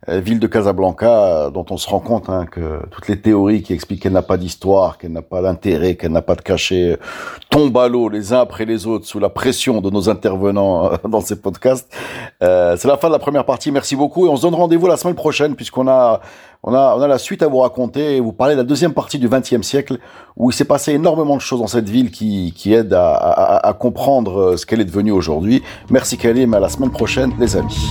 Euh, 0.08 0.20
ville 0.20 0.38
de 0.38 0.46
Casablanca, 0.46 1.50
dont 1.50 1.64
on 1.70 1.76
se 1.76 1.88
rend 1.88 2.00
compte 2.00 2.28
hein, 2.28 2.46
que 2.46 2.80
toutes 2.90 3.08
les 3.08 3.20
théories 3.20 3.62
qui 3.62 3.72
expliquent 3.72 4.02
qu'elle 4.02 4.12
n'a 4.12 4.22
pas 4.22 4.36
d'histoire, 4.36 4.98
qu'elle 4.98 5.12
n'a 5.12 5.22
pas 5.22 5.42
d'intérêt, 5.42 5.94
qu'elle 5.96 6.12
n'a 6.12 6.22
pas 6.22 6.34
de 6.34 6.42
cachet, 6.42 6.98
tombent 7.50 7.78
à 7.78 7.88
l'eau 7.88 8.08
les 8.08 8.32
uns 8.32 8.40
après 8.40 8.64
les 8.64 8.86
autres 8.86 9.06
sous 9.06 9.18
la 9.18 9.28
pression 9.28 9.80
de 9.80 9.90
nos 9.90 10.08
intervenants 10.08 10.90
dans 11.08 11.20
ces 11.20 11.40
podcasts. 11.40 11.92
C'est 12.40 12.84
la 12.86 12.96
fin 12.96 13.08
de 13.08 13.12
la 13.12 13.18
première 13.18 13.44
partie. 13.44 13.70
Merci 13.70 13.94
beaucoup 13.94 14.26
et 14.26 14.28
on 14.28 14.36
se 14.36 14.42
donne 14.42 14.54
rendez-vous 14.54 14.86
la 14.86 14.96
semaine 14.96 15.14
prochaine 15.14 15.54
puisqu'on 15.54 15.88
a 15.88 16.20
on 16.64 16.74
a, 16.74 16.94
on 16.96 17.02
a 17.02 17.08
la 17.08 17.18
suite 17.18 17.42
à 17.42 17.48
vous 17.48 17.58
raconter 17.58 18.16
et 18.16 18.20
vous 18.20 18.32
parler 18.32 18.54
de 18.54 18.60
la 18.60 18.64
deuxième 18.64 18.94
partie 18.94 19.18
du 19.18 19.28
XXe 19.28 19.62
siècle 19.62 19.98
où 20.36 20.50
il 20.50 20.54
s'est 20.54 20.64
passé 20.64 20.92
énormément 20.92 21.36
de 21.36 21.40
choses 21.40 21.58
dans 21.58 21.66
cette 21.66 21.88
ville 21.88 22.10
qui, 22.10 22.52
qui 22.56 22.72
aident 22.72 22.94
à, 22.94 23.14
à, 23.14 23.68
à 23.68 23.72
comprendre 23.72 24.56
ce 24.56 24.64
qu'elle 24.64 24.80
est 24.80 24.84
devenue 24.84 25.12
aujourd'hui. 25.12 25.62
Merci 25.90 26.16
Kalim, 26.16 26.54
à 26.54 26.60
la 26.60 26.68
semaine 26.68 26.90
prochaine 26.90 27.32
les 27.40 27.56
amis. 27.56 27.90